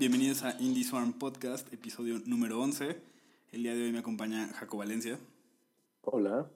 Bienvenidos 0.00 0.44
a 0.44 0.56
Indie 0.58 0.82
Swarm 0.82 1.12
Podcast, 1.12 1.70
episodio 1.74 2.22
número 2.24 2.58
11. 2.58 2.96
El 3.52 3.62
día 3.62 3.74
de 3.74 3.82
hoy 3.82 3.92
me 3.92 3.98
acompaña 3.98 4.48
Jaco 4.54 4.78
Valencia. 4.78 5.18
Hola. 6.00 6.50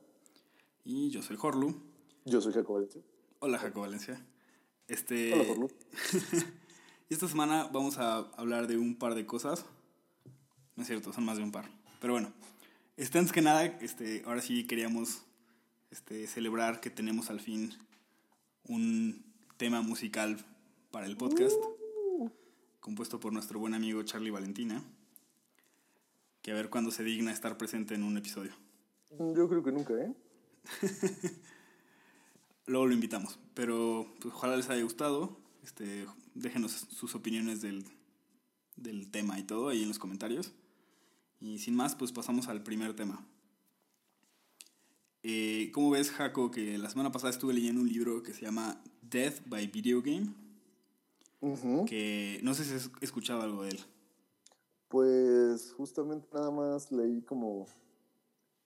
Y 0.82 1.10
yo 1.10 1.20
soy 1.20 1.36
Jorlu. 1.36 1.78
Yo 2.24 2.40
soy 2.40 2.54
Jaco 2.54 2.72
Valencia. 2.72 3.02
Hola, 3.40 3.58
Jaco 3.58 3.82
Valencia. 3.82 4.18
Este... 4.88 5.34
Hola, 5.34 5.44
Jorlu. 5.46 5.68
y 7.10 7.12
esta 7.12 7.28
semana 7.28 7.68
vamos 7.70 7.98
a 7.98 8.16
hablar 8.38 8.66
de 8.66 8.78
un 8.78 8.96
par 8.96 9.14
de 9.14 9.26
cosas. 9.26 9.66
No 10.74 10.80
es 10.80 10.86
cierto, 10.86 11.12
son 11.12 11.26
más 11.26 11.36
de 11.36 11.42
un 11.42 11.52
par. 11.52 11.68
Pero 12.00 12.14
bueno, 12.14 12.32
este, 12.96 13.18
antes 13.18 13.30
que 13.30 13.42
nada, 13.42 13.66
este, 13.66 14.22
ahora 14.24 14.40
sí 14.40 14.66
queríamos 14.66 15.20
este, 15.90 16.26
celebrar 16.28 16.80
que 16.80 16.88
tenemos 16.88 17.28
al 17.28 17.40
fin 17.40 17.74
un 18.68 19.22
tema 19.58 19.82
musical 19.82 20.42
para 20.90 21.04
el 21.04 21.18
podcast, 21.18 21.60
compuesto 22.84 23.18
por 23.18 23.32
nuestro 23.32 23.58
buen 23.58 23.72
amigo 23.72 24.02
Charlie 24.02 24.30
Valentina, 24.30 24.84
que 26.42 26.50
a 26.50 26.54
ver 26.54 26.68
cuándo 26.68 26.90
se 26.90 27.02
digna 27.02 27.32
estar 27.32 27.56
presente 27.56 27.94
en 27.94 28.02
un 28.02 28.18
episodio. 28.18 28.52
Yo 29.08 29.48
creo 29.48 29.62
que 29.62 29.72
nunca, 29.72 29.94
¿eh? 29.94 30.12
Luego 32.66 32.84
lo 32.86 32.92
invitamos, 32.92 33.38
pero 33.54 34.06
pues, 34.20 34.34
ojalá 34.34 34.58
les 34.58 34.68
haya 34.68 34.82
gustado. 34.82 35.34
Este, 35.62 36.04
déjenos 36.34 36.72
sus 36.72 37.14
opiniones 37.14 37.62
del, 37.62 37.86
del 38.76 39.10
tema 39.10 39.38
y 39.38 39.44
todo 39.44 39.70
ahí 39.70 39.80
en 39.80 39.88
los 39.88 39.98
comentarios. 39.98 40.52
Y 41.40 41.60
sin 41.60 41.74
más, 41.74 41.94
pues 41.94 42.12
pasamos 42.12 42.48
al 42.48 42.62
primer 42.62 42.94
tema. 42.94 43.26
Eh, 45.22 45.70
¿Cómo 45.72 45.88
ves, 45.88 46.10
Jaco, 46.10 46.50
que 46.50 46.76
la 46.76 46.90
semana 46.90 47.10
pasada 47.10 47.30
estuve 47.30 47.54
leyendo 47.54 47.80
un 47.80 47.88
libro 47.88 48.22
que 48.22 48.34
se 48.34 48.42
llama 48.42 48.78
Death 49.00 49.40
by 49.46 49.68
Video 49.68 50.02
Game? 50.02 50.43
Que 51.86 52.40
no 52.42 52.54
sé 52.54 52.64
si 52.64 52.74
has 52.74 52.90
escuchado 53.00 53.42
algo 53.42 53.62
de 53.64 53.70
él. 53.70 53.80
Pues 54.88 55.72
justamente 55.72 56.28
nada 56.32 56.50
más 56.50 56.90
leí 56.92 57.22
como, 57.22 57.66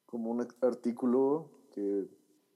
como 0.07 0.31
un 0.31 0.47
artículo 0.61 1.51
que 1.75 2.07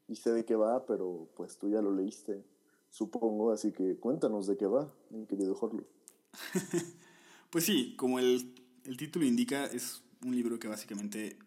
y 0.09 0.17
sé 0.17 0.33
de 0.33 0.45
qué 0.45 0.55
va, 0.55 0.85
pero 0.85 1.31
pues 1.37 1.59
tú 1.59 1.71
ya 1.71 1.81
lo 1.81 1.95
leíste, 1.95 2.45
supongo, 2.91 3.51
así 3.51 3.73
que 3.73 3.97
cuéntanos 3.97 4.47
de 4.47 4.57
qué 4.57 4.67
va, 4.67 4.93
mi 5.11 5.27
querido 5.27 5.55
Jorlo. 5.55 5.85
pues 7.51 7.65
sí, 7.65 7.95
como 7.97 8.19
el, 8.19 8.55
el 8.85 8.97
título 8.97 9.25
indica, 9.25 9.65
es 9.65 10.03
un 10.23 10.37
libro 10.37 10.59
que 10.59 10.69
básicamente 10.69 11.39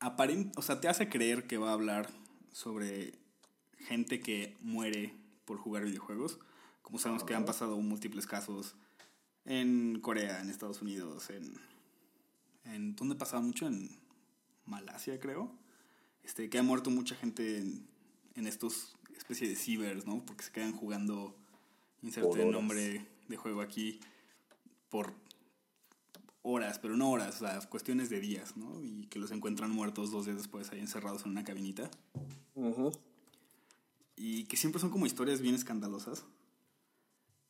aparent, 0.00 0.56
o 0.58 0.62
sea, 0.62 0.80
te 0.80 0.88
hace 0.88 1.08
creer 1.08 1.46
que 1.46 1.58
va 1.58 1.70
a 1.70 1.74
hablar 1.74 2.10
sobre 2.52 3.18
gente 3.78 4.20
que 4.20 4.56
muere 4.60 5.14
por 5.44 5.58
jugar 5.58 5.84
videojuegos. 5.84 6.38
Como 6.88 6.98
sabemos 6.98 7.22
que 7.22 7.34
han 7.34 7.44
pasado 7.44 7.76
múltiples 7.76 8.26
casos 8.26 8.74
en 9.44 10.00
Corea, 10.00 10.40
en 10.40 10.48
Estados 10.48 10.80
Unidos, 10.80 11.28
en, 11.28 11.54
en 12.64 12.96
¿dónde 12.96 13.14
pasaba 13.14 13.42
mucho? 13.42 13.66
En 13.66 13.90
Malasia, 14.64 15.20
creo. 15.20 15.52
Este, 16.24 16.48
que 16.48 16.58
ha 16.58 16.62
muerto 16.62 16.88
mucha 16.88 17.14
gente 17.14 17.58
en, 17.58 17.86
en 18.36 18.46
estos 18.46 18.96
especie 19.18 19.46
de 19.46 19.56
cibers, 19.56 20.06
¿no? 20.06 20.24
Porque 20.24 20.44
se 20.44 20.50
quedan 20.50 20.72
jugando, 20.72 21.36
inserte 22.00 22.42
el 22.42 22.50
nombre 22.50 23.06
de 23.28 23.36
juego 23.36 23.60
aquí, 23.60 24.00
por 24.88 25.12
horas, 26.40 26.78
pero 26.78 26.96
no 26.96 27.10
horas, 27.10 27.42
o 27.42 27.46
sea, 27.46 27.60
cuestiones 27.68 28.08
de 28.08 28.20
días, 28.20 28.56
¿no? 28.56 28.82
Y 28.82 29.06
que 29.10 29.18
los 29.18 29.30
encuentran 29.32 29.70
muertos 29.70 30.10
dos 30.10 30.24
días 30.24 30.38
después 30.38 30.72
ahí 30.72 30.80
encerrados 30.80 31.26
en 31.26 31.32
una 31.32 31.44
cabinita. 31.44 31.90
Y 34.16 34.44
que 34.44 34.56
siempre 34.56 34.80
son 34.80 34.88
como 34.88 35.04
historias 35.04 35.42
bien 35.42 35.54
escandalosas, 35.54 36.24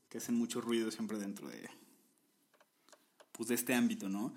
que 0.09 0.19
hacen 0.19 0.35
mucho 0.37 0.61
ruido 0.61 0.91
siempre 0.91 1.19
dentro 1.19 1.49
de, 1.49 1.69
pues, 3.33 3.49
de 3.49 3.55
este 3.55 3.75
ámbito, 3.75 4.09
¿no? 4.09 4.33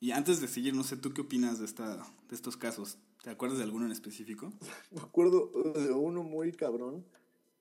Y 0.00 0.10
antes 0.10 0.40
de 0.40 0.48
seguir, 0.48 0.74
no 0.74 0.84
sé, 0.84 0.96
¿tú 0.96 1.12
qué 1.12 1.22
opinas 1.22 1.58
de, 1.58 1.64
esta, 1.64 1.96
de 1.96 2.34
estos 2.34 2.56
casos? 2.56 2.98
¿Te 3.22 3.30
acuerdas 3.30 3.58
de 3.58 3.64
alguno 3.64 3.86
en 3.86 3.92
específico? 3.92 4.52
Me 4.90 5.00
acuerdo 5.00 5.50
de 5.74 5.92
uno 5.92 6.22
muy 6.22 6.52
cabrón, 6.52 7.04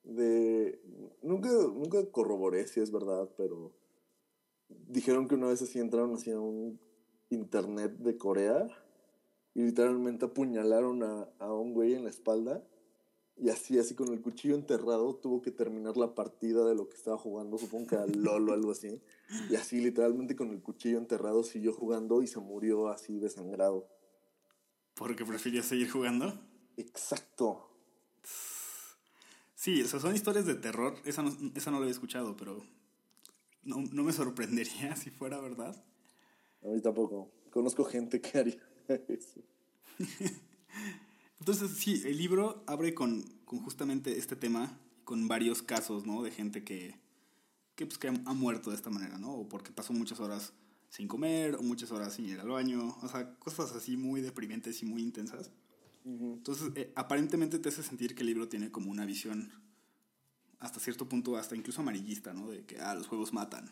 de... 0.03 0.81
Nunca, 1.22 1.50
nunca 1.50 2.06
corroboré 2.12 2.68
si 2.68 2.81
es 2.81 2.92
verdad, 2.92 3.30
pero 3.38 3.72
dijeron 4.68 5.28
que 5.28 5.36
una 5.36 5.47
vez 5.47 5.62
así 5.62 5.80
entraron 5.80 6.13
hacia 6.16 6.40
un 6.40 6.80
internet 7.30 7.97
de 8.00 8.18
Corea 8.18 8.68
y 9.53 9.63
literalmente 9.63 10.25
apuñalaron 10.25 11.03
a, 11.03 11.30
a, 11.40 11.53
un 11.53 11.74
güey 11.74 11.94
en 11.94 12.03
la 12.03 12.09
espalda 12.09 12.63
y 13.36 13.50
así, 13.50 13.80
así 13.80 13.96
con 13.96 14.10
el 14.14 14.22
cuchillo 14.22 14.56
enterrado 14.56 15.16
tuvo 15.16 15.42
que 15.42 15.52
terminar 15.52 15.98
la 15.98 16.14
partida 16.14 16.66
de 16.66 16.76
lo 16.76 16.88
que 16.88 16.96
estaba 16.96 17.18
jugando, 17.18 17.58
supongo 17.58 17.88
que 17.88 17.96
a 17.96 18.06
LOL 18.06 18.50
o 18.50 18.54
algo 18.54 18.72
así. 18.72 19.02
Y 19.50 19.56
así 19.56 19.82
literalmente 19.82 20.36
con 20.36 20.52
el 20.52 20.62
cuchillo 20.62 20.98
enterrado 20.98 21.44
siguió 21.44 21.74
jugando 21.74 22.22
y 22.22 22.28
se 22.28 22.40
murió 22.40 22.90
así 22.90 23.20
desangrado. 23.20 23.88
¿Porque 24.94 25.26
prefirió 25.26 25.64
seguir 25.64 25.90
jugando? 25.90 26.40
Exacto. 26.78 27.70
Sí, 29.56 29.82
o 29.82 29.88
sea, 29.88 30.00
son 30.00 30.16
historias 30.16 30.46
de 30.46 30.56
terror. 30.56 30.96
Esa 31.06 31.24
no, 31.24 31.32
esa 31.56 31.72
no 31.72 31.78
lo 31.78 31.84
había 31.84 31.94
escuchado, 31.94 32.38
pero 32.38 32.64
no, 33.64 33.78
no, 33.92 34.04
me 34.04 34.14
sorprendería 34.14 34.96
si 34.98 35.10
fuera 35.10 35.40
verdad. 35.40 35.84
A 36.64 36.68
mí 36.68 36.82
tampoco. 36.82 37.32
Conozco 37.50 37.84
gente 37.84 38.22
que 38.22 38.38
haría 38.38 38.70
eso. 39.08 39.42
Entonces, 41.44 41.72
sí, 41.72 42.02
el 42.06 42.18
libro 42.18 42.64
abre 42.68 42.94
con, 42.94 43.22
con, 43.44 43.59
justamente 43.59 44.18
este 44.18 44.38
tema, 44.38 44.80
con 45.04 45.28
varios 45.28 45.62
casos, 45.62 46.06
¿no? 46.06 46.24
De 46.24 46.31
gente 46.31 46.64
que, 46.64 46.96
que, 47.76 47.86
pues, 47.86 47.98
que 47.98 48.08
ha 48.08 48.34
muerto 48.34 48.70
de 48.70 48.78
esta 48.78 48.90
manera, 48.90 49.18
¿no? 49.18 49.34
O 49.34 49.50
porque 49.50 49.74
pasó 49.74 49.92
muchas 49.92 50.22
horas 50.22 50.54
sin 50.88 51.09
comer, 51.09 51.56
o 51.56 51.62
muchas 51.62 51.92
horas 51.92 52.14
sin 52.14 52.28
ir 52.28 52.40
al 52.40 52.48
baño, 52.48 52.98
o 53.02 53.08
sea, 53.09 53.36
cosas 53.40 53.74
así 53.74 53.98
muy 53.98 54.22
deprimentes 54.22 54.81
y 54.84 54.86
muy 54.86 55.02
intensas. 55.02 55.52
Entonces, 56.06 56.72
eh, 56.76 56.94
aparentemente 56.96 57.60
te 57.60 57.68
hace 57.68 57.84
sentir 57.84 58.16
que 58.16 58.22
el 58.22 58.28
libro 58.28 58.48
tiene 58.48 58.72
como 58.72 58.90
una 58.90 59.06
visión 59.06 59.52
hasta 60.60 60.80
cierto 60.80 61.10
punto, 61.10 61.36
hasta 61.36 61.58
incluso 61.58 61.81
amarillista, 61.81 62.34
¿no? 62.34 62.52
De 62.52 62.64
que, 62.64 62.80
ah, 62.80 62.96
los 62.96 63.08
juegos 63.08 63.34
matan. 63.34 63.70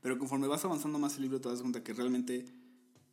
Pero 0.00 0.18
conforme 0.20 0.46
vas 0.46 0.64
avanzando 0.64 1.00
más 1.00 1.16
el 1.16 1.22
libro, 1.22 1.40
te 1.40 1.48
das 1.48 1.62
cuenta 1.62 1.82
que 1.82 1.92
realmente, 1.92 2.44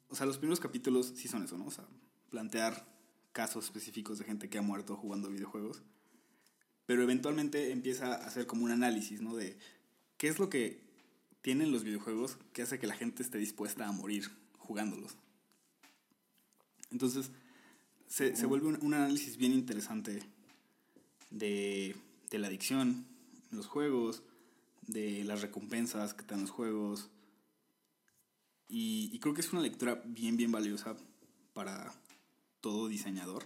o 0.10 0.16
sea, 0.16 0.28
los 0.28 0.38
primeros 0.38 0.60
capítulos 0.60 1.12
sí 1.16 1.28
son 1.28 1.42
eso, 1.42 1.58
¿no? 1.58 1.66
O 1.66 1.72
sea, 1.72 1.88
plantear 2.30 2.99
casos 3.32 3.66
específicos 3.66 4.20
de 4.20 4.26
gente 4.26 4.50
que 4.50 4.58
ha 4.58 4.62
muerto 4.62 4.96
jugando 4.96 5.30
videojuegos. 5.30 5.82
Pero 6.86 7.04
eventualmente 7.04 7.72
empieza 7.72 8.14
a 8.14 8.26
hacer 8.26 8.48
como 8.48 8.66
un 8.66 8.72
análisis, 8.72 9.22
¿no? 9.22 9.36
De 9.36 9.58
qué 10.18 10.28
es 10.28 10.40
lo 10.40 10.50
que 10.50 10.82
tienen 11.42 11.72
los 11.72 11.84
videojuegos 11.84 12.38
que 12.54 12.64
hace 12.64 12.80
que 12.80 12.88
la 12.88 12.96
gente 12.96 13.24
esté 13.24 13.38
dispuesta 13.38 13.88
a 13.88 13.92
morir 13.92 14.30
jugándolos. 14.58 15.16
Entonces, 16.92 17.32
se, 18.08 18.36
se 18.36 18.46
vuelve 18.46 18.68
un, 18.68 18.80
un 18.82 18.94
análisis 18.94 19.38
bien 19.38 19.54
interesante 19.54 20.20
de 21.30 21.96
de 22.30 22.40
la 22.40 22.48
adicción 22.48 23.06
en 23.52 23.58
los 23.58 23.68
juegos, 23.68 24.24
de 24.88 25.24
las 25.24 25.42
recompensas 25.42 26.14
que 26.14 26.24
te 26.24 26.34
dan 26.34 26.42
los 26.42 26.52
juegos. 26.52 27.10
Y, 28.68 29.18
creo 29.20 29.34
que 29.34 29.42
es 29.42 29.52
una 29.52 29.62
lectura 29.62 30.02
bien, 30.06 30.38
bien 30.38 30.52
valiosa 30.52 30.96
para 31.54 31.92
todo 32.62 32.88
diseñador, 32.88 33.46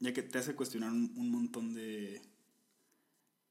ya 0.00 0.12
que 0.12 0.22
te 0.22 0.38
hace 0.38 0.54
cuestionar 0.54 0.92
un, 0.92 1.30
montón 1.30 1.74
de, 1.74 2.20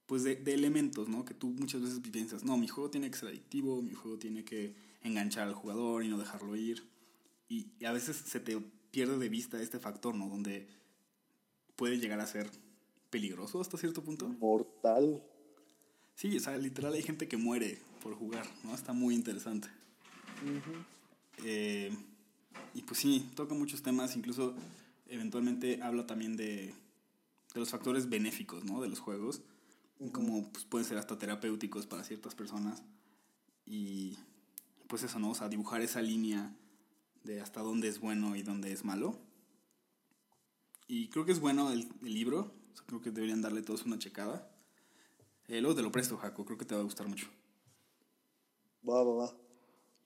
pues 0.05 0.23
de, 0.23 0.41
elementos, 0.53 1.07
¿no? 1.09 1.25
Que 1.25 1.33
tú 1.33 1.47
muchas 1.47 1.81
veces 1.81 1.99
piensas, 1.99 2.43
no, 2.43 2.57
mi 2.57 2.67
juego 2.67 2.89
tiene 2.89 3.09
que 3.09 3.17
ser 3.17 3.29
adictivo, 3.29 3.81
mi 3.81 3.93
juego 3.93 4.17
tiene 4.17 4.43
que 4.43 4.75
enganchar 5.01 5.47
al 5.47 5.53
jugador 5.55 6.03
y 6.03 6.09
no 6.09 6.17
dejarlo 6.17 6.55
ir. 6.55 6.87
Y, 7.49 7.67
y 7.79 7.85
a 7.85 7.91
veces 7.91 8.17
se 8.17 8.39
te 8.39 8.59
pierde 8.91 9.17
de 9.17 9.29
vista 9.29 9.61
este 9.61 9.79
factor, 9.79 10.15
¿no? 10.15 10.29
Donde 10.29 10.67
puede 11.75 11.97
llegar 11.97 12.19
a 12.19 12.27
ser 12.27 12.49
peligroso 13.09 13.61
hasta 13.61 13.77
cierto 13.77 14.03
punto. 14.03 14.27
Mortal. 14.27 15.21
Sí, 16.15 16.37
o 16.37 16.39
sea, 16.39 16.57
literal 16.57 16.93
hay 16.93 17.01
gente 17.01 17.27
que 17.27 17.37
muere 17.37 17.79
por 18.01 18.13
jugar, 18.15 18.45
¿no? 18.63 18.75
Está 18.75 18.93
muy 18.93 19.15
interesante. 19.15 19.67
Eh, 21.43 21.91
y 22.73 22.83
pues 22.83 22.99
sí, 22.99 23.29
toca 23.35 23.53
muchos 23.53 23.81
temas, 23.81 24.15
incluso 24.15 24.53
eventualmente 25.07 25.81
habla 25.81 26.07
también 26.07 26.35
de, 26.37 26.73
de 27.53 27.59
los 27.59 27.69
factores 27.69 28.09
benéficos, 28.09 28.63
¿no? 28.63 28.81
De 28.81 28.89
los 28.89 28.99
juegos, 28.99 29.41
como 30.11 30.51
pues, 30.51 30.65
pueden 30.65 30.87
ser 30.87 30.97
hasta 30.97 31.17
terapéuticos 31.17 31.87
para 31.87 32.03
ciertas 32.03 32.35
personas. 32.35 32.83
Y 33.65 34.17
pues 34.87 35.03
eso, 35.03 35.19
¿no? 35.19 35.31
O 35.31 35.35
sea, 35.35 35.49
dibujar 35.49 35.81
esa 35.81 36.01
línea 36.01 36.55
de 37.23 37.41
hasta 37.41 37.61
dónde 37.61 37.87
es 37.87 37.99
bueno 37.99 38.35
y 38.35 38.43
dónde 38.43 38.71
es 38.71 38.83
malo. 38.83 39.17
Y 40.87 41.07
creo 41.09 41.25
que 41.25 41.31
es 41.31 41.39
bueno 41.39 41.71
el, 41.71 41.87
el 42.03 42.13
libro, 42.13 42.51
creo 42.85 43.01
que 43.01 43.11
deberían 43.11 43.41
darle 43.41 43.61
todos 43.61 43.85
una 43.85 43.97
checada. 43.99 44.49
Eh, 45.47 45.61
luego 45.61 45.75
te 45.75 45.81
lo 45.81 45.91
presto, 45.91 46.17
Jaco, 46.17 46.45
creo 46.45 46.57
que 46.57 46.65
te 46.65 46.75
va 46.75 46.81
a 46.81 46.85
gustar 46.85 47.07
mucho. 47.07 47.27
Va, 48.87 49.03
va, 49.03 49.13
va. 49.13 49.33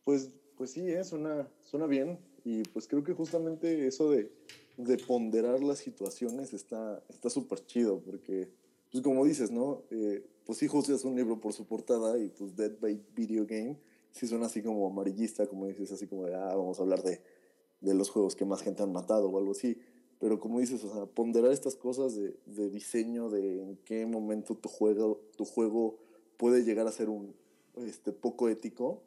Pues, 0.03 0.29
pues 0.55 0.71
sí, 0.71 0.81
eh, 0.89 1.03
suena, 1.03 1.47
suena 1.63 1.87
bien. 1.87 2.19
Y 2.47 2.63
pues 2.63 2.87
creo 2.87 3.03
que 3.03 3.11
justamente 3.11 3.87
eso 3.87 4.09
de, 4.09 4.31
de 4.77 4.97
ponderar 4.97 5.61
las 5.61 5.79
situaciones 5.79 6.53
está 6.53 7.03
súper 7.29 7.65
chido, 7.65 7.99
porque, 7.99 8.47
pues 8.89 9.03
como 9.03 9.25
dices, 9.25 9.51
¿no? 9.51 9.81
Eh, 9.91 10.25
pues 10.45 10.59
sí 10.59 10.67
juzgas 10.67 11.03
un 11.03 11.17
libro 11.17 11.41
por 11.41 11.51
su 11.51 11.65
portada 11.65 12.17
y 12.17 12.29
pues 12.29 12.55
Dead 12.55 12.71
by 12.79 13.01
Video 13.13 13.45
Game 13.45 13.75
sí 14.13 14.27
suena 14.27 14.45
así 14.45 14.61
como 14.61 14.87
amarillista, 14.87 15.45
como 15.45 15.67
dices, 15.67 15.91
así 15.91 16.07
como 16.07 16.23
de, 16.23 16.35
ah, 16.35 16.55
vamos 16.55 16.79
a 16.79 16.83
hablar 16.83 17.03
de, 17.03 17.19
de 17.81 17.93
los 17.93 18.09
juegos 18.09 18.33
que 18.33 18.45
más 18.45 18.61
gente 18.61 18.81
han 18.81 18.93
matado 18.93 19.29
o 19.29 19.37
algo 19.37 19.51
así. 19.51 19.77
Pero 20.17 20.39
como 20.39 20.61
dices, 20.61 20.81
o 20.85 20.93
sea, 20.93 21.05
ponderar 21.05 21.51
estas 21.51 21.75
cosas 21.75 22.15
de, 22.15 22.33
de 22.45 22.69
diseño, 22.69 23.29
de 23.29 23.61
en 23.61 23.77
qué 23.83 24.05
momento 24.05 24.55
tu 24.55 24.69
juego, 24.69 25.19
tu 25.35 25.43
juego 25.43 25.97
puede 26.37 26.63
llegar 26.63 26.87
a 26.87 26.93
ser 26.93 27.09
un 27.09 27.35
este, 27.75 28.13
poco 28.13 28.47
ético, 28.47 29.01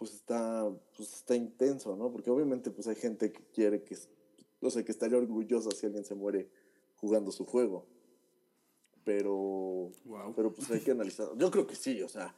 pues 0.00 0.14
está, 0.14 0.66
pues 0.96 1.12
está 1.12 1.36
intenso, 1.36 1.94
¿no? 1.94 2.10
Porque 2.10 2.30
obviamente 2.30 2.70
pues 2.70 2.86
hay 2.86 2.94
gente 2.94 3.30
que 3.30 3.42
quiere 3.52 3.82
que, 3.82 3.98
o 4.62 4.70
sea, 4.70 4.82
que 4.82 4.92
estaría 4.92 5.18
orgullosa 5.18 5.70
si 5.72 5.84
alguien 5.84 6.06
se 6.06 6.14
muere 6.14 6.48
jugando 6.96 7.30
su 7.30 7.44
juego. 7.44 7.84
Pero, 9.04 9.90
pero 10.34 10.54
pues 10.54 10.70
hay 10.70 10.80
que 10.80 10.92
analizar. 10.92 11.28
Yo 11.36 11.50
creo 11.50 11.66
que 11.66 11.74
sí, 11.74 12.00
o 12.00 12.08
sea, 12.08 12.34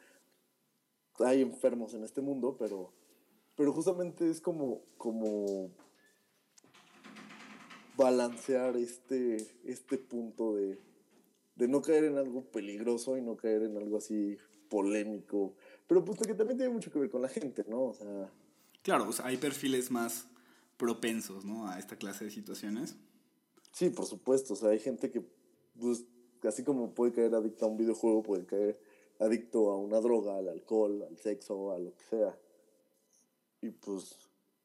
hay 1.21 1.41
enfermos 1.41 1.95
en 1.95 2.03
este 2.03 2.21
mundo, 2.21 2.57
pero, 2.59 2.93
pero 3.55 3.73
justamente 3.73 4.29
es 4.29 4.41
como, 4.41 4.83
como 4.97 5.71
balancear 7.97 8.77
este, 8.77 9.37
este 9.63 9.99
punto 9.99 10.57
de, 10.57 10.81
de 11.55 11.69
no 11.69 11.81
caer 11.81 12.07
en 12.07 12.19
algo 12.19 12.43
peligroso 12.43 13.17
y 13.17 13.23
no 13.23 13.37
caer 13.37 13.63
en 13.63 13.77
algo 13.77 13.99
así 13.99 14.37
polémico. 14.69 15.55
Pero 15.93 16.07
pues 16.07 16.27
que 16.27 16.33
también 16.33 16.57
tiene 16.57 16.73
mucho 16.73 16.91
que 16.91 16.99
ver 16.99 17.11
con 17.11 17.21
la 17.21 17.29
gente, 17.29 17.67
¿no? 17.69 17.83
O 17.83 17.93
sea... 17.93 18.31
Claro, 18.83 19.11
o 19.11 19.13
sea, 19.13 19.27
hay 19.27 19.37
perfiles 19.37 19.91
más 19.91 20.27
propensos, 20.79 21.45
¿no? 21.45 21.69
A 21.69 21.79
esta 21.79 21.97
clase 21.97 22.25
de 22.25 22.31
situaciones. 22.31 22.97
Sí, 23.73 23.91
por 23.91 24.07
supuesto. 24.07 24.55
O 24.55 24.57
sea, 24.57 24.71
hay 24.71 24.79
gente 24.79 25.11
que, 25.11 25.23
pues, 25.79 26.07
así 26.45 26.65
como 26.65 26.95
puede 26.95 27.13
caer 27.13 27.35
adicto 27.35 27.67
a 27.67 27.69
un 27.69 27.77
videojuego, 27.77 28.23
puede 28.23 28.47
caer 28.47 28.81
adicto 29.21 29.71
a 29.71 29.77
una 29.77 30.01
droga, 30.01 30.39
al 30.39 30.49
alcohol, 30.49 31.05
al 31.07 31.19
sexo, 31.19 31.73
a 31.73 31.79
lo 31.79 31.95
que 31.95 32.05
sea. 32.05 32.39
Y 33.61 33.69
pues 33.69 34.17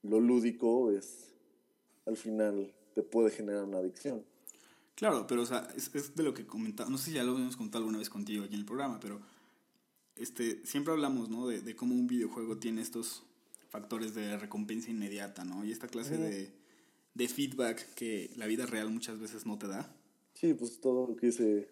lo 0.04 0.22
lúdico 0.22 0.92
es, 0.92 1.26
al 2.06 2.16
final, 2.16 2.74
te 2.96 3.04
puede 3.04 3.32
generar 3.32 3.66
una 3.66 3.80
adicción. 3.80 4.24
Claro, 4.96 5.28
pero 5.28 5.42
o 5.42 5.46
sea, 5.46 5.68
es, 5.76 5.94
es 5.94 6.16
de 6.16 6.24
lo 6.24 6.34
que 6.34 6.48
comentaba, 6.48 6.90
no 6.90 6.98
sé 6.98 7.10
si 7.10 7.18
ya 7.18 7.24
lo 7.26 7.34
habíamos 7.34 7.58
contado 7.58 7.80
alguna 7.80 7.98
vez 7.98 8.10
contigo 8.10 8.46
aquí 8.46 8.54
en 8.54 8.62
el 8.62 8.66
programa, 8.66 8.98
pero 9.02 9.20
este, 10.20 10.66
siempre 10.66 10.94
hablamos, 10.94 11.30
¿no? 11.30 11.48
De, 11.48 11.62
de 11.62 11.76
cómo 11.76 11.96
un 11.96 12.08
videojuego 12.08 12.58
tiene 12.58 12.82
estos 12.82 13.24
factores 13.70 14.16
de 14.16 14.38
recompensa 14.38 14.90
inmediata, 14.90 15.44
¿no? 15.44 15.66
Y 15.66 15.72
esta 15.72 15.88
clase 15.88 16.18
de, 16.18 16.52
de 17.14 17.28
feedback 17.28 17.94
que 17.96 18.32
la 18.36 18.48
vida 18.48 18.66
real 18.66 18.90
muchas 18.90 19.20
veces 19.20 19.46
no 19.46 19.58
te 19.58 19.68
da. 19.68 19.94
Sí, 20.34 20.54
pues 20.54 20.80
todo 20.80 21.08
lo 21.08 21.16
que 21.16 21.28
dice 21.28 21.68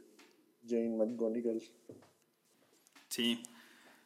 Jane 0.68 0.98
McGonigal. 0.98 1.62
Sí, 3.08 3.40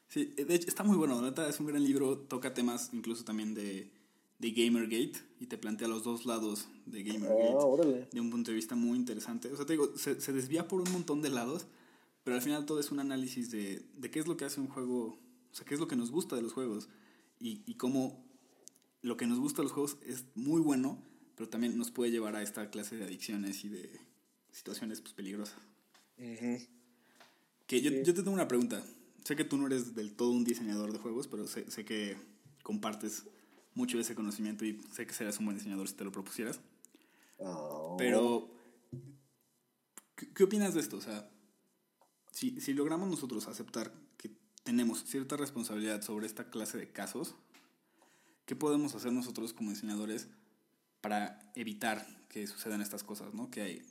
sí, 0.07 0.33
de 0.37 0.53
hecho 0.53 0.67
está 0.67 0.83
muy 0.83 0.97
bueno, 0.97 1.15
la 1.15 1.29
verdad 1.29 1.49
es 1.49 1.59
un 1.59 1.67
gran 1.67 1.83
libro, 1.83 2.17
toca 2.17 2.53
temas 2.53 2.89
incluso 2.93 3.23
también 3.23 3.53
de, 3.53 3.89
de 4.37 4.51
Gamergate 4.51 5.19
y 5.39 5.47
te 5.47 5.57
plantea 5.57 5.87
los 5.87 6.03
dos 6.03 6.25
lados 6.25 6.67
de 6.85 7.03
Gamergate 7.03 7.55
ah, 7.57 8.07
de 8.11 8.21
un 8.21 8.29
punto 8.29 8.51
de 8.51 8.55
vista 8.55 8.75
muy 8.75 8.97
interesante. 8.97 9.51
O 9.51 9.55
sea, 9.55 9.65
te 9.65 9.73
digo, 9.73 9.97
se, 9.97 10.19
se, 10.19 10.33
desvía 10.33 10.67
por 10.67 10.81
un 10.81 10.91
montón 10.91 11.21
de 11.21 11.29
lados, 11.29 11.65
pero 12.29 12.35
al 12.35 12.43
final 12.43 12.63
todo 12.67 12.79
es 12.79 12.91
un 12.91 12.99
análisis 12.99 13.49
de, 13.49 13.81
de 13.97 14.11
qué 14.11 14.19
es 14.19 14.27
lo 14.27 14.37
que 14.37 14.45
hace 14.45 14.61
un 14.61 14.67
juego, 14.67 15.19
o 15.51 15.55
sea, 15.55 15.65
qué 15.65 15.73
es 15.73 15.79
lo 15.79 15.87
que 15.87 15.95
nos 15.95 16.11
gusta 16.11 16.35
de 16.35 16.43
los 16.43 16.53
juegos 16.53 16.87
y, 17.39 17.63
y 17.65 17.73
cómo 17.73 18.23
lo 19.01 19.17
que 19.17 19.25
nos 19.25 19.39
gusta 19.39 19.57
de 19.57 19.63
los 19.63 19.71
juegos 19.71 19.97
es 20.05 20.25
muy 20.35 20.61
bueno, 20.61 21.01
pero 21.35 21.49
también 21.49 21.75
nos 21.75 21.89
puede 21.89 22.11
llevar 22.11 22.35
a 22.35 22.43
esta 22.43 22.69
clase 22.69 22.97
de 22.97 23.05
adicciones 23.05 23.65
y 23.65 23.69
de 23.69 23.99
situaciones 24.51 25.01
pues, 25.01 25.15
peligrosas. 25.15 25.57
Que 27.65 27.81
yo, 27.81 27.89
yo 27.89 28.13
te 28.13 28.21
tengo 28.21 28.29
una 28.29 28.47
pregunta. 28.47 28.85
Sé 29.23 29.35
que 29.35 29.43
tú 29.43 29.57
no 29.57 29.65
eres 29.65 29.95
del 29.95 30.13
todo 30.13 30.29
un 30.29 30.43
diseñador 30.43 30.93
de 30.93 30.99
juegos, 30.99 31.27
pero 31.27 31.47
sé, 31.47 31.71
sé 31.71 31.83
que 31.83 32.15
compartes 32.61 33.23
mucho 33.73 33.97
de 33.97 34.03
ese 34.03 34.13
conocimiento 34.13 34.65
y 34.65 34.79
sé 34.93 35.07
que 35.07 35.13
serás 35.15 35.39
un 35.39 35.45
buen 35.45 35.57
diseñador 35.57 35.87
si 35.87 35.95
te 35.95 36.03
lo 36.03 36.11
propusieras. 36.11 36.59
Oh. 37.39 37.95
Pero, 37.97 38.51
¿qué, 40.15 40.31
¿qué, 40.31 40.43
opinas 40.43 40.75
de 40.75 40.81
esto? 40.81 40.97
O 40.97 41.01
sea, 41.01 41.27
si, 42.31 42.59
si 42.61 42.73
logramos 42.73 43.09
nosotros 43.09 43.47
aceptar 43.47 43.93
que 44.17 44.31
tenemos 44.63 45.03
cierta 45.05 45.37
responsabilidad 45.37 46.01
sobre 46.01 46.27
esta 46.27 46.49
clase 46.49 46.77
de 46.77 46.91
casos, 46.91 47.35
¿qué 48.45 48.55
podemos 48.55 48.95
hacer 48.95 49.11
nosotros 49.11 49.53
como 49.53 49.71
diseñadores 49.71 50.27
para 51.01 51.39
evitar 51.55 52.05
que 52.29 52.45
sucedan 52.47 52.81
estas 52.81 53.03
cosas, 53.03 53.33
¿no? 53.33 53.49
Que, 53.49 53.61
hay, 53.61 53.81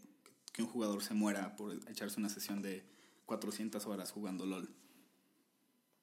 que 0.52 0.62
un 0.62 0.69
jugador 0.69 1.02
se 1.02 1.14
muera 1.14 1.56
por 1.56 1.75
echarse 1.88 2.20
una 2.20 2.29
sesión 2.29 2.62
de 2.62 2.85
400 3.26 3.87
horas 3.87 4.11
jugando 4.11 4.46
LOL. 4.46 4.69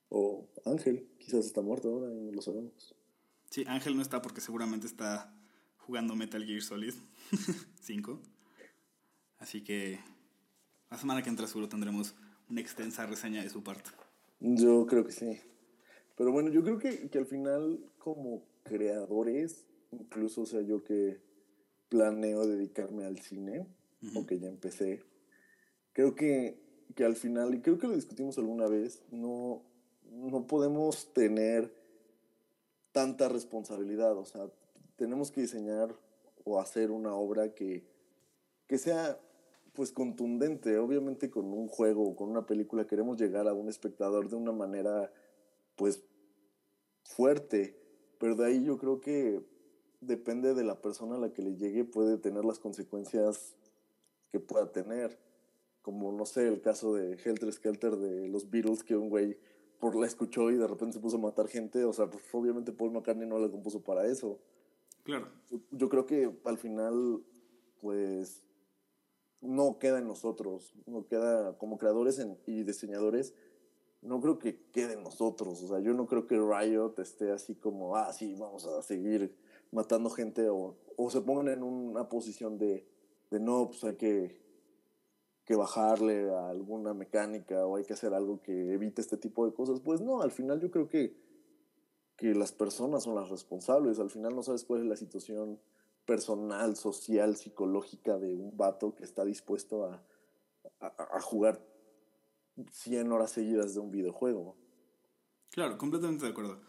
O 0.09 0.47
Ángel, 0.65 1.07
quizás 1.19 1.45
está 1.45 1.61
muerto 1.61 1.89
ahora 1.89 2.13
y 2.13 2.21
no 2.21 2.31
lo 2.31 2.41
sabemos. 2.41 2.95
Sí, 3.49 3.63
Ángel 3.67 3.95
no 3.95 4.01
está 4.01 4.21
porque 4.21 4.41
seguramente 4.41 4.87
está 4.87 5.33
jugando 5.77 6.15
Metal 6.15 6.43
Gear 6.43 6.61
Solid 6.61 6.93
5. 7.81 8.21
Así 9.39 9.63
que 9.63 9.99
la 10.89 10.97
semana 10.97 11.21
que 11.23 11.29
entra 11.29 11.47
seguro 11.47 11.69
tendremos 11.69 12.15
una 12.49 12.61
extensa 12.61 13.05
reseña 13.05 13.43
de 13.43 13.49
su 13.49 13.63
parte. 13.63 13.89
Yo 14.39 14.85
creo 14.85 15.05
que 15.05 15.11
sí. 15.11 15.39
Pero 16.15 16.31
bueno, 16.31 16.49
yo 16.49 16.63
creo 16.63 16.77
que, 16.77 17.09
que 17.09 17.17
al 17.17 17.25
final 17.25 17.79
como 17.97 18.43
creadores, 18.63 19.65
incluso 19.91 20.41
o 20.41 20.45
sea 20.45 20.61
yo 20.61 20.83
que 20.83 21.19
planeo 21.89 22.47
dedicarme 22.47 23.05
al 23.05 23.19
cine, 23.19 23.67
uh 24.01 24.05
-huh. 24.05 24.23
o 24.23 24.25
que 24.25 24.39
ya 24.39 24.47
empecé, 24.47 25.03
creo 25.93 26.15
que, 26.15 26.57
que 26.95 27.05
al 27.05 27.15
final, 27.15 27.53
y 27.53 27.61
creo 27.61 27.77
que 27.77 27.87
lo 27.87 27.95
discutimos 27.95 28.37
alguna 28.37 28.67
vez, 28.67 29.03
no, 29.11 29.63
no 30.11 30.47
podemos 30.47 31.13
tener 31.13 31.73
tanta 32.91 33.27
responsabilidad, 33.27 34.17
o 34.17 34.25
sea, 34.25 34.49
tenemos 34.95 35.31
que 35.31 35.41
diseñar 35.41 35.95
o 36.43 36.59
hacer 36.59 36.91
una 36.91 37.13
obra 37.13 37.53
que, 37.53 37.83
que 38.67 38.77
sea 38.77 39.19
pues 39.75 39.91
contundente, 39.91 40.77
obviamente 40.77 41.29
con 41.29 41.45
un 41.53 41.67
juego 41.67 42.03
o 42.03 42.15
con 42.15 42.29
una 42.29 42.45
película 42.45 42.87
queremos 42.87 43.17
llegar 43.19 43.47
a 43.47 43.53
un 43.53 43.69
espectador 43.69 44.29
de 44.29 44.35
una 44.35 44.51
manera 44.51 45.11
pues 45.75 46.03
fuerte, 47.03 47.77
pero 48.17 48.35
de 48.35 48.45
ahí 48.45 48.63
yo 48.63 48.77
creo 48.77 49.01
que 49.01 49.43
depende 50.01 50.53
de 50.53 50.63
la 50.63 50.81
persona 50.81 51.15
a 51.15 51.19
la 51.19 51.33
que 51.33 51.41
le 51.41 51.55
llegue 51.55 51.83
puede 51.83 52.17
tener 52.17 52.45
las 52.45 52.57
consecuencias 52.59 53.55
que 54.31 54.39
pueda 54.39 54.71
tener, 54.71 55.19
como 55.81 56.11
no 56.11 56.25
sé, 56.25 56.47
el 56.47 56.61
caso 56.61 56.95
de 56.95 57.17
Helter 57.23 57.51
Skelter 57.51 57.97
de 57.97 58.27
los 58.29 58.49
Beatles 58.49 58.83
que 58.83 58.95
un 58.95 59.09
güey 59.09 59.37
por 59.79 59.95
la 59.95 60.07
escuchó 60.07 60.49
y 60.51 60.55
de 60.55 60.67
repente 60.67 60.93
se 60.93 60.99
puso 60.99 61.17
a 61.17 61.19
matar 61.19 61.47
gente, 61.47 61.83
o 61.83 61.93
sea, 61.93 62.09
pues 62.09 62.23
obviamente 62.31 62.71
Paul 62.71 62.91
McCartney 62.91 63.27
no 63.27 63.37
la 63.37 63.51
compuso 63.51 63.83
para 63.83 64.07
eso. 64.07 64.39
Claro. 65.03 65.27
Yo, 65.49 65.59
yo 65.71 65.89
creo 65.89 66.05
que 66.05 66.31
al 66.45 66.57
final, 66.57 67.21
pues, 67.81 68.44
no 69.45 69.79
queda 69.79 69.99
en 69.99 70.07
nosotros, 70.07 70.73
no 70.85 71.05
queda 71.07 71.57
como 71.57 71.77
creadores 71.77 72.25
y 72.45 72.63
diseñadores, 72.63 73.33
no 74.01 74.21
creo 74.21 74.39
que 74.39 74.61
quede 74.71 74.93
en 74.93 75.03
nosotros, 75.03 75.61
o 75.63 75.67
sea, 75.67 75.79
yo 75.79 75.93
no 75.93 76.05
creo 76.07 76.27
que 76.27 76.37
Riot 76.37 76.95
esté 76.99 77.31
así 77.31 77.55
como, 77.55 77.95
ah, 77.95 78.13
sí, 78.13 78.35
vamos 78.35 78.65
a 78.65 78.81
seguir 78.81 79.35
matando 79.71 80.09
gente 80.09 80.49
o, 80.49 80.75
o 80.95 81.09
se 81.09 81.21
pongan 81.21 81.47
en 81.47 81.63
una 81.63 82.07
posición 82.09 82.57
de, 82.57 82.87
de 83.31 83.39
no, 83.39 83.67
pues 83.67 83.83
hay 83.83 83.95
que 83.95 84.45
que 85.45 85.55
bajarle 85.55 86.31
a 86.31 86.49
alguna 86.49 86.93
mecánica 86.93 87.65
o 87.67 87.75
hay 87.75 87.85
que 87.85 87.93
hacer 87.93 88.13
algo 88.13 88.41
que 88.41 88.73
evite 88.73 89.01
este 89.01 89.15
tipo 89.15 89.45
de 89.45 89.53
cosas. 89.53 89.79
Pues 89.79 90.01
no, 90.01 90.21
al 90.21 90.31
final 90.31 90.59
yo 90.59 90.71
creo 90.71 90.89
que, 90.89 91.15
que 92.17 92.33
las 92.33 92.51
personas 92.51 93.03
son 93.03 93.13
las 93.15 93.29
responsables. 93.29 93.99
Al 93.99 94.09
final 94.09 94.35
no 94.35 94.41
sabes 94.41 94.65
cuál 94.65 94.81
es 94.81 94.87
la 94.87 94.95
situación 94.95 95.59
personal, 96.05 96.75
social, 96.75 97.35
psicológica 97.35 98.17
de 98.17 98.33
un 98.33 98.55
vato 98.55 98.95
que 98.95 99.03
está 99.03 99.25
dispuesto 99.25 99.85
a, 99.85 100.03
a, 100.79 101.17
a 101.17 101.21
jugar 101.21 101.61
100 102.71 103.11
horas 103.11 103.31
seguidas 103.31 103.73
de 103.73 103.79
un 103.79 103.91
videojuego. 103.91 104.55
Claro, 105.51 105.77
completamente 105.77 106.25
de 106.25 106.31
acuerdo. 106.31 106.59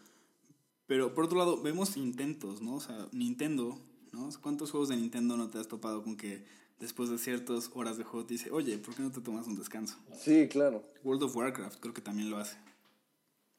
Pero 0.87 1.15
por 1.15 1.25
otro 1.25 1.39
lado, 1.39 1.61
vemos 1.61 1.97
intentos, 1.97 2.63
¿no? 2.63 2.77
O 2.77 2.81
sea, 2.81 3.09
Nintendo, 3.13 3.79
¿no? 4.13 4.29
¿Cuántos 4.41 4.71
juegos 4.71 4.89
de 4.89 4.97
Nintendo 4.97 5.37
no 5.37 5.51
te 5.51 5.59
has 5.59 5.69
topado 5.69 6.03
con 6.03 6.17
que 6.17 6.45
después 6.79 7.11
de 7.11 7.19
ciertas 7.19 7.71
horas 7.75 7.99
de 7.99 8.05
juego 8.05 8.27
te 8.27 8.35
dice, 8.35 8.51
oye, 8.51 8.79
¿por 8.79 8.95
qué 8.95 9.03
no 9.03 9.11
te 9.11 9.21
tomas 9.21 9.47
un 9.47 9.57
descanso? 9.57 9.97
Sí, 10.17 10.49
claro. 10.49 10.83
World 11.03 11.25
of 11.25 11.37
Warcraft 11.37 11.81
creo 11.81 11.95
que 11.95 12.03
también 12.03 12.31
lo 12.31 12.39
hace. 12.39 12.57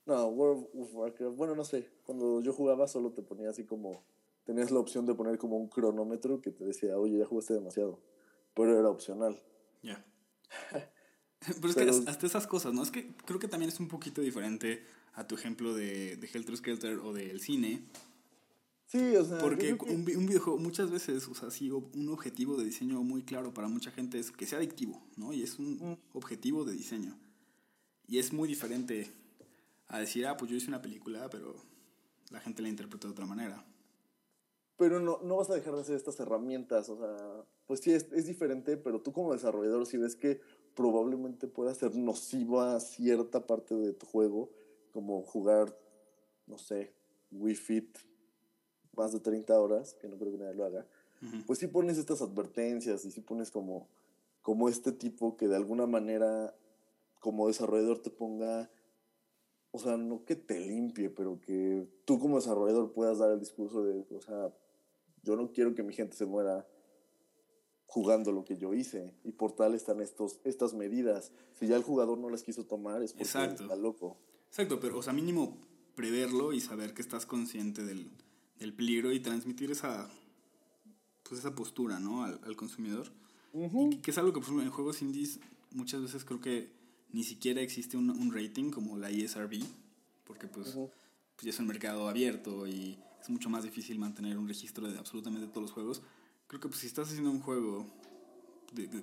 No, 0.06 0.28
World 0.28 0.68
of 0.74 0.96
Warcraft, 0.96 1.36
bueno, 1.36 1.56
no 1.56 1.66
sé, 1.66 1.90
cuando 2.06 2.40
yo 2.42 2.54
jugaba 2.54 2.88
solo 2.88 3.12
te 3.12 3.22
ponía 3.22 3.50
así 3.50 3.66
como, 3.66 4.04
tenías 4.48 4.72
la 4.72 4.80
opción 4.80 5.06
de 5.06 5.14
poner 5.14 5.38
como 5.38 5.58
un 5.58 5.68
cronómetro 5.68 6.42
que 6.42 6.50
te 6.50 6.66
decía, 6.66 6.98
oye, 6.98 7.20
ya 7.20 7.26
jugaste 7.26 7.54
demasiado, 7.54 8.00
pero 8.56 8.80
era 8.80 8.90
opcional. 8.90 9.40
Ya. 9.84 10.04
Yeah. 10.72 10.90
pero 11.62 11.70
es 11.70 11.76
pero, 11.76 12.04
que 12.04 12.10
hasta 12.10 12.26
esas 12.26 12.48
cosas, 12.48 12.74
¿no? 12.74 12.82
Es 12.82 12.90
que 12.90 13.14
creo 13.26 13.40
que 13.40 13.48
también 13.48 13.70
es 13.70 13.80
un 13.80 13.88
poquito 13.88 14.22
diferente 14.22 14.84
a 15.14 15.28
tu 15.28 15.36
ejemplo 15.36 15.76
de, 15.76 16.16
de 16.16 16.30
Helter 16.34 16.58
Skelter 16.58 16.98
o 16.98 17.14
del 17.14 17.40
cine, 17.42 17.84
Sí, 18.88 19.18
o 19.18 19.26
sea. 19.26 19.40
Porque 19.40 19.74
un, 19.74 20.06
videojuego, 20.06 20.58
muchas 20.58 20.90
veces, 20.90 21.28
o 21.28 21.36
sea, 21.36 21.52
sí, 21.52 21.70
un 21.70 22.10
objetivo 22.10 22.56
de 22.56 22.64
diseño 22.64 23.04
muy 23.04 23.22
claro 23.22 23.54
para 23.54 23.68
mucha 23.68 23.92
gente 23.92 24.18
es 24.18 24.32
que 24.32 24.46
sea 24.46 24.60
adictivo, 24.60 25.06
¿no? 25.18 25.34
Y 25.34 25.44
es 25.44 25.60
un 25.60 25.76
mm. 25.76 25.98
objetivo 26.14 26.64
de 26.64 26.72
diseño. 26.72 27.18
Y 28.08 28.20
es 28.20 28.32
muy 28.32 28.48
diferente 28.48 29.12
a 29.90 30.00
decir, 30.00 30.26
ah, 30.26 30.38
pues 30.38 30.50
yo 30.50 30.56
hice 30.56 30.70
una 30.70 30.82
película, 30.82 31.30
pero 31.30 31.56
la 32.30 32.40
gente 32.40 32.62
la 32.62 32.70
interpreta 32.70 33.08
de 33.08 33.12
otra 33.12 33.26
manera. 33.26 33.66
Pero 34.78 35.00
no, 35.00 35.20
no 35.24 35.38
vas 35.38 35.50
a 35.50 35.56
dejar 35.56 35.76
de 35.76 35.82
hacer 35.82 35.96
estas 35.96 36.20
herramientas, 36.20 36.90
o 36.90 36.98
sea, 36.98 37.46
pues 37.66 37.80
sí, 37.80 37.94
es, 37.94 38.08
es 38.14 38.28
diferente, 38.28 38.78
pero 38.78 39.02
tú 39.02 39.12
como 39.12 39.34
desarrollador, 39.34 39.86
si 39.86 39.98
ves 39.98 40.16
que 40.16 40.40
probablemente 40.76 41.48
pueda 41.48 41.74
ser 41.74 41.96
nociva 41.96 42.80
cierta 42.80 43.48
parte 43.48 43.76
de 43.76 43.94
tu 43.94 44.06
juego, 44.06 44.52
como 44.92 45.24
jugar, 45.24 45.76
no 46.46 46.58
sé, 46.60 46.94
Wii 47.32 47.56
Fit 47.56 47.98
más 48.96 49.14
de 49.14 49.20
30 49.20 49.60
horas, 49.60 49.94
que 49.94 50.08
no 50.08 50.18
creo 50.18 50.32
que 50.32 50.40
nadie 50.40 50.56
lo 50.56 50.66
haga, 50.66 50.86
pues 51.46 51.60
sí 51.60 51.68
pones 51.68 51.98
estas 51.98 52.22
advertencias 52.22 53.06
y 53.06 53.12
sí 53.12 53.22
pones 53.22 53.50
como, 53.50 53.88
como 54.42 54.70
este 54.70 54.92
tipo 54.92 55.36
que 55.38 55.48
de 55.48 55.56
alguna 55.56 55.88
manera 55.88 56.56
como 57.20 57.48
desarrollador 57.48 58.00
te 58.00 58.10
ponga, 58.10 58.70
o 59.72 59.80
sea, 59.80 59.98
no 59.98 60.26
que 60.26 60.36
te 60.36 60.60
limpie, 60.60 61.10
pero 61.10 61.40
que 61.42 61.88
tú 62.06 62.20
como 62.20 62.38
desarrollador 62.38 62.92
puedas 62.94 63.20
dar 63.20 63.32
el 63.32 63.40
discurso 63.40 63.84
de, 63.84 64.06
o 64.16 64.22
sea, 64.22 64.54
yo 65.24 65.36
no 65.36 65.52
quiero 65.52 65.76
que 65.76 65.84
mi 65.84 65.94
gente 65.94 66.16
se 66.16 66.26
muera 66.26 66.68
jugando 67.86 68.32
lo 68.32 68.44
que 68.44 68.58
yo 68.58 68.74
hice 68.74 69.14
y 69.24 69.32
por 69.32 69.54
tal 69.54 69.74
están 69.74 70.02
estos, 70.02 70.40
estas 70.44 70.74
medidas. 70.74 71.32
Si 71.60 71.68
ya 71.68 71.76
el 71.76 71.84
jugador 71.84 72.18
no 72.18 72.30
las 72.30 72.44
quiso 72.44 72.66
tomar 72.66 73.02
es 73.02 73.14
porque 73.14 73.24
está 73.26 73.76
loco. 73.76 74.18
Exacto, 74.50 74.80
pero 74.80 75.00
o 75.00 75.04
sea, 75.04 75.14
mínimo 75.14 75.58
preverlo 75.96 76.54
y 76.54 76.62
saber 76.62 76.94
que 76.94 77.02
estás 77.02 77.26
consciente 77.26 77.84
del, 77.84 78.12
del 78.60 78.74
peligro 78.74 79.12
y 79.14 79.20
transmitir 79.20 79.72
esa, 79.72 80.10
pues 81.24 81.40
esa 81.40 81.56
postura, 81.56 82.00
¿no? 82.00 82.24
Al, 82.24 82.56
consumidor. 82.56 83.12
que, 84.04 84.12
es 84.12 84.18
algo 84.18 84.32
que, 84.32 84.40
por 84.40 84.44
ejemplo, 84.44 84.64
en 84.64 84.70
juegos 84.70 85.02
indies 85.02 85.40
muchas 85.72 86.02
veces 86.02 86.24
creo 86.24 86.40
que 86.40 86.72
ni 87.12 87.24
siquiera 87.24 87.62
existe 87.62 87.98
un, 87.98 88.10
un 88.10 88.34
rating 88.34 88.70
como 88.70 88.98
la 88.98 89.10
ESRB, 89.10 89.64
porque 90.26 90.48
pues, 90.48 90.74
pues, 90.74 91.42
ya 91.42 91.50
es 91.50 91.60
un 91.60 91.68
mercado 91.68 92.08
abierto 92.08 92.68
y 92.68 92.98
es 93.22 93.30
mucho 93.30 93.50
más 93.50 93.64
difícil 93.64 94.00
mantener 94.00 94.38
un 94.38 94.48
registro 94.48 94.90
de 94.90 94.98
absolutamente 94.98 95.48
todos 95.48 95.64
los 95.64 95.72
juegos. 95.72 96.02
Creo 96.48 96.62
que 96.62 96.68
pues 96.68 96.82
si 96.82 96.88
estás 96.88 97.10
haciendo 97.10 97.32
un 97.32 97.42
juego 97.42 97.86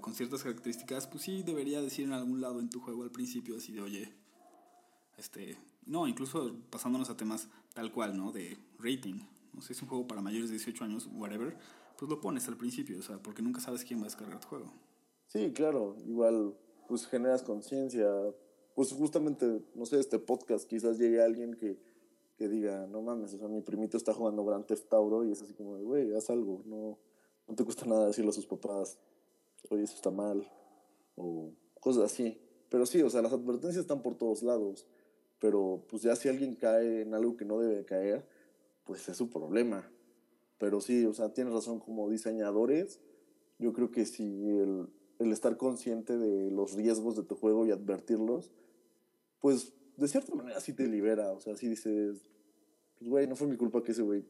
con 0.01 0.15
ciertas 0.15 0.43
características, 0.43 1.07
pues 1.07 1.25
sí 1.25 1.43
debería 1.43 1.81
decir 1.81 2.05
en 2.05 2.13
algún 2.13 2.41
lado 2.41 2.61
en 2.61 2.69
tu 2.69 2.81
juego 2.81 3.03
al 3.03 3.11
principio 3.11 3.57
así 3.57 3.73
de, 3.73 3.81
oye, 3.81 4.13
este, 5.19 5.59
no, 5.87 6.07
incluso 6.07 6.55
pasándonos 6.71 7.11
a 7.11 7.17
temas 7.17 7.49
tal 7.73 7.93
cual, 7.93 8.17
¿no? 8.17 8.33
De 8.33 8.59
rating 8.79 9.21
no 9.55 9.63
sé, 9.63 9.73
es 9.73 9.83
un 9.83 9.89
juego 9.89 10.07
para 10.07 10.21
mayores 10.21 10.51
de 10.51 10.57
18 10.57 10.85
años, 10.85 11.09
whatever, 11.13 11.57
pues 11.99 12.11
lo 12.11 12.21
pones 12.21 12.47
al 12.49 12.57
principio, 12.57 12.99
o 12.99 13.03
sea, 13.03 13.19
porque 13.19 13.43
nunca 13.43 13.61
sabes 13.61 13.85
quién 13.85 14.01
va 14.01 14.05
a 14.05 14.07
descargar 14.07 14.41
tu 14.41 14.49
juego. 14.49 14.73
Sí, 15.29 15.53
claro, 15.55 15.97
igual, 16.07 16.55
pues 16.89 17.07
generas 17.07 17.43
conciencia, 17.43 18.09
pues 18.75 18.93
justamente, 18.93 19.63
no 19.75 19.87
sé, 19.87 20.01
este 20.01 20.19
podcast 20.19 20.69
quizás 20.69 20.99
llegue 20.99 21.23
a 21.23 21.25
alguien 21.25 21.55
que, 21.55 21.79
que 22.37 22.49
diga, 22.49 22.87
no 22.87 23.03
mames, 23.03 23.35
o 23.35 23.39
sea, 23.39 23.49
mi 23.49 23.61
primito 23.61 23.97
está 23.97 24.13
jugando 24.13 24.45
Grand 24.45 24.67
Theft 24.67 24.93
Auto 24.93 25.25
y 25.25 25.33
es 25.33 25.43
así 25.43 25.55
como, 25.55 25.77
güey, 25.79 26.15
haz 26.15 26.31
algo, 26.31 26.63
no, 26.67 26.99
no 27.47 27.55
te 27.55 27.65
cuesta 27.65 27.87
nada 27.87 28.07
decirle 28.07 28.31
a 28.31 28.35
sus 28.35 28.47
papás, 28.47 28.99
oye, 29.71 29.85
eso 29.85 29.95
está 29.95 30.11
mal, 30.11 30.47
o 31.17 31.53
cosas 31.81 32.05
así. 32.05 32.41
Pero 32.69 32.87
sí, 32.87 33.03
o 33.03 33.11
sea, 33.11 33.23
las 33.23 33.33
advertencias 33.33 33.83
están 33.83 34.03
por 34.03 34.17
todos 34.17 34.43
lados, 34.43 34.87
pero 35.39 35.85
pues 35.89 36.03
ya 36.03 36.17
si 36.17 36.29
alguien 36.29 36.57
cae 36.57 37.03
en 37.03 37.15
algo 37.15 37.37
que 37.37 37.45
no 37.45 37.61
debe 37.61 37.85
caer, 37.85 38.27
pues 38.85 39.09
es 39.09 39.17
su 39.17 39.31
problema. 39.31 39.89
Pero 40.59 40.81
sí, 40.81 41.05
o 41.07 41.13
sea, 41.13 41.33
tienes 41.33 41.53
razón, 41.53 41.79
como 41.79 42.11
diseñadores, 42.11 43.01
yo 43.59 43.73
creo 43.73 43.91
que 43.91 44.07
si 44.07 44.25
el, 44.25 44.89
el 45.19 45.33
estar 45.33 45.57
consciente 45.57 46.19
de 46.19 46.51
los 46.51 46.75
riesgos 46.75 47.17
de 47.17 47.23
tu 47.23 47.37
juego 47.37 47.67
y 47.67 47.71
advertirlos, 47.71 48.51
pues 49.41 49.75
de 49.97 50.09
cierta 50.09 50.35
manera 50.35 50.61
sí 50.61 50.73
te 50.73 50.87
libera. 50.87 51.33
O 51.33 51.41
sea, 51.41 51.57
si 51.57 51.69
dices, 51.69 52.23
pues 52.99 53.11
güey, 53.11 53.27
no 53.27 53.37
fue 53.37 53.47
mi 53.47 53.57
culpa 53.57 53.83
que 53.83 53.93
ese 53.93 54.03
güey 54.03 54.25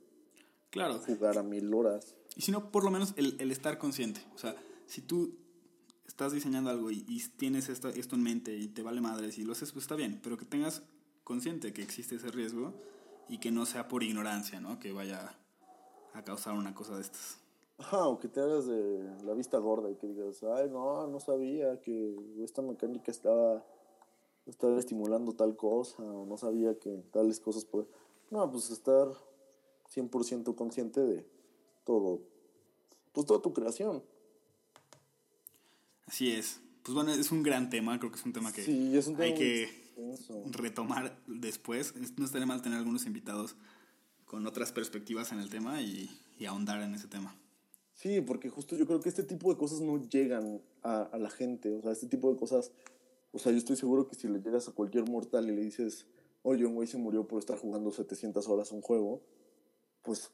claro. 0.71 0.99
jugara 0.99 1.43
mil 1.43 1.73
horas. 1.73 2.15
Y 2.37 2.43
si 2.43 2.53
no, 2.53 2.71
por 2.71 2.85
lo 2.85 2.91
menos 2.91 3.15
el, 3.17 3.37
el, 3.39 3.51
estar 3.51 3.79
consciente. 3.79 4.21
O 4.35 4.39
sea, 4.39 4.57
si 4.87 5.01
tú 5.01 5.37
estás 6.07 6.33
diseñando 6.33 6.71
algo 6.71 6.91
y, 6.91 7.05
y 7.09 7.21
tienes 7.37 7.69
esto, 7.69 7.89
esto 7.89 8.17
en 8.17 8.23
mente 8.23 8.57
y 8.57 8.69
te 8.69 8.83
vale 8.83 9.01
madres 9.01 9.39
y 9.39 9.45
lo 9.45 9.53
haces, 9.53 9.73
pues 9.73 9.85
está 9.85 9.95
bien. 9.95 10.21
Pero 10.23 10.37
que 10.37 10.45
tengas 10.45 10.83
consciente 11.23 11.73
que 11.73 11.83
existe 11.83 12.17
ese 12.17 12.31
riesgo 12.31 12.75
y 13.29 13.39
que 13.39 13.51
no 13.51 13.67
sea 13.67 13.89
por 13.89 14.03
ignorancia, 14.03 14.61
¿no? 14.61 14.79
Que 14.79 14.93
vaya 14.93 15.37
a 16.13 16.23
causar 16.23 16.55
una 16.55 16.75
cosa 16.75 16.97
de 16.97 17.03
estas. 17.03 17.39
Ajá, 17.79 18.07
o 18.07 18.21
que 18.21 18.29
te 18.29 18.41
hagas 18.41 18.67
de 18.67 19.03
la 19.25 19.35
vista 19.35 19.59
gorda 19.59 19.91
y 19.91 19.97
que 19.97 20.07
digas, 20.07 20.43
ay, 20.45 20.71
no, 20.71 21.09
no 21.09 21.19
sabía 21.19 21.81
que 21.81 22.17
esta 22.45 22.63
mecánica 22.63 23.11
estaba, 23.11 23.65
estaba 24.47 24.79
estimulando 24.79 25.33
tal 25.33 25.57
cosa, 25.57 26.03
o 26.03 26.27
no 26.27 26.37
sabía 26.37 26.79
que 26.79 27.03
tales 27.13 27.41
cosas 27.41 27.65
pueden... 27.65 27.89
No, 28.31 28.51
pues 28.51 28.71
estar 28.71 29.09
100% 29.95 30.55
consciente 30.55 31.01
de 31.01 31.27
todo, 31.85 32.21
pues 33.13 33.27
toda 33.27 33.41
tu 33.41 33.53
creación. 33.53 34.03
Así 36.07 36.31
es. 36.31 36.61
Pues 36.83 36.95
bueno, 36.95 37.13
es 37.13 37.31
un 37.33 37.43
gran 37.43 37.71
tema, 37.71 37.99
creo 37.99 38.11
que 38.11 38.19
es 38.19 38.27
un 38.27 38.33
tema 38.33 38.53
que 38.53 38.63
hay 39.19 39.35
que 39.35 39.69
retomar 40.51 41.17
después. 41.27 41.95
No 42.19 42.27
estaría 42.27 42.47
mal 42.47 42.63
tener 42.63 42.79
algunos 42.79 43.07
invitados 43.07 43.57
con 44.27 44.47
otras 44.47 44.73
perspectivas 44.73 45.33
en 45.33 45.39
el 45.41 45.49
tema 45.49 45.81
y, 45.81 46.11
ahondar 46.47 46.83
en 46.83 46.95
ese 46.95 47.09
tema. 47.09 47.35
Sí, 47.95 48.21
porque 48.21 48.51
justo 48.51 48.77
yo 48.77 48.87
creo 48.87 49.01
que 49.01 49.09
este 49.09 49.23
tipo 49.23 49.51
de 49.51 49.57
cosas 49.57 49.81
no 49.81 49.97
llegan 50.11 50.61
a, 50.83 51.09
la 51.19 51.31
gente. 51.31 51.75
O 51.77 51.81
sea, 51.81 51.93
este 51.93 52.07
tipo 52.07 52.31
de 52.31 52.39
cosas. 52.39 52.71
O 53.35 53.39
sea, 53.39 53.51
yo 53.51 53.59
estoy 53.59 53.77
seguro 53.77 54.07
que 54.07 54.15
si 54.15 54.29
le 54.29 54.41
llegas 54.41 54.69
a 54.69 54.73
cualquier 54.73 55.11
mortal 55.11 55.51
y 55.51 55.57
le 55.57 55.63
dices, 55.63 56.07
oye, 56.43 56.65
un 56.65 56.75
güey 56.75 56.87
se 56.87 56.99
murió 56.99 57.27
por 57.27 57.41
estar 57.41 57.59
jugando 57.59 57.91
700 57.91 58.47
horas 58.49 58.71
un 58.71 58.81
juego, 58.81 59.23
pues 60.03 60.31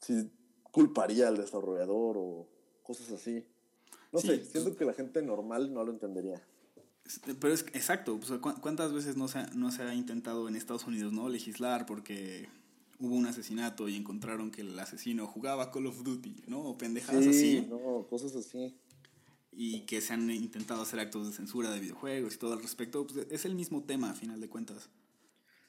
sí 0.00 0.30
culparía 0.70 1.28
al 1.28 1.36
desarrollador 1.36 2.16
o 2.18 2.46
cosas 2.82 3.10
así. 3.12 3.44
No 4.10 4.20
sé, 4.20 4.42
siento 4.44 4.74
que 4.74 4.86
la 4.86 4.94
gente 4.94 5.20
normal 5.22 5.72
no 5.74 5.84
lo 5.84 5.92
entendería. 5.92 6.42
Pero 7.40 7.52
es 7.52 7.62
exacto, 7.74 8.18
¿cuántas 8.40 8.92
veces 8.92 9.16
no 9.16 9.28
se, 9.28 9.40
ha, 9.40 9.46
no 9.54 9.70
se 9.70 9.82
ha 9.82 9.94
intentado 9.94 10.48
en 10.48 10.56
Estados 10.56 10.86
Unidos 10.86 11.12
no 11.12 11.28
legislar 11.28 11.84
porque 11.84 12.48
hubo 13.00 13.16
un 13.16 13.26
asesinato 13.26 13.88
y 13.88 13.96
encontraron 13.96 14.50
que 14.50 14.62
el 14.62 14.78
asesino 14.78 15.26
jugaba 15.26 15.70
Call 15.70 15.88
of 15.88 16.02
Duty, 16.02 16.44
¿no? 16.46 16.62
O 16.62 16.78
pendejadas 16.78 17.26
así. 17.26 17.66
No, 17.68 18.06
cosas 18.08 18.34
así. 18.36 18.74
Y 19.52 19.80
que 19.82 20.00
se 20.00 20.12
han 20.12 20.30
intentado 20.30 20.82
hacer 20.82 21.00
actos 21.00 21.26
de 21.26 21.32
censura 21.32 21.70
de 21.70 21.80
videojuegos 21.80 22.34
y 22.34 22.38
todo 22.38 22.52
al 22.52 22.62
respecto. 22.62 23.06
Pues 23.06 23.26
es 23.30 23.44
el 23.44 23.54
mismo 23.54 23.82
tema, 23.82 24.10
a 24.10 24.14
final 24.14 24.40
de 24.40 24.48
cuentas. 24.48 24.88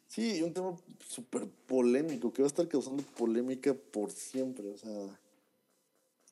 Sí, 0.07 0.41
un 0.43 0.53
tema 0.53 0.75
súper 1.07 1.47
polémico, 1.47 2.33
que 2.33 2.41
va 2.41 2.45
a 2.45 2.47
estar 2.47 2.67
causando 2.67 3.03
polémica 3.17 3.73
por 3.73 4.11
siempre. 4.11 4.71
O 4.71 4.77
sea, 4.77 5.19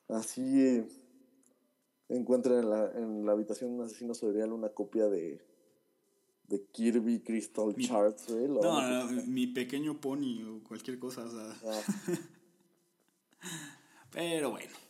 así 0.08 0.84
encuentran 2.08 2.58
en 2.58 2.70
la, 2.70 2.92
en 2.94 3.26
la 3.26 3.32
habitación 3.32 3.70
de 3.70 3.76
un 3.76 3.86
asesino 3.86 4.14
serial 4.14 4.52
una 4.52 4.68
copia 4.68 5.08
de, 5.08 5.40
de 6.48 6.62
Kirby 6.72 7.20
Crystal 7.20 7.74
Charts, 7.76 8.28
No, 8.28 8.82
no, 8.82 9.22
mi 9.26 9.46
pequeño 9.46 10.00
pony 10.00 10.42
o 10.42 10.62
cualquier 10.64 10.98
cosa. 10.98 11.24
Ah. 11.64 11.82
Pero 14.10 14.50
bueno. 14.50 14.89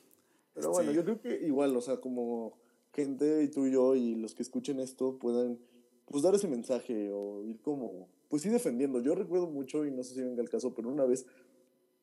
Pero 0.60 0.72
bueno, 0.72 0.92
yo 0.92 1.04
creo 1.04 1.20
que 1.20 1.46
igual, 1.46 1.76
o 1.76 1.80
sea, 1.80 1.98
como 1.98 2.58
gente 2.92 3.42
y 3.42 3.48
tú 3.48 3.66
y 3.66 3.72
yo 3.72 3.94
y 3.94 4.14
los 4.14 4.34
que 4.34 4.42
escuchen 4.42 4.80
esto 4.80 5.18
puedan 5.18 5.58
pues 6.06 6.24
dar 6.24 6.34
ese 6.34 6.48
mensaje 6.48 7.10
o 7.12 7.44
ir 7.44 7.60
como, 7.60 8.08
pues 8.28 8.44
ir 8.44 8.52
defendiendo. 8.52 9.00
Yo 9.00 9.14
recuerdo 9.14 9.46
mucho, 9.46 9.86
y 9.86 9.92
no 9.92 10.02
sé 10.02 10.14
si 10.14 10.22
venga 10.22 10.42
el 10.42 10.50
caso, 10.50 10.74
pero 10.74 10.88
una 10.88 11.04
vez 11.04 11.24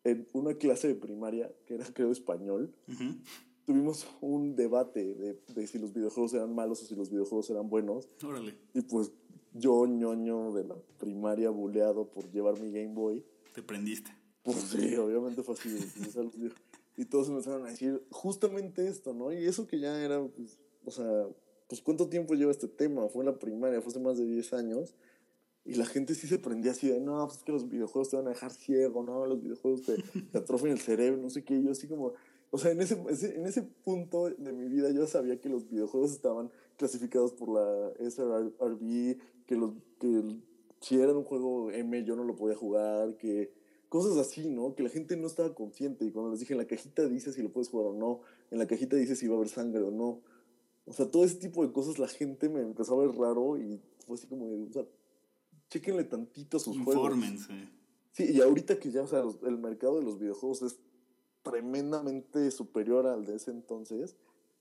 en 0.06 0.28
una 0.34 0.54
clase 0.54 0.88
de 0.88 0.96
primaria, 0.96 1.52
que 1.66 1.76
era 1.76 1.86
creo 1.94 2.12
español, 2.12 2.74
tuvimos 3.66 4.08
un 4.22 4.56
debate 4.56 5.14
de, 5.14 5.38
de, 5.54 5.68
si 5.68 5.78
los 5.78 5.94
videojuegos 5.94 6.34
eran 6.34 6.56
malos 6.56 6.82
o 6.82 6.86
si 6.86 6.96
los 6.96 7.10
videojuegos 7.10 7.50
eran 7.50 7.70
buenos. 7.70 8.08
Órale. 8.24 8.56
Y 8.74 8.82
pues 8.82 9.12
yo, 9.54 9.86
ñoño 9.86 10.54
de 10.54 10.64
la 10.64 10.76
primaria, 10.98 11.50
buleado 11.50 12.10
por 12.10 12.32
llevar 12.32 12.60
mi 12.62 12.72
Game 12.72 12.94
Boy. 12.94 13.26
Te 13.54 13.62
prendiste. 13.62 14.12
Pues 14.44 14.58
sí, 14.60 14.96
obviamente 14.96 15.44
fue 15.44 15.56
así. 15.56 15.70
Y 16.98 17.06
todos 17.06 17.30
empezaron 17.30 17.66
a 17.66 17.70
decir 17.70 18.04
justamente 18.10 18.88
esto, 18.88 19.14
¿no? 19.14 19.32
Y 19.32 19.46
eso 19.46 19.68
que 19.68 19.80
ya 19.80 20.04
era, 20.04 20.22
pues, 20.28 20.58
o 20.84 20.92
sea, 20.92 21.28
pues 21.68 21.82
cuánto 21.82 22.10
tiempo 22.10 22.34
lleva 22.34 22.52
este 22.52 22.68
tema. 22.68 23.08
Fue 23.08 23.22
en 23.22 23.28
la 23.28 23.38
primaria, 23.38 23.82
fue 23.82 23.92
hace 23.92 24.00
más 24.00 24.18
de 24.18 24.26
10 24.26 24.54
años. 24.54 24.96
Y 25.64 25.76
la 25.76 25.86
gente 25.86 26.16
sí 26.16 26.28
se 26.28 26.40
prendía 26.40 26.72
así 26.72 26.88
de, 26.88 27.00
no, 27.00 27.26
pues 27.28 27.40
es 27.40 27.44
que 27.44 27.52
los 27.52 27.70
videojuegos 27.70 28.10
te 28.10 28.16
van 28.16 28.26
a 28.28 28.30
dejar 28.30 28.52
ciego, 28.52 29.04
¿no? 29.04 29.26
Los 29.26 29.42
videojuegos 29.42 29.84
te, 29.84 29.96
te 30.32 30.38
atrofian 30.38 30.72
el 30.72 30.80
cerebro, 30.80 31.22
no 31.22 31.30
sé 31.30 31.44
qué. 31.44 31.62
Yo 31.62 31.72
así 31.72 31.88
como, 31.88 32.14
o 32.50 32.58
sea, 32.58 32.72
en 32.72 32.82
ese, 32.82 32.96
en 32.96 33.46
ese 33.46 33.62
punto 33.62 34.30
de 34.30 34.54
mi 34.54 34.68
vida 34.70 34.90
yo 34.92 35.06
sabía 35.06 35.40
que 35.40 35.50
los 35.50 35.70
videojuegos 35.70 36.12
estaban 36.12 36.50
clasificados 36.78 37.34
por 37.34 37.50
la 37.50 37.92
SRB, 38.00 39.18
que, 39.46 39.56
los, 39.56 39.74
que 40.00 40.24
si 40.80 41.00
era 41.00 41.14
un 41.14 41.26
juego 41.26 41.70
M 41.72 42.04
yo 42.06 42.16
no 42.16 42.24
lo 42.24 42.36
podía 42.36 42.56
jugar, 42.56 43.18
que 43.18 43.52
cosas 43.90 44.18
así, 44.18 44.48
¿no? 44.48 44.76
Que 44.76 44.84
la 44.84 44.90
gente 44.90 45.16
no 45.18 45.28
estaba 45.28 45.54
consciente. 45.54 46.06
Y 46.06 46.12
cuando 46.12 46.32
les 46.32 46.40
dije, 46.40 46.54
en 46.54 46.60
la 46.60 46.68
cajita 46.68 47.08
dice 47.08 47.34
si 47.34 47.42
lo 47.42 47.52
puedes 47.52 47.70
jugar 47.70 47.88
o 47.88 47.94
no, 47.94 48.22
en 48.52 48.60
la 48.60 48.68
cajita 48.68 48.96
dice 48.96 49.16
si 49.16 49.28
va 49.28 49.36
a 49.36 49.38
haber 49.38 49.50
sangre 49.50 49.84
o 49.84 49.92
no. 49.92 50.22
O 50.86 50.94
sea, 50.94 51.10
todo 51.10 51.26
ese 51.26 51.36
tipo 51.36 51.66
de 51.66 51.72
cosas 51.72 52.00
la 52.00 52.08
gente 52.08 52.50
me 52.50 52.62
empezó 52.62 53.00
a 53.00 53.06
ver 53.06 53.16
raro 53.16 53.58
y 53.58 53.82
fue 54.06 54.16
así 54.16 54.28
como 54.28 54.46
o 54.46 54.72
sea, 54.72 54.86
chéquenle 55.70 56.06
tantito 56.06 56.60
sus 56.60 56.76
Infórmense. 56.76 57.46
juegos. 57.46 57.70
Sí, 58.14 58.32
y 58.32 58.42
ahorita 58.42 58.80
que 58.80 58.90
ya, 58.90 59.04
o 59.04 59.08
sea, 59.08 59.24
el 59.44 59.58
mercado 59.58 59.98
de 60.00 60.04
los 60.04 60.18
videojuegos 60.18 60.62
es 60.64 60.80
tremendamente 61.44 62.50
superior 62.52 63.06
al 63.06 63.26
de 63.26 63.36
ese 63.36 63.52
entonces, 63.52 64.16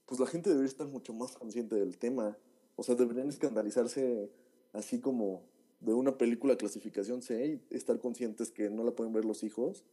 pues 0.04 0.21
la 0.21 0.26
gente 0.26 0.50
debería 0.50 0.68
estar 0.68 0.87
mucho 0.87 1.12
más 1.12 1.33
consciente 1.33 1.75
del 1.75 1.97
tema. 1.97 2.37
O 2.76 2.83
sea, 2.83 2.95
deberían 2.95 3.28
escandalizarse 3.28 4.30
así 4.73 5.00
como 5.00 5.42
de 5.80 5.95
una 5.95 6.16
película 6.16 6.56
clasificación 6.56 7.23
C 7.23 7.61
y 7.71 7.75
estar 7.75 7.99
conscientes 7.99 8.50
que 8.50 8.71
no 8.71 8.85
la 8.85 8.92
pueden 8.92 9.12
ver 9.12 9.25
los 9.25 9.42
hijos. 9.42 9.85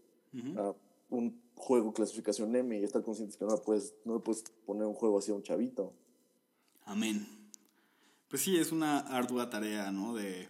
a 0.57 0.73
un 1.09 1.39
juego 1.55 1.93
clasificación 1.93 2.55
M 2.55 2.79
y 2.79 2.83
estar 2.83 3.03
conscientes 3.03 3.37
que 3.37 3.45
no, 3.45 3.51
la 3.51 3.61
puedes, 3.61 3.93
no 4.03 4.15
le 4.15 4.19
puedes 4.19 4.43
poner 4.65 4.87
un 4.87 4.95
juego 4.95 5.19
así 5.19 5.31
a 5.31 5.35
un 5.35 5.43
chavito. 5.43 5.93
Amén. 6.85 7.27
Pues 8.27 8.41
sí, 8.41 8.57
es 8.57 8.71
una 8.71 8.99
ardua 8.99 9.49
tarea, 9.49 9.91
¿no? 9.91 10.15
De, 10.15 10.49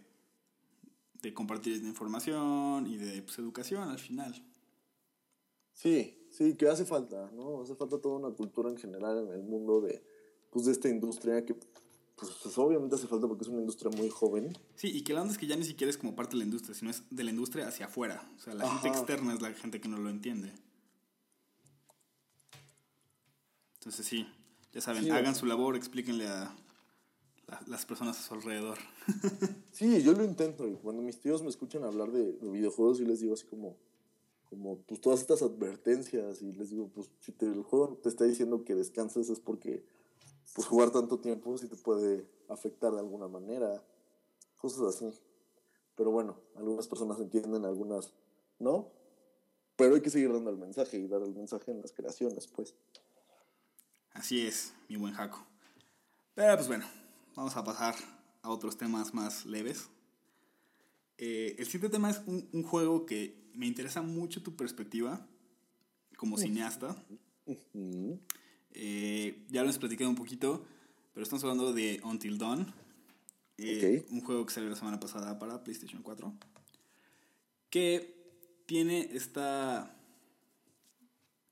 de 1.21 1.33
compartir 1.33 1.73
esta 1.73 1.87
información 1.87 2.87
y 2.87 2.97
de 2.97 3.21
pues, 3.21 3.37
educación 3.39 3.89
al 3.89 3.99
final. 3.99 4.33
Sí, 5.73 6.27
sí, 6.29 6.55
que 6.55 6.67
hace 6.67 6.85
falta, 6.85 7.29
¿no? 7.33 7.61
Hace 7.61 7.75
falta 7.75 7.99
toda 7.99 8.17
una 8.17 8.35
cultura 8.35 8.69
en 8.69 8.77
general 8.77 9.27
en 9.27 9.33
el 9.33 9.43
mundo 9.43 9.81
de, 9.81 10.01
pues, 10.49 10.65
de 10.65 10.71
esta 10.71 10.87
industria 10.87 11.43
que 11.45 11.55
pues, 12.15 12.32
pues, 12.41 12.58
obviamente 12.58 12.96
hace 12.96 13.08
falta 13.08 13.27
porque 13.27 13.43
es 13.43 13.50
una 13.50 13.60
industria 13.60 13.91
muy 13.96 14.10
joven. 14.10 14.58
Sí, 14.75 14.89
y 14.96 15.03
que 15.03 15.13
la 15.13 15.22
onda 15.22 15.34
es 15.34 15.39
que 15.39 15.48
ya 15.48 15.55
ni 15.55 15.65
siquiera 15.65 15.89
es 15.89 15.98
como 15.98 16.15
parte 16.15 16.32
de 16.32 16.39
la 16.39 16.46
industria, 16.46 16.75
sino 16.75 16.91
es 16.91 17.03
de 17.10 17.24
la 17.24 17.32
industria 17.32 17.67
hacia 17.67 17.88
afuera. 17.88 18.29
O 18.38 18.39
sea, 18.39 18.53
la 18.53 18.70
gente 18.70 18.88
externa 18.89 19.34
es 19.34 19.41
la 19.41 19.51
gente 19.53 19.82
que 19.82 19.89
no 19.89 19.98
lo 19.98 20.10
entiende. 20.10 20.53
Entonces 23.75 24.05
sí, 24.05 24.27
ya 24.72 24.79
saben, 24.79 25.12
hagan 25.12 25.36
su 25.36 25.46
labor, 25.46 25.75
explíquenle 25.75 26.27
a 26.27 26.55
las 27.67 27.86
personas 27.86 28.17
a 28.20 28.22
su 28.22 28.34
alrededor. 28.34 28.77
sí, 29.72 30.01
yo 30.03 30.13
lo 30.13 30.24
intento. 30.24 30.67
Y 30.67 30.74
cuando 30.75 31.01
mis 31.01 31.20
tíos 31.20 31.41
me 31.41 31.50
escuchan 31.50 31.84
hablar 31.84 32.12
de, 32.12 32.38
videojuegos, 32.41 33.00
yo 33.00 33.05
les 33.05 33.20
digo 33.20 33.34
así 33.34 33.46
como, 33.46 33.77
como, 34.50 34.79
pues 34.79 35.01
todas 35.01 35.20
estas 35.20 35.41
advertencias 35.41 36.41
y 36.41 36.53
les 36.53 36.70
digo, 36.70 36.89
pues 36.93 37.10
si 37.20 37.32
te, 37.32 37.46
el 37.46 37.63
juego 37.63 38.00
te 38.01 38.10
está 38.10 38.25
diciendo 38.25 38.63
que 38.63 38.75
descanses 38.75 39.29
es 39.29 39.39
porque 39.39 39.84
pues 40.53 40.67
jugar 40.67 40.91
tanto 40.91 41.19
tiempo 41.19 41.57
sí 41.57 41.67
te 41.67 41.75
puede 41.75 42.27
afectar 42.50 42.91
de 42.91 43.00
alguna 43.00 43.27
manera, 43.27 43.83
cosas 44.57 44.95
así. 44.95 45.09
Pero 45.95 46.12
bueno, 46.12 46.38
algunas 46.55 46.88
personas 46.88 47.19
entienden, 47.19 47.65
algunas 47.65 48.13
no. 48.59 48.91
Pero 49.75 49.95
hay 49.95 50.01
que 50.01 50.09
seguir 50.09 50.31
dando 50.31 50.49
el 50.49 50.58
mensaje 50.58 50.97
y 50.97 51.08
dar 51.08 51.21
el 51.21 51.34
mensaje 51.34 51.71
en 51.71 51.82
las 51.82 51.91
creaciones, 51.91 52.47
pues. 52.47 52.75
Así 54.12 54.45
es, 54.45 54.73
mi 54.88 54.95
buen 54.95 55.13
Jaco. 55.13 55.45
Pero 56.36 56.56
pues 56.56 56.67
bueno, 56.67 56.86
vamos 57.36 57.56
a 57.58 57.63
pasar 57.63 57.95
a 58.41 58.49
otros 58.49 58.77
temas 58.77 59.13
más 59.13 59.45
leves. 59.45 59.89
Eh, 61.17 61.56
el 61.58 61.65
siguiente 61.65 61.89
tema 61.89 62.10
es 62.10 62.21
un, 62.25 62.63
juego 62.63 63.06
que 63.06 63.49
me 63.53 63.65
interesa 63.65 64.01
mucho 64.01 64.41
tu 64.43 64.56
perspectiva 64.56 65.27
como 66.17 66.38
cineasta. 66.38 66.95
Eh, 68.73 69.45
ya 69.49 69.62
lo 69.62 69.65
hemos 69.65 69.77
platicado 69.77 70.09
un 70.09 70.15
poquito, 70.15 70.65
pero 71.13 71.23
estamos 71.23 71.43
hablando 71.43 71.73
de 71.73 72.01
Until 72.03 72.38
Dawn. 72.38 72.73
Eh, 73.57 74.05
un 74.09 74.21
juego 74.21 74.45
que 74.45 74.53
salió 74.53 74.69
la 74.69 74.75
semana 74.75 74.99
pasada 74.99 75.38
para 75.38 75.63
PlayStation 75.63 76.01
4. 76.01 76.33
Que 77.69 78.15
tiene 78.65 79.09
esta. 79.13 79.95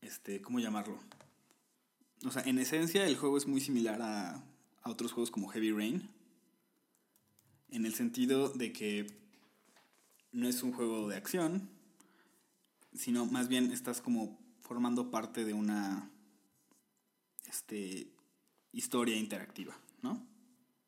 Este, 0.02 0.42
¿cómo 0.42 0.60
llamarlo? 0.60 1.00
O 2.26 2.32
sea, 2.32 2.42
en 2.44 2.58
esencia 2.58 3.06
el 3.06 3.18
juego 3.18 3.38
es 3.38 3.48
muy 3.48 3.62
similar 3.62 4.02
a, 4.02 4.44
a 4.82 4.90
otros 4.90 5.12
juegos 5.12 5.30
como 5.30 5.48
Heavy 5.50 5.72
Rain. 5.72 6.10
En 7.70 7.86
el 7.86 7.94
sentido 7.94 8.50
de 8.50 8.74
que 8.74 9.08
no 10.32 10.48
es 10.48 10.64
un 10.64 10.74
juego 10.74 11.08
de 11.08 11.16
acción, 11.16 11.70
sino 12.94 13.26
más 13.26 13.48
bien 13.48 13.72
estás 13.72 14.02
como 14.02 14.40
formando 14.62 15.12
parte 15.12 15.46
de 15.46 15.54
una 15.54 16.10
este, 17.52 18.08
historia 18.72 19.18
interactiva, 19.18 19.78
¿no? 20.02 20.26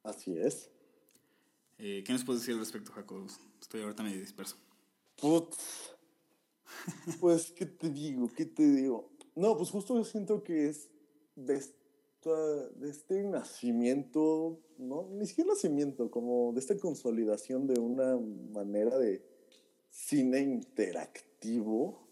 Así 0.04 0.36
es. 0.38 0.70
Eh, 1.78 2.04
¿Qué 2.06 2.14
nos 2.14 2.24
puedes 2.24 2.42
decir 2.42 2.54
al 2.54 2.62
respecto, 2.62 2.92
Jacob? 2.94 3.28
Estoy 3.62 3.82
ahorita 3.82 4.02
medio 4.04 4.20
disperso. 4.20 4.56
Putz. 5.18 5.58
pues, 7.20 7.52
¿qué 7.52 7.66
te 7.66 7.90
digo? 7.90 8.32
¿Qué 8.34 8.46
te 8.46 8.64
digo? 8.64 9.12
No, 9.36 9.58
pues 9.58 9.70
justo 9.70 9.96
yo 9.96 10.06
siento 10.06 10.44
que 10.44 10.70
es 10.70 10.90
de, 11.36 11.62
de 12.76 12.90
este 12.90 13.24
nacimiento, 13.24 14.62
no, 14.78 15.10
ni 15.12 15.28
siquiera 15.28 15.52
nacimiento, 15.52 16.10
como 16.10 16.54
de 16.54 16.60
esta 16.60 16.78
consolidación 16.78 17.68
de 17.68 17.80
una 17.80 18.18
manera 18.54 18.98
de 18.98 19.22
cine 19.90 20.40
interactivo 20.40 22.08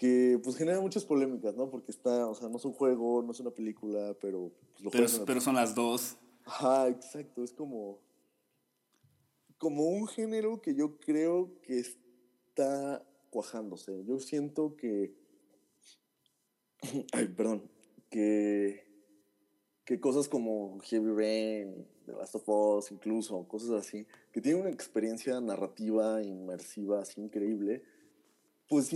que 0.00 0.40
pues 0.42 0.56
genera 0.56 0.80
muchas 0.80 1.04
polémicas, 1.04 1.54
¿no? 1.56 1.68
Porque 1.68 1.90
está, 1.90 2.26
o 2.26 2.34
sea, 2.34 2.48
no 2.48 2.56
es 2.56 2.64
un 2.64 2.72
juego, 2.72 3.22
no 3.22 3.32
es 3.32 3.40
una 3.40 3.50
película, 3.50 4.16
pero 4.18 4.50
pues, 4.72 4.82
lo 4.82 4.90
pero, 4.90 5.06
pero 5.26 5.40
son 5.42 5.56
las 5.56 5.74
dos. 5.74 6.16
Ajá, 6.46 6.88
exacto, 6.88 7.44
es 7.44 7.52
como 7.52 8.00
como 9.58 9.84
un 9.90 10.08
género 10.08 10.62
que 10.62 10.74
yo 10.74 10.98
creo 11.00 11.60
que 11.60 11.80
está 11.80 13.06
cuajándose. 13.28 14.02
Yo 14.06 14.18
siento 14.20 14.74
que 14.74 15.14
ay, 17.12 17.28
perdón, 17.36 17.70
que 18.08 18.88
que 19.84 20.00
cosas 20.00 20.30
como 20.30 20.80
Heavy 20.80 21.10
Rain, 21.10 21.86
The 22.06 22.12
Last 22.12 22.36
of 22.36 22.48
Us, 22.48 22.90
incluso, 22.90 23.46
cosas 23.46 23.72
así, 23.72 24.06
que 24.32 24.40
tienen 24.40 24.62
una 24.62 24.70
experiencia 24.70 25.38
narrativa 25.42 26.22
inmersiva 26.22 27.02
así 27.02 27.20
increíble, 27.20 27.82
pues 28.66 28.94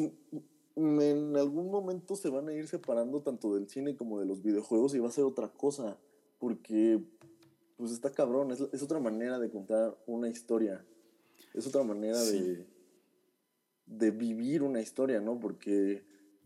en 0.77 1.37
algún 1.37 1.71
momento 1.71 2.17
se 2.17 2.29
van 2.31 2.49
a 2.49 2.53
ir 2.53 2.67
separando 2.67 3.23
tanto 3.23 3.55
del 3.55 3.69
cine 3.69 3.97
como 3.97 4.19
de 4.19 4.27
los 4.27 4.43
videojuegos 4.43 4.95
y 4.95 4.99
va 4.99 5.09
a 5.09 5.13
ser 5.13 5.25
otra 5.25 5.49
cosa, 5.49 5.99
porque 6.39 7.01
pues 7.77 7.93
está 7.93 8.11
cabrón, 8.11 8.51
es, 8.51 8.83
otra 8.83 9.01
manera 9.01 9.39
de 9.39 9.51
contar 9.51 9.97
una 10.07 10.29
historia, 10.29 10.85
es 11.53 11.67
otra 11.67 11.83
manera 11.85 12.21
de, 12.23 12.67
de 13.87 14.11
vivir 14.11 14.63
una 14.63 14.81
historia, 14.81 15.21
¿no? 15.21 15.39
Porque, 15.39 16.03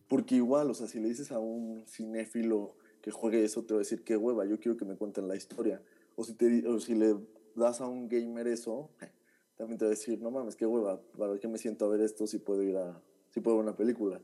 porque 0.09 0.37
igual, 0.37 0.71
o 0.71 0.75
sea, 0.75 0.87
si 0.87 1.01
le 1.01 1.09
dices 1.09 1.33
a 1.33 1.39
un 1.39 1.85
cinéfilo 1.87 2.75
que 3.01 3.11
juegue 3.11 3.45
eso, 3.45 3.65
te 3.65 3.75
va 3.75 3.79
a 3.79 3.85
decir, 3.85 4.05
qué 4.05 4.17
hueva, 4.17 4.45
yo 4.45 4.59
quiero 4.59 4.77
que 4.77 4.85
me 4.85 4.97
cuenten 4.97 5.29
la 5.29 5.37
historia. 5.37 5.83
O 6.17 6.25
si, 6.25 6.35
te, 6.35 6.67
o 6.67 6.81
si 6.81 6.95
le 6.95 7.17
das 7.55 7.81
a 7.81 7.87
un 7.87 8.09
gamer 8.09 8.47
eso, 8.49 8.91
también 9.57 9.79
te 9.79 9.85
va 9.85 9.91
a 9.91 9.95
decir, 9.95 10.21
no 10.21 10.31
mames, 10.31 10.57
qué 10.57 10.67
hueva, 10.67 11.01
¿para 11.17 11.39
qué 11.39 11.49
me 11.49 11.59
siento 11.59 11.85
a 11.85 11.89
ver 11.89 12.01
esto 12.01 12.27
si 12.27 12.39
puedo 12.39 12.63
ir 12.63 12.77
a, 12.77 13.01
si 13.39 13.43
puedo 13.43 13.59
ver 13.59 13.67
una 13.67 13.77
película. 13.77 14.21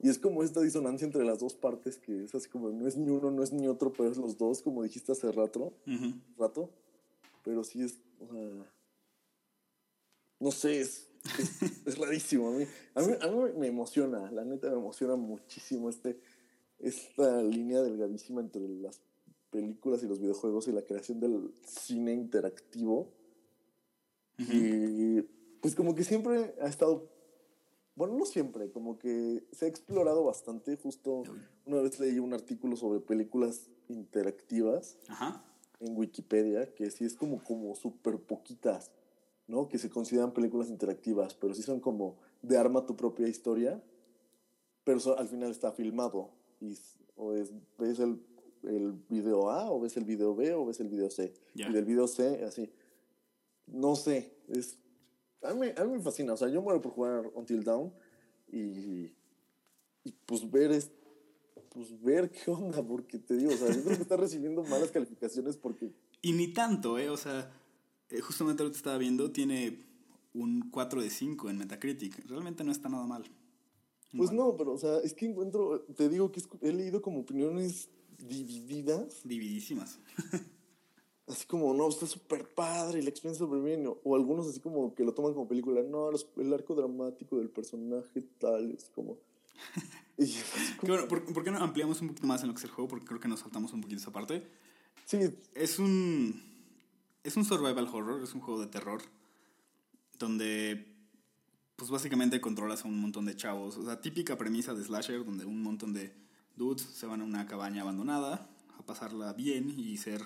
Y 0.00 0.08
es 0.08 0.18
como 0.18 0.42
esta 0.42 0.60
disonancia 0.60 1.04
entre 1.04 1.24
las 1.24 1.38
dos 1.38 1.54
partes 1.54 1.98
que 1.98 2.24
es 2.24 2.34
así 2.34 2.48
como 2.48 2.70
no 2.70 2.86
es 2.88 2.96
ni 2.96 3.10
uno, 3.10 3.30
no 3.30 3.42
es 3.42 3.52
ni 3.52 3.68
otro, 3.68 3.92
pero 3.92 4.10
es 4.10 4.16
los 4.16 4.36
dos, 4.36 4.62
como 4.62 4.82
dijiste 4.82 5.12
hace 5.12 5.30
rato. 5.30 5.72
rato. 6.36 6.70
Pero 7.44 7.62
sí 7.64 7.82
es, 7.82 7.98
o 8.20 8.32
sea, 8.32 8.72
no 10.40 10.50
sé, 10.50 10.80
es, 10.80 11.08
es, 11.86 11.98
rarísimo. 11.98 12.48
A 12.48 12.52
mí, 12.52 12.66
a, 12.94 13.02
mí, 13.02 13.12
a 13.20 13.26
mí 13.28 13.52
me 13.58 13.66
emociona, 13.68 14.30
la 14.32 14.44
neta 14.44 14.70
me 14.70 14.76
emociona 14.76 15.14
muchísimo 15.16 15.88
este, 15.88 16.18
esta 16.78 17.42
línea 17.42 17.80
delgadísima 17.82 18.40
entre 18.40 18.68
las 18.68 19.00
películas 19.50 20.02
y 20.02 20.08
los 20.08 20.18
videojuegos 20.18 20.66
y 20.66 20.72
la 20.72 20.82
creación 20.82 21.20
del 21.20 21.54
cine 21.64 22.12
interactivo. 22.12 23.12
Y 24.38 25.22
pues 25.60 25.76
como 25.76 25.94
que 25.94 26.02
siempre 26.02 26.56
ha 26.60 26.66
estado 26.66 27.11
bueno, 27.94 28.14
no 28.14 28.24
siempre, 28.24 28.70
como 28.70 28.98
que 28.98 29.44
se 29.52 29.66
ha 29.66 29.68
explorado 29.68 30.24
bastante. 30.24 30.76
Justo 30.76 31.24
una 31.66 31.80
vez 31.82 32.00
leí 32.00 32.18
un 32.18 32.32
artículo 32.32 32.76
sobre 32.76 33.00
películas 33.00 33.68
interactivas 33.88 34.98
en 35.80 35.96
Wikipedia, 35.96 36.72
que 36.74 36.90
sí 36.90 37.04
es 37.04 37.14
como, 37.14 37.42
como 37.42 37.74
súper 37.74 38.18
poquitas, 38.18 38.90
¿no? 39.46 39.68
Que 39.68 39.78
se 39.78 39.90
consideran 39.90 40.32
películas 40.32 40.70
interactivas, 40.70 41.34
pero 41.34 41.54
sí 41.54 41.62
son 41.62 41.80
como 41.80 42.16
de 42.40 42.56
arma 42.56 42.86
tu 42.86 42.96
propia 42.96 43.28
historia, 43.28 43.82
pero 44.84 45.00
al 45.18 45.28
final 45.28 45.50
está 45.50 45.72
filmado. 45.72 46.30
Y, 46.60 46.78
o 47.16 47.34
es, 47.34 47.52
ves 47.78 47.98
el, 47.98 48.22
el 48.62 48.92
video 49.08 49.50
A, 49.50 49.70
o 49.70 49.80
ves 49.80 49.96
el 49.96 50.04
video 50.04 50.34
B, 50.34 50.54
o 50.54 50.64
ves 50.64 50.80
el 50.80 50.88
video 50.88 51.10
C. 51.10 51.34
Y 51.54 51.72
del 51.72 51.84
video 51.84 52.06
C, 52.06 52.44
así. 52.44 52.70
No 53.66 53.96
sé, 53.96 54.34
es 54.48 54.78
a 55.42 55.54
mí, 55.54 55.68
a 55.76 55.84
mí 55.84 55.92
me 55.96 56.02
fascina, 56.02 56.32
o 56.32 56.36
sea, 56.36 56.48
yo 56.48 56.62
muero 56.62 56.80
por 56.80 56.92
jugar 56.92 57.30
Until 57.34 57.64
Dawn 57.64 57.92
y, 58.50 59.12
y 60.04 60.12
pues 60.26 60.50
ver 60.50 60.72
es, 60.72 60.90
pues 61.70 62.00
ver 62.02 62.30
qué 62.30 62.50
onda, 62.50 62.82
porque 62.82 63.18
te 63.18 63.36
digo, 63.36 63.52
o 63.52 63.56
sea, 63.56 63.68
yo 63.68 63.82
creo 63.82 63.96
que 63.96 64.02
está 64.02 64.16
recibiendo 64.16 64.62
malas 64.64 64.90
calificaciones 64.90 65.56
porque... 65.56 65.90
Y 66.20 66.32
ni 66.32 66.52
tanto, 66.52 66.98
¿eh? 66.98 67.10
O 67.10 67.16
sea, 67.16 67.50
eh, 68.10 68.20
justamente 68.20 68.62
ahorita 68.62 68.76
estaba 68.76 68.98
viendo, 68.98 69.32
tiene 69.32 69.78
un 70.34 70.70
4 70.70 71.02
de 71.02 71.10
5 71.10 71.50
en 71.50 71.58
Metacritic. 71.58 72.26
Realmente 72.28 72.62
no 72.64 72.72
está 72.72 72.88
nada 72.88 73.06
mal. 73.06 73.24
Pues 74.16 74.30
no, 74.30 74.56
pero, 74.56 74.72
o 74.72 74.78
sea, 74.78 74.98
es 74.98 75.14
que 75.14 75.26
encuentro, 75.26 75.80
te 75.96 76.08
digo 76.08 76.30
que 76.30 76.42
he 76.60 76.72
leído 76.72 77.00
como 77.00 77.20
opiniones 77.20 77.88
divididas. 78.18 79.22
Dividísimas. 79.24 79.98
así 81.32 81.46
como, 81.46 81.74
no, 81.74 81.88
está 81.88 82.06
súper 82.06 82.48
padre 82.48 83.00
y 83.00 83.02
la 83.02 83.10
experiencia 83.10 83.44
súper 83.44 83.60
bien. 83.60 83.86
O, 84.04 84.14
algunos 84.14 84.46
así 84.46 84.60
como 84.60 84.94
que 84.94 85.04
lo 85.04 85.12
toman 85.12 85.34
como 85.34 85.48
película. 85.48 85.82
No, 85.82 86.10
el 86.10 86.52
arco 86.52 86.74
dramático 86.74 87.38
del 87.38 87.48
personaje 87.48 88.22
tal, 88.38 88.70
es 88.70 88.90
como... 88.94 89.18
bueno, 90.82 91.08
¿por, 91.08 91.44
qué 91.44 91.50
no 91.50 91.58
ampliamos 91.58 92.00
un 92.00 92.08
poquito 92.08 92.26
más 92.26 92.42
en 92.42 92.48
lo 92.48 92.54
que 92.54 92.58
es 92.58 92.64
el 92.64 92.70
juego? 92.70 92.88
Porque 92.88 93.06
creo 93.06 93.20
que 93.20 93.28
nos 93.28 93.40
saltamos 93.40 93.72
un 93.72 93.80
poquito 93.80 94.00
esa 94.00 94.12
parte. 94.12 94.46
Sí. 95.04 95.18
Es 95.54 95.78
un... 95.78 96.50
Es 97.24 97.36
un 97.36 97.44
survival 97.44 97.88
horror, 97.92 98.22
es 98.22 98.34
un 98.34 98.40
juego 98.40 98.60
de 98.60 98.66
terror. 98.66 99.02
Donde 100.18 100.92
pues 101.76 101.90
básicamente 101.90 102.40
controlas 102.40 102.84
a 102.84 102.88
un 102.88 103.00
montón 103.00 103.26
de 103.26 103.34
chavos. 103.34 103.76
O 103.76 103.84
sea, 103.84 104.00
típica 104.00 104.38
premisa 104.38 104.72
de 104.72 104.84
slasher 104.84 105.24
donde 105.24 105.44
un 105.44 105.62
montón 105.62 105.92
de 105.92 106.12
dudes 106.54 106.82
se 106.82 107.06
van 107.06 107.20
a 107.20 107.24
una 107.24 107.46
cabaña 107.46 107.82
abandonada 107.82 108.48
a 108.78 108.86
pasarla 108.86 109.32
bien 109.32 109.74
y 109.76 109.96
ser 109.96 110.24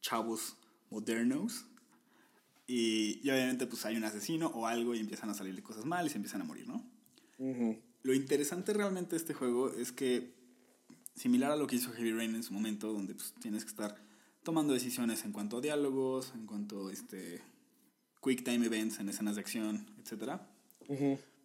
chavos 0.00 0.56
modernos. 0.90 1.66
Y, 2.66 3.20
obviamente 3.30 3.66
pues 3.66 3.84
hay 3.86 3.96
un 3.96 4.04
asesino 4.04 4.48
o 4.48 4.66
algo 4.66 4.94
y 4.94 4.98
empiezan 4.98 5.30
a 5.30 5.34
salirle 5.34 5.62
cosas 5.62 5.84
mal 5.84 6.06
y 6.06 6.10
se 6.10 6.16
empiezan 6.16 6.40
a 6.40 6.44
morir, 6.44 6.66
¿no? 6.66 6.84
Lo 8.02 8.14
interesante 8.14 8.72
realmente 8.72 9.10
de 9.10 9.16
este 9.16 9.34
juego 9.34 9.70
es 9.70 9.92
que, 9.92 10.32
similar 11.14 11.50
a 11.50 11.56
lo 11.56 11.66
que 11.66 11.76
hizo 11.76 11.92
Heavy 11.92 12.12
Rain 12.12 12.34
en 12.34 12.42
su 12.42 12.52
momento, 12.52 12.92
donde 12.92 13.14
pues, 13.14 13.34
tienes 13.40 13.64
que 13.64 13.70
estar 13.70 13.96
tomando 14.42 14.72
decisiones 14.72 15.24
en 15.24 15.32
cuanto 15.32 15.58
a 15.58 15.60
diálogos, 15.60 16.32
en 16.34 16.46
cuanto 16.46 16.88
a 16.88 16.92
este, 16.92 17.42
quick 18.22 18.44
time 18.44 18.64
events 18.66 19.00
en 19.00 19.08
escenas 19.08 19.34
de 19.34 19.40
acción, 19.40 19.86
etc. 19.98 20.40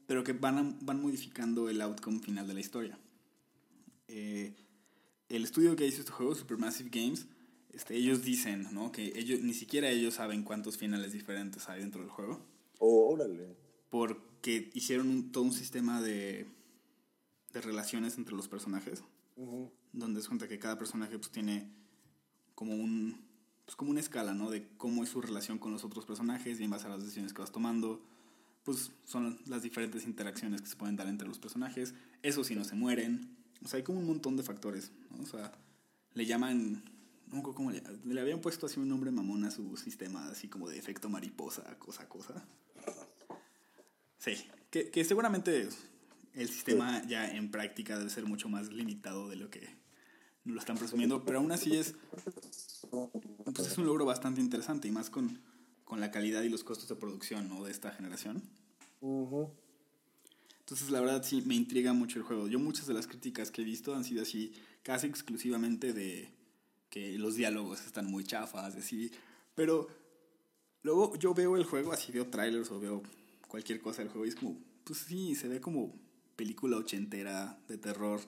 Pero 0.08 0.24
que 0.24 0.34
van, 0.34 0.78
van 0.82 1.02
modificando 1.02 1.70
el 1.70 1.82
outcome 1.82 2.20
final 2.20 2.48
de 2.48 2.54
la 2.54 2.60
historia. 2.60 3.00
Eh, 4.08 4.54
el 5.30 5.44
estudio 5.44 5.76
que 5.76 5.88
hizo 5.88 6.02
este 6.02 6.12
juego, 6.12 6.36
Supermassive 6.36 6.90
Games, 6.92 7.26
este, 7.74 7.96
ellos 7.96 8.24
dicen, 8.24 8.68
¿no? 8.72 8.92
Que 8.92 9.14
ellos, 9.18 9.42
ni 9.42 9.54
siquiera 9.54 9.90
ellos 9.90 10.16
saben 10.16 10.44
cuántos 10.44 10.78
finales 10.78 11.14
diferentes 11.14 11.70
hay 11.70 11.82
dentro 11.82 12.02
del 12.02 12.10
juego. 12.10 12.40
Oh, 12.80 13.14
órale. 13.14 13.56
Porque 13.90 14.70
hicieron 14.74 15.32
todo 15.32 15.44
un 15.44 15.54
sistema 15.54 16.02
de, 16.02 16.48
de 17.54 17.62
relaciones 17.62 18.18
entre 18.18 18.36
los 18.36 18.48
personajes. 18.48 19.04
Donde 19.94 20.20
es 20.20 20.28
cuenta 20.28 20.48
que 20.48 20.60
cada 20.60 20.78
personaje 20.78 21.18
pues, 21.18 21.32
tiene 21.32 21.68
como 22.54 22.76
un 22.76 23.32
pues, 23.72 23.78
como 23.78 23.92
una 23.92 24.02
escala, 24.02 24.34
¿no? 24.34 24.50
De 24.50 24.68
cómo 24.76 25.02
es 25.02 25.10
su 25.10 25.22
relación 25.22 25.58
con 25.58 25.72
los 25.72 25.86
otros 25.86 26.06
personajes 26.06 26.60
y 26.60 26.64
en 26.66 26.70
base 26.70 26.88
a 26.88 26.90
las 26.90 27.00
decisiones 27.00 27.34
que 27.34 27.42
vas 27.42 27.54
tomando, 27.54 28.04
pues 28.66 28.92
son 29.06 29.40
las 29.46 29.64
diferentes 29.64 30.06
interacciones 30.06 30.62
que 30.62 30.68
se 30.68 30.76
pueden 30.76 30.98
dar 30.98 31.08
entre 31.08 31.26
los 31.26 31.40
personajes. 31.40 31.94
Eso 32.22 32.44
si 32.44 32.54
no 32.54 32.66
se 32.66 32.76
mueren. 32.76 33.38
O 33.64 33.70
sea, 33.70 33.78
hay 33.78 33.84
como 33.84 34.00
un 34.00 34.08
montón 34.08 34.36
de 34.36 34.44
factores, 34.44 34.92
¿no? 35.10 35.24
O 35.24 35.26
sea, 35.26 35.54
le 36.16 36.26
llaman 36.26 36.84
le, 37.72 37.84
le, 38.14 38.22
habían 38.22 38.42
puesto 38.42 38.66
así 38.66 38.80
un 38.80 38.90
nombre 38.90 39.12
mamón 39.12 39.46
a 39.46 39.52
su 39.52 39.78
sistema, 39.78 40.28
así 40.30 40.48
como 40.48 40.70
de 40.70 40.78
efecto 40.78 41.10
mariposa, 41.10 41.64
cosa, 41.80 42.08
cosa. 42.08 42.46
Sí, 44.18 44.36
que, 44.70 44.90
que 44.90 45.04
seguramente 45.04 45.68
el 46.34 46.50
sistema 46.50 47.02
ya 47.08 47.30
en 47.30 47.52
práctica 47.52 47.98
debe 47.98 48.10
ser 48.10 48.26
mucho 48.26 48.50
más 48.50 48.72
limitado 48.72 49.30
de 49.30 49.36
lo 49.36 49.50
que 49.50 49.82
lo 50.46 50.60
están 50.60 50.78
presumiendo, 50.78 51.24
pero 51.24 51.40
aún 51.40 51.52
así 51.52 51.76
es, 51.76 51.96
pues 52.90 53.68
es 53.68 53.78
un 53.78 53.86
logro 53.86 54.06
bastante 54.06 54.42
interesante 54.42 54.88
y 54.88 54.92
más 54.92 55.10
con, 55.10 55.40
con 55.84 56.00
la 56.00 56.12
calidad 56.12 56.42
y 56.44 56.50
los 56.50 56.64
costos 56.64 56.90
de 56.90 56.96
producción 56.96 57.48
¿no? 57.50 57.64
de 57.64 57.72
esta 57.72 57.92
generación. 57.92 58.42
Entonces 60.60 60.90
la 60.90 61.00
verdad 61.00 61.24
sí 61.24 61.44
me 61.46 61.56
intriga 61.56 61.94
mucho 61.94 62.18
el 62.18 62.24
juego. 62.24 62.48
Yo 62.48 62.60
muchas 62.60 62.88
de 62.88 62.94
las 62.94 63.08
críticas 63.08 63.52
que 63.52 63.62
he 63.62 63.66
visto 63.66 63.96
han 63.96 64.04
sido 64.04 64.22
así 64.22 64.54
casi 64.84 65.08
exclusivamente 65.08 65.94
de 65.94 66.30
que 66.92 67.18
los 67.18 67.36
diálogos 67.36 67.84
están 67.88 68.06
muy 68.06 68.24
chafas, 68.24 68.76
así. 68.76 69.12
Pero 69.56 69.88
luego 70.84 71.16
yo 71.16 71.34
veo 71.34 71.56
el 71.58 71.64
juego, 71.64 71.92
así 71.92 72.12
veo 72.12 72.28
trailers 72.28 72.70
o 72.70 72.80
veo 72.80 73.02
cualquier 73.48 73.82
cosa 73.82 74.04
del 74.04 74.12
juego 74.12 74.26
y 74.26 74.30
es 74.30 74.36
como, 74.36 74.60
pues 74.84 75.00
sí, 75.00 75.34
se 75.34 75.48
ve 75.48 75.60
como 75.60 75.96
película 76.36 76.78
ochentera 76.78 77.60
de 77.68 77.78
terror 77.78 78.20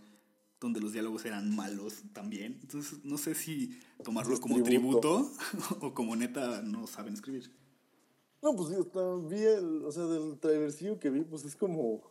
donde 0.60 0.80
los 0.80 0.94
diálogos 0.94 1.26
eran 1.26 1.54
malos 1.54 2.04
también. 2.14 2.58
Entonces 2.62 3.04
no 3.04 3.18
sé 3.18 3.36
si 3.36 3.80
tomarlo 4.02 4.40
como 4.40 4.64
tributo, 4.64 5.30
o 5.82 5.94
como 5.94 6.16
neta 6.16 6.62
no 6.62 6.88
saben 6.88 7.14
escribir. 7.14 7.52
No, 8.42 8.56
pues 8.56 8.70
sí, 8.70 8.76
vi 9.30 9.42
el, 9.42 9.84
o 9.86 9.92
sea, 9.92 10.06
del 10.06 10.40
trailercillo 10.40 11.00
que 11.00 11.10
vi, 11.10 11.22
pues 11.22 11.44
es 11.44 11.56
como, 11.56 12.02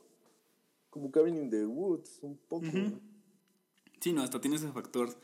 como 0.90 1.10
Cabin 1.10 1.36
in 1.36 1.50
the 1.50 1.64
Woods, 1.64 2.18
un 2.22 2.36
poco. 2.36 2.66
Sí, 4.00 4.12
no, 4.12 4.22
hasta 4.22 4.40
tiene 4.40 4.56
ese 4.56 4.70
factor 4.70 5.14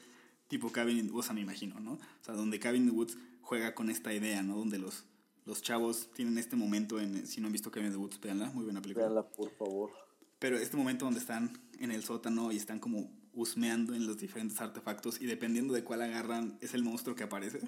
tipo 0.48 0.72
Cabin 0.72 0.98
in 0.98 1.10
Woods, 1.10 1.32
me 1.32 1.40
imagino, 1.40 1.78
¿no? 1.80 1.92
O 1.92 2.24
sea, 2.24 2.34
donde 2.34 2.58
Cabin 2.58 2.82
in 2.82 2.90
the 2.90 2.94
Woods 2.94 3.16
juega 3.42 3.74
con 3.74 3.90
esta 3.90 4.12
idea, 4.12 4.42
¿no? 4.42 4.56
Donde 4.56 4.78
los, 4.78 5.04
los 5.44 5.62
chavos 5.62 6.10
tienen 6.14 6.38
este 6.38 6.56
momento 6.56 7.00
en, 7.00 7.26
si 7.26 7.40
no 7.40 7.46
han 7.46 7.52
visto 7.52 7.70
Cabin 7.70 7.88
in 7.88 7.92
the 7.92 7.98
Woods, 7.98 8.20
véanla, 8.20 8.50
muy 8.50 8.64
buena 8.64 8.82
película. 8.82 9.06
Véanla, 9.06 9.28
por 9.30 9.50
favor. 9.56 9.90
Pero 10.38 10.56
este 10.58 10.76
momento 10.76 11.04
donde 11.04 11.20
están 11.20 11.58
en 11.78 11.90
el 11.90 12.02
sótano 12.02 12.52
y 12.52 12.56
están 12.56 12.78
como 12.78 13.10
husmeando 13.32 13.94
en 13.94 14.06
los 14.06 14.18
diferentes 14.18 14.60
artefactos 14.60 15.20
y 15.20 15.26
dependiendo 15.26 15.74
de 15.74 15.84
cuál 15.84 16.02
agarran 16.02 16.58
es 16.60 16.74
el 16.74 16.82
monstruo 16.82 17.14
que 17.14 17.24
aparece. 17.24 17.60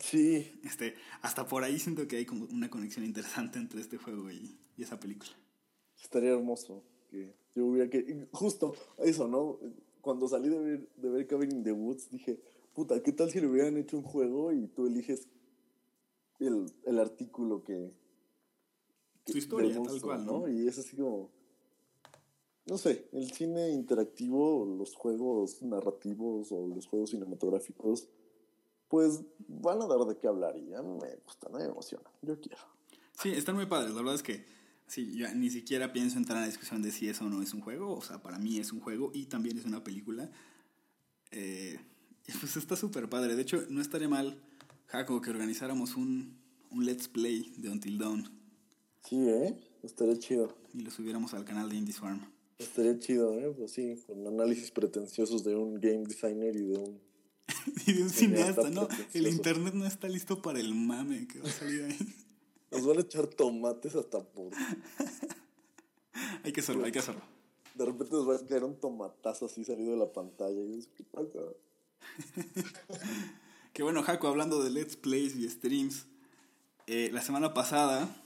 Sí. 0.00 0.60
Este, 0.64 0.94
hasta 1.22 1.46
por 1.46 1.64
ahí 1.64 1.78
siento 1.78 2.06
que 2.06 2.16
hay 2.16 2.26
como 2.26 2.44
una 2.46 2.68
conexión 2.68 3.04
interesante 3.04 3.58
entre 3.58 3.80
este 3.80 3.96
juego 3.96 4.30
y, 4.30 4.58
y 4.76 4.82
esa 4.82 5.00
película. 5.00 5.30
Estaría 6.02 6.30
hermoso 6.30 6.84
que 7.10 7.34
yo 7.54 7.66
hubiera 7.66 7.88
que 7.88 8.28
justo 8.32 8.74
eso, 8.98 9.28
¿no? 9.28 9.58
Cuando 10.08 10.26
salí 10.26 10.48
de 10.48 10.58
ver, 10.58 10.88
de 10.96 11.10
ver 11.10 11.26
Cabin 11.26 11.52
in 11.52 11.62
the 11.62 11.70
Woods, 11.70 12.08
dije, 12.08 12.40
puta, 12.72 13.02
¿qué 13.02 13.12
tal 13.12 13.30
si 13.30 13.42
le 13.42 13.46
hubieran 13.46 13.76
hecho 13.76 13.98
un 13.98 14.02
juego 14.02 14.54
y 14.54 14.66
tú 14.68 14.86
eliges 14.86 15.28
el, 16.38 16.64
el 16.86 16.98
artículo 16.98 17.62
que... 17.62 17.92
Su 19.26 19.36
historia, 19.36 19.78
tal 19.82 20.00
cual, 20.00 20.24
¿no? 20.24 20.48
Y 20.48 20.66
es 20.66 20.78
así 20.78 20.96
como... 20.96 21.30
No 22.64 22.78
sé, 22.78 23.06
el 23.12 23.30
cine 23.32 23.68
interactivo, 23.68 24.64
los 24.64 24.94
juegos 24.94 25.60
narrativos 25.60 26.52
o 26.52 26.68
los 26.68 26.86
juegos 26.86 27.10
cinematográficos, 27.10 28.08
pues 28.88 29.20
van 29.46 29.82
a 29.82 29.86
dar 29.86 30.06
de 30.06 30.16
qué 30.16 30.26
hablar 30.26 30.56
y 30.56 30.72
a 30.72 30.80
mí 30.80 30.98
me 31.02 31.16
gusta, 31.16 31.50
me 31.50 31.64
emociona, 31.64 32.10
yo 32.22 32.40
quiero. 32.40 32.62
Sí, 33.12 33.28
están 33.28 33.56
muy 33.56 33.66
padres, 33.66 33.90
la 33.90 33.98
verdad 33.98 34.14
es 34.14 34.22
que 34.22 34.42
Sí, 34.88 35.14
yo 35.14 35.32
ni 35.34 35.50
siquiera 35.50 35.92
pienso 35.92 36.16
entrar 36.16 36.38
en 36.38 36.42
la 36.42 36.48
discusión 36.48 36.80
de 36.80 36.90
si 36.90 37.08
eso 37.08 37.26
o 37.26 37.28
no 37.28 37.42
es 37.42 37.52
un 37.52 37.60
juego. 37.60 37.94
O 37.94 38.02
sea, 38.02 38.22
para 38.22 38.38
mí 38.38 38.58
es 38.58 38.72
un 38.72 38.80
juego 38.80 39.12
y 39.14 39.26
también 39.26 39.58
es 39.58 39.66
una 39.66 39.84
película. 39.84 40.30
Eh, 41.30 41.78
pues 42.40 42.56
está 42.56 42.74
súper 42.74 43.08
padre. 43.08 43.36
De 43.36 43.42
hecho, 43.42 43.64
no 43.68 43.82
estaría 43.82 44.08
mal, 44.08 44.40
Jaco, 44.86 45.20
que 45.20 45.30
organizáramos 45.30 45.94
un, 45.94 46.38
un 46.70 46.86
Let's 46.86 47.06
Play 47.06 47.52
de 47.58 47.68
Until 47.68 47.98
Dawn. 47.98 48.30
Sí, 49.04 49.28
¿eh? 49.28 49.54
Estaría 49.82 50.18
chido. 50.18 50.56
Y 50.72 50.80
lo 50.80 50.90
subiéramos 50.90 51.34
al 51.34 51.44
canal 51.44 51.68
de 51.68 51.76
Indie 51.76 51.94
Farm. 51.94 52.20
Estaría 52.58 52.98
chido, 52.98 53.38
¿eh? 53.38 53.54
Pues 53.56 53.72
sí, 53.72 54.02
con 54.06 54.26
análisis 54.26 54.70
pretenciosos 54.70 55.44
de 55.44 55.54
un 55.54 55.74
game 55.80 56.04
designer 56.06 56.56
y 56.56 56.62
de 56.62 56.78
un... 56.78 57.00
y 57.86 57.92
de 57.92 58.02
un 58.02 58.10
cineasta, 58.10 58.70
¿no? 58.70 58.88
El 59.12 59.26
internet 59.28 59.74
no 59.74 59.86
está 59.86 60.08
listo 60.08 60.40
para 60.40 60.58
el 60.58 60.74
mame 60.74 61.28
que 61.28 61.40
va 61.40 61.48
a 61.48 61.52
salir 61.52 61.84
ahí. 61.84 61.96
Nos 62.70 62.86
van 62.86 62.98
a 62.98 63.00
echar 63.00 63.26
tomates 63.26 63.94
hasta 63.94 64.22
por. 64.22 64.52
hay 66.44 66.52
que 66.52 66.60
hacerlo, 66.60 66.84
hay 66.84 66.92
que 66.92 66.98
hacerlo. 66.98 67.22
De 67.74 67.86
repente 67.86 68.12
nos 68.14 68.28
va 68.28 68.36
a 68.36 68.46
caer 68.46 68.64
un 68.64 68.78
tomatazo 68.78 69.46
así 69.46 69.64
salido 69.64 69.92
de 69.92 69.98
la 69.98 70.12
pantalla. 70.12 70.60
Y 70.60 70.84
¿qué 70.96 71.04
pasa? 71.04 71.38
que 73.72 73.82
bueno, 73.82 74.02
Jaco, 74.02 74.28
hablando 74.28 74.62
de 74.62 74.70
Let's 74.70 74.96
Plays 74.96 75.36
y 75.36 75.48
streams, 75.48 76.06
eh, 76.86 77.10
la 77.12 77.22
semana 77.22 77.54
pasada 77.54 78.22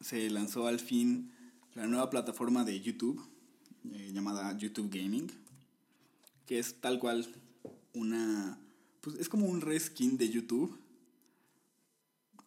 se 0.00 0.28
lanzó 0.30 0.66
al 0.66 0.80
fin 0.80 1.32
la 1.74 1.86
nueva 1.86 2.10
plataforma 2.10 2.64
de 2.64 2.80
YouTube 2.80 3.22
eh, 3.92 4.10
llamada 4.12 4.56
YouTube 4.56 4.90
Gaming, 4.90 5.30
que 6.46 6.58
es 6.58 6.80
tal 6.80 6.98
cual 6.98 7.26
una. 7.94 8.58
Pues 9.00 9.16
es 9.16 9.28
como 9.28 9.46
un 9.46 9.60
reskin 9.60 10.18
de 10.18 10.28
YouTube 10.28 10.76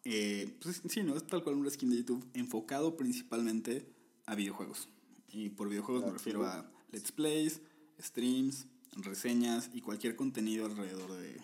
eh, 0.03 0.57
pues 0.61 0.81
sí, 0.87 1.03
¿no? 1.03 1.15
Es 1.15 1.25
tal 1.27 1.43
cual 1.43 1.55
un 1.55 1.69
skin 1.69 1.89
de 1.89 1.97
YouTube 1.97 2.25
enfocado 2.33 2.97
principalmente 2.97 3.85
a 4.25 4.35
videojuegos. 4.35 4.89
Y 5.29 5.49
por 5.49 5.69
videojuegos 5.69 6.05
me 6.05 6.11
refiero 6.11 6.45
a 6.45 6.69
let's 6.91 7.11
plays, 7.11 7.61
streams, 7.99 8.67
reseñas 8.97 9.69
y 9.73 9.81
cualquier 9.81 10.15
contenido 10.15 10.65
alrededor 10.65 11.13
de, 11.13 11.39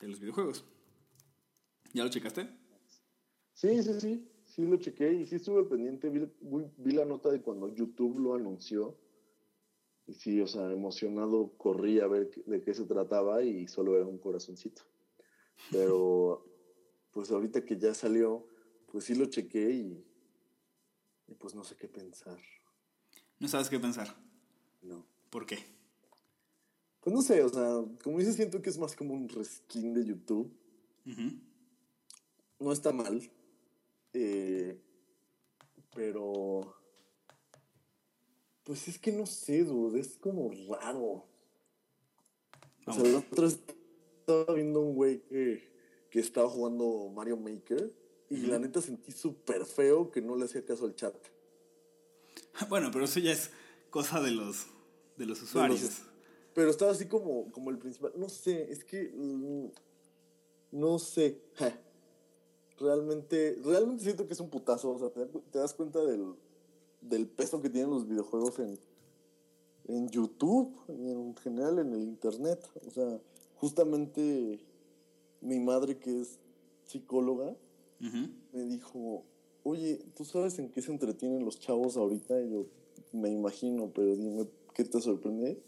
de 0.00 0.08
los 0.08 0.20
videojuegos. 0.20 0.64
¿Ya 1.92 2.04
lo 2.04 2.10
checaste? 2.10 2.48
Sí, 3.54 3.82
sí, 3.82 4.00
sí. 4.00 4.28
Sí 4.44 4.66
lo 4.66 4.76
chequé 4.76 5.12
y 5.12 5.26
sí 5.26 5.36
estuve 5.36 5.64
pendiente. 5.64 6.10
Vi, 6.10 6.28
vi, 6.76 6.92
la 6.92 7.04
nota 7.04 7.30
de 7.30 7.40
cuando 7.40 7.74
YouTube 7.74 8.18
lo 8.18 8.34
anunció. 8.34 8.96
Y 10.06 10.14
sí, 10.14 10.40
o 10.40 10.46
sea, 10.46 10.70
emocionado 10.70 11.52
corrí 11.56 12.00
a 12.00 12.06
ver 12.06 12.30
de 12.46 12.62
qué 12.62 12.74
se 12.74 12.84
trataba 12.84 13.42
y 13.42 13.66
solo 13.66 13.96
era 13.96 14.06
un 14.06 14.18
corazoncito. 14.18 14.82
Pero 15.70 16.44
pues 17.14 17.30
ahorita 17.30 17.64
que 17.64 17.78
ya 17.78 17.94
salió, 17.94 18.46
pues 18.90 19.04
sí 19.04 19.14
lo 19.14 19.26
chequé 19.26 19.70
y 19.70 20.04
Y 21.26 21.34
pues 21.36 21.54
no 21.54 21.64
sé 21.64 21.76
qué 21.76 21.88
pensar. 21.88 22.38
¿No 23.38 23.48
sabes 23.48 23.70
qué 23.70 23.80
pensar? 23.80 24.14
No. 24.82 25.06
¿Por 25.30 25.46
qué? 25.46 25.58
Pues 27.00 27.14
no 27.14 27.22
sé, 27.22 27.42
o 27.42 27.48
sea, 27.48 27.82
como 28.02 28.18
dices, 28.18 28.36
siento 28.36 28.60
que 28.60 28.68
es 28.70 28.78
más 28.78 28.94
como 28.94 29.14
un 29.14 29.28
reskin 29.28 29.94
de 29.94 30.04
YouTube. 30.04 30.52
No 32.58 32.72
está 32.72 32.92
mal. 32.92 33.30
Eh, 34.12 34.78
pero. 35.94 36.76
Pues 38.64 38.88
es 38.88 38.98
que 38.98 39.12
no 39.12 39.26
sé, 39.26 39.64
dude, 39.64 40.00
es 40.00 40.16
como 40.16 40.50
raro. 40.68 41.26
O 42.86 42.92
sea, 42.92 43.02
la 43.04 43.18
otra 43.18 43.46
estaba 43.46 44.54
viendo 44.54 44.80
un 44.80 44.94
güey 44.94 45.22
que, 45.22 45.73
que 46.14 46.20
estaba 46.20 46.48
jugando 46.48 47.10
Mario 47.12 47.36
Maker 47.36 47.92
y 48.30 48.36
la 48.46 48.60
neta 48.60 48.80
sentí 48.80 49.10
súper 49.10 49.66
feo 49.66 50.12
que 50.12 50.22
no 50.22 50.36
le 50.36 50.44
hacía 50.44 50.64
caso 50.64 50.84
al 50.84 50.94
chat. 50.94 51.12
Bueno, 52.68 52.90
pero 52.92 53.06
eso 53.06 53.18
ya 53.18 53.32
es 53.32 53.50
cosa 53.90 54.20
de 54.20 54.30
los, 54.30 54.66
de 55.16 55.26
los 55.26 55.42
usuarios. 55.42 56.02
pero 56.54 56.70
estaba 56.70 56.92
así 56.92 57.08
como, 57.08 57.50
como 57.50 57.70
el 57.70 57.78
principal. 57.78 58.12
No 58.14 58.28
sé, 58.28 58.70
es 58.70 58.84
que. 58.84 59.12
Mm, 59.12 59.72
no 60.70 61.00
sé. 61.00 61.40
Realmente, 62.78 63.58
realmente 63.64 64.04
siento 64.04 64.28
que 64.28 64.34
es 64.34 64.40
un 64.40 64.50
putazo. 64.50 64.92
O 64.92 64.98
sea, 65.00 65.10
te, 65.10 65.58
das 65.58 65.74
cuenta 65.74 65.98
del, 66.04 66.36
del 67.00 67.26
peso 67.26 67.60
que 67.60 67.70
tienen 67.70 67.90
los 67.90 68.06
videojuegos 68.06 68.60
en, 68.60 68.78
en 69.88 70.08
YouTube 70.10 70.76
y 70.86 71.10
en 71.10 71.34
general 71.34 71.80
en 71.80 71.92
el 71.92 72.02
Internet. 72.02 72.64
O 72.86 72.90
sea, 72.92 73.20
justamente 73.56 74.60
mi 75.44 75.60
madre, 75.60 75.98
que 75.98 76.20
es 76.20 76.38
psicóloga, 76.84 77.56
me 78.52 78.64
dijo, 78.64 79.24
oye, 79.62 80.04
¿tú 80.14 80.24
sabes 80.24 80.58
en 80.58 80.70
qué 80.70 80.82
se 80.82 80.92
entretienen 80.92 81.44
los 81.44 81.58
chavos 81.58 81.96
ahorita? 81.96 82.40
Y 82.42 82.50
yo, 82.50 82.66
me 83.12 83.30
imagino, 83.30 83.90
pero 83.94 84.14
dime, 84.14 84.46
¿qué 84.74 84.84
te 84.84 85.00
sorprende? 85.00 85.62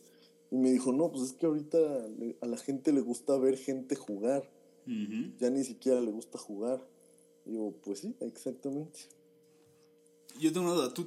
Y 0.51 0.57
me 0.57 0.71
dijo, 0.71 0.93
no, 0.93 1.11
pues 1.11 1.25
es 1.25 1.33
que 1.33 1.47
ahorita 1.47 1.79
a 2.41 2.47
la 2.47 2.57
gente 2.57 2.93
le 2.93 3.01
gusta 3.01 3.37
ver 3.39 3.57
gente 3.57 3.97
jugar. 3.97 4.51
Ya 5.39 5.51
ni 5.51 5.65
siquiera 5.65 6.01
le 6.01 6.11
gusta 6.13 6.39
jugar. 6.39 6.87
Y 7.45 7.53
digo, 7.53 7.75
pues 7.83 8.01
sí, 8.01 8.15
exactamente. 8.21 9.01
Yo 10.39 10.53
tengo 10.53 10.67
una 10.67 10.75
duda, 10.75 10.93
¿tú 10.93 11.07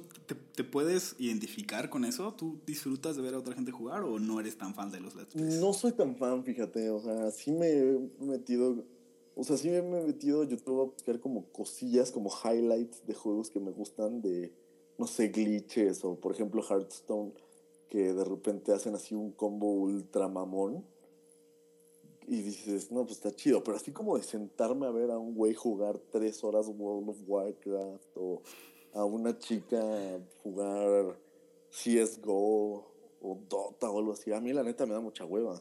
te, 0.54 0.64
puedes 0.64 1.14
identificar 1.18 1.88
con 1.88 2.04
eso? 2.04 2.34
¿Tú 2.34 2.60
disfrutas 2.66 3.16
de 3.16 3.22
ver 3.22 3.34
a 3.34 3.38
otra 3.38 3.54
gente 3.54 3.70
jugar 3.70 4.02
o 4.02 4.18
no 4.18 4.40
eres 4.40 4.58
tan 4.58 4.74
fan 4.74 4.90
de 4.90 5.00
los 5.00 5.14
Let's 5.14 5.34
Plays? 5.34 5.60
No 5.60 5.72
soy 5.72 5.92
tan 5.92 6.16
fan, 6.16 6.44
fíjate, 6.44 6.90
o 6.90 7.00
sea, 7.00 7.30
sí 7.30 7.52
me 7.52 7.68
he 7.68 7.98
metido, 8.20 8.84
o 9.34 9.44
sea, 9.44 9.56
sí 9.56 9.68
me 9.68 9.78
he 9.78 9.82
metido 9.82 10.42
a 10.42 10.46
YouTube 10.46 10.80
a 10.80 10.84
buscar 10.84 11.20
como 11.20 11.46
cosillas, 11.46 12.10
como 12.10 12.30
highlights 12.30 13.06
de 13.06 13.14
juegos 13.14 13.50
que 13.50 13.60
me 13.60 13.70
gustan, 13.70 14.20
de, 14.20 14.52
no 14.98 15.06
sé, 15.06 15.28
glitches 15.28 16.04
o 16.04 16.16
por 16.16 16.32
ejemplo 16.32 16.62
Hearthstone, 16.62 17.32
que 17.88 18.12
de 18.12 18.24
repente 18.24 18.72
hacen 18.72 18.94
así 18.94 19.14
un 19.14 19.32
combo 19.32 19.72
ultra 19.72 20.28
mamón. 20.28 20.84
Y 22.28 22.42
dices, 22.42 22.92
no, 22.92 23.04
pues 23.04 23.16
está 23.16 23.34
chido, 23.34 23.64
pero 23.64 23.76
así 23.76 23.90
como 23.90 24.16
de 24.16 24.22
sentarme 24.22 24.86
a 24.86 24.90
ver 24.90 25.10
a 25.10 25.18
un 25.18 25.34
güey 25.34 25.52
jugar 25.52 25.98
tres 26.12 26.44
horas 26.44 26.68
World 26.68 27.08
of 27.08 27.18
Warcraft 27.26 28.16
o 28.16 28.42
a 28.94 29.04
una 29.04 29.38
chica 29.38 29.80
jugar 30.42 31.18
CSGO 31.70 32.90
o 33.20 33.40
Dota 33.48 33.90
o 33.90 33.98
algo 33.98 34.12
así. 34.12 34.32
A 34.32 34.40
mí 34.40 34.52
la 34.52 34.62
neta 34.62 34.86
me 34.86 34.94
da 34.94 35.00
mucha 35.00 35.24
hueva. 35.24 35.60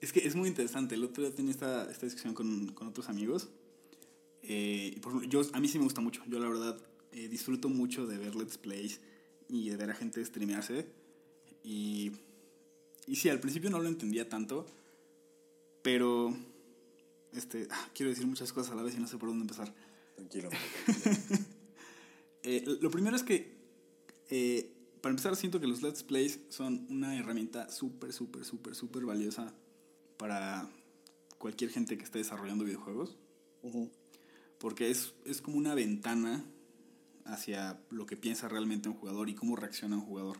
Es 0.00 0.12
que 0.12 0.20
es 0.20 0.34
muy 0.34 0.48
interesante. 0.48 0.94
El 0.94 1.04
otro 1.04 1.22
día 1.24 1.34
tenía 1.34 1.50
esta, 1.50 1.90
esta 1.90 2.06
discusión 2.06 2.34
con, 2.34 2.72
con 2.72 2.88
otros 2.88 3.08
amigos. 3.08 3.48
Eh, 4.42 4.98
por, 5.02 5.26
yo, 5.26 5.42
a 5.52 5.60
mí 5.60 5.68
sí 5.68 5.78
me 5.78 5.84
gusta 5.84 6.00
mucho. 6.00 6.22
Yo 6.26 6.38
la 6.38 6.48
verdad 6.48 6.78
eh, 7.12 7.28
disfruto 7.28 7.68
mucho 7.68 8.06
de 8.06 8.18
ver 8.18 8.34
Let's 8.34 8.58
Plays 8.58 9.00
y 9.48 9.68
de 9.68 9.76
ver 9.76 9.90
a 9.90 9.94
gente 9.94 10.24
streamearse. 10.24 10.86
Y, 11.62 12.12
y 13.06 13.16
sí, 13.16 13.28
al 13.28 13.40
principio 13.40 13.70
no 13.70 13.78
lo 13.78 13.88
entendía 13.88 14.28
tanto. 14.28 14.66
Pero 15.82 16.34
este, 17.32 17.66
ah, 17.70 17.88
quiero 17.94 18.10
decir 18.10 18.26
muchas 18.26 18.52
cosas 18.52 18.72
a 18.72 18.74
la 18.74 18.82
vez 18.82 18.94
y 18.94 19.00
no 19.00 19.06
sé 19.06 19.18
por 19.18 19.28
dónde 19.28 19.42
empezar. 19.42 19.72
Tranquilo. 20.16 20.50
Eh, 22.42 22.64
lo 22.80 22.90
primero 22.90 23.16
es 23.16 23.22
que, 23.22 23.58
eh, 24.30 24.72
para 25.00 25.10
empezar, 25.10 25.36
siento 25.36 25.60
que 25.60 25.66
los 25.66 25.82
Let's 25.82 26.02
Plays 26.02 26.40
son 26.48 26.86
una 26.90 27.16
herramienta 27.16 27.70
súper, 27.70 28.12
súper, 28.12 28.44
súper, 28.44 28.74
súper 28.74 29.04
valiosa 29.04 29.54
para 30.16 30.68
cualquier 31.38 31.70
gente 31.70 31.96
que 31.96 32.04
esté 32.04 32.18
desarrollando 32.18 32.64
videojuegos. 32.64 33.16
Porque 34.58 34.90
es, 34.90 35.14
es 35.24 35.40
como 35.40 35.56
una 35.56 35.74
ventana 35.74 36.44
hacia 37.24 37.80
lo 37.90 38.06
que 38.06 38.16
piensa 38.16 38.48
realmente 38.48 38.88
un 38.88 38.94
jugador 38.94 39.28
y 39.28 39.34
cómo 39.34 39.56
reacciona 39.56 39.96
un 39.96 40.02
jugador. 40.02 40.38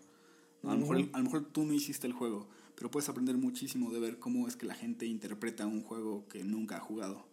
a, 0.62 0.74
lo 0.74 0.78
mejor, 0.78 1.08
a 1.12 1.18
lo 1.18 1.24
mejor 1.24 1.44
tú 1.46 1.64
no 1.64 1.72
hiciste 1.72 2.06
el 2.06 2.12
juego, 2.12 2.48
pero 2.74 2.90
puedes 2.90 3.08
aprender 3.08 3.36
muchísimo 3.36 3.90
de 3.90 4.00
ver 4.00 4.18
cómo 4.18 4.48
es 4.48 4.56
que 4.56 4.66
la 4.66 4.74
gente 4.74 5.06
interpreta 5.06 5.66
un 5.66 5.82
juego 5.82 6.26
que 6.28 6.44
nunca 6.44 6.76
ha 6.76 6.80
jugado. 6.80 7.26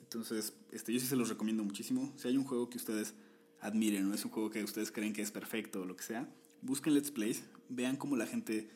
Entonces, 0.00 0.54
este, 0.70 0.92
yo 0.92 1.00
sí 1.00 1.06
se 1.06 1.16
los 1.16 1.28
recomiendo 1.28 1.64
muchísimo. 1.64 2.12
Si 2.16 2.28
hay 2.28 2.36
un 2.36 2.44
juego 2.44 2.70
que 2.70 2.78
ustedes 2.78 3.14
admiren, 3.60 4.08
no 4.08 4.14
es 4.14 4.24
un 4.24 4.30
juego 4.30 4.50
que 4.50 4.62
ustedes 4.62 4.92
creen 4.92 5.12
que 5.12 5.22
es 5.22 5.30
perfecto 5.30 5.82
o 5.82 5.84
lo 5.84 5.96
que 5.96 6.04
sea, 6.04 6.28
busquen 6.62 6.94
Let's 6.94 7.10
Plays, 7.10 7.44
vean 7.68 7.96
cómo 7.96 8.16
la 8.16 8.26
gente 8.26 8.68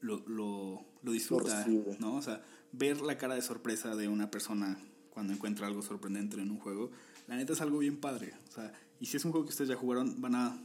lo, 0.00 0.22
lo, 0.26 0.84
lo 1.02 1.12
disfruta, 1.12 1.66
¿no? 1.98 2.16
O 2.16 2.22
sea, 2.22 2.44
ver 2.72 3.00
la 3.00 3.18
cara 3.18 3.34
de 3.34 3.42
sorpresa 3.42 3.96
de 3.96 4.08
una 4.08 4.30
persona 4.30 4.78
cuando 5.10 5.32
encuentra 5.32 5.66
algo 5.66 5.82
sorprendente 5.82 6.40
en 6.40 6.50
un 6.50 6.58
juego, 6.58 6.90
la 7.26 7.36
neta 7.36 7.54
es 7.54 7.60
algo 7.60 7.78
bien 7.78 7.96
padre. 7.98 8.34
O 8.48 8.52
sea, 8.52 8.72
y 9.00 9.06
si 9.06 9.16
es 9.16 9.24
un 9.24 9.32
juego 9.32 9.46
que 9.46 9.50
ustedes 9.50 9.70
ya 9.70 9.76
jugaron, 9.76 10.20
van 10.20 10.34
a... 10.34 10.62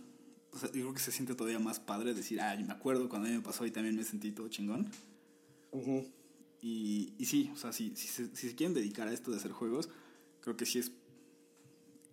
O 0.53 0.57
sea, 0.57 0.67
yo 0.67 0.81
creo 0.81 0.93
que 0.93 0.99
se 0.99 1.11
siente 1.11 1.33
todavía 1.33 1.59
más 1.59 1.79
padre 1.79 2.13
decir, 2.13 2.41
ah, 2.41 2.53
yo 2.55 2.65
me 2.65 2.73
acuerdo 2.73 3.07
cuando 3.07 3.27
a 3.27 3.31
mí 3.31 3.37
me 3.37 3.43
pasó 3.43 3.65
y 3.65 3.71
también 3.71 3.95
me 3.95 4.03
sentí 4.03 4.31
todo 4.31 4.49
chingón. 4.49 4.91
y, 6.61 7.13
y 7.17 7.25
sí, 7.25 7.49
o 7.53 7.57
sea, 7.57 7.71
si, 7.71 7.95
si, 7.95 8.07
se, 8.07 8.35
si 8.35 8.49
se 8.49 8.55
quieren 8.55 8.73
dedicar 8.73 9.07
a 9.07 9.13
esto 9.13 9.31
de 9.31 9.37
hacer 9.37 9.51
juegos, 9.51 9.89
creo 10.41 10.57
que 10.57 10.65
sí 10.65 10.79
es 10.79 10.91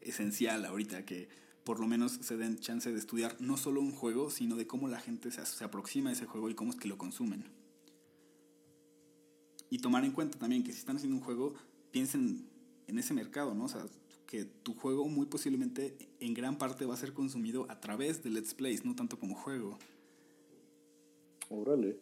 esencial 0.01 0.65
ahorita 0.65 1.05
que 1.05 1.29
por 1.65 1.81
lo 1.81 1.87
menos 1.87 2.13
se 2.13 2.37
den 2.37 2.59
chance 2.59 2.91
de 2.91 2.99
estudiar 2.99 3.37
no 3.41 3.57
solo 3.57 3.81
un 3.81 3.93
juego, 3.93 4.31
sino 4.31 4.57
de 4.57 4.67
cómo 4.67 4.89
la 4.89 5.01
gente 5.01 5.31
se, 5.31 5.45
se 5.45 5.65
aproxima 5.65 6.11
a 6.11 6.13
ese 6.15 6.25
juego 6.25 6.49
y 6.49 6.55
cómo 6.55 6.71
es 6.71 6.79
que 6.79 6.89
lo 6.89 6.97
consumen. 6.97 7.45
Y 9.71 9.79
tomar 9.79 10.05
en 10.05 10.13
cuenta 10.13 10.39
también 10.39 10.65
que 10.65 10.73
si 10.73 10.79
están 10.79 10.97
haciendo 10.97 11.19
un 11.19 11.23
juego, 11.23 11.55
piensen 11.91 12.49
en 12.87 12.99
ese 12.99 13.13
mercado, 13.13 13.55
¿no? 13.55 13.65
O 13.65 13.69
sea, 13.69 13.85
que 14.27 14.45
tu 14.45 14.75
juego 14.75 15.09
muy 15.09 15.27
posiblemente 15.27 15.97
en 16.21 16.35
gran 16.35 16.59
parte 16.59 16.85
va 16.85 16.95
a 16.95 16.99
ser 16.99 17.13
consumido 17.13 17.67
a 17.71 17.81
través 17.81 18.23
de 18.23 18.31
Let's 18.31 18.55
Plays, 18.55 18.85
no 18.85 18.95
tanto 18.95 19.19
como 19.19 19.35
juego. 19.35 19.79
Órale. 21.49 21.99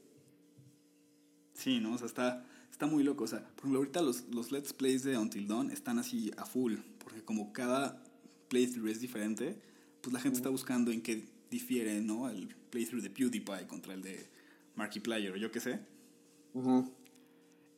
Sí, 1.55 1.81
¿no? 1.81 1.95
O 1.95 1.99
sea, 1.99 2.07
está, 2.07 2.47
está 2.77 2.87
muy 2.87 3.03
loco. 3.03 3.25
O 3.25 3.27
sea, 3.27 3.41
por 3.41 3.61
ejemplo, 3.61 3.79
ahorita 3.79 4.03
los, 4.03 4.29
los 4.29 4.53
Let's 4.53 4.75
Plays 4.75 5.03
de 5.03 5.17
Until 5.17 5.49
Dawn 5.49 5.71
están 5.71 5.99
así 5.99 6.31
a 6.37 6.45
full, 6.45 6.75
porque 7.03 7.23
como 7.23 7.51
cada 7.53 8.05
playthrough 8.49 8.89
es 8.89 9.01
diferente, 9.01 9.59
pues 10.03 10.13
la 10.13 10.21
gente 10.21 10.37
está 10.37 10.51
buscando 10.51 10.93
en 10.93 11.01
qué 11.01 11.25
difiere, 11.51 12.03
¿no? 12.03 12.29
El 12.29 12.55
playthrough 12.71 13.03
de 13.03 13.09
PewDiePie 13.09 13.67
contra 13.67 13.95
el 13.95 14.03
de 14.03 14.29
Markiplier 14.75 15.33
o 15.33 15.37
yo 15.37 15.51
qué 15.51 15.61
sé. 15.61 15.81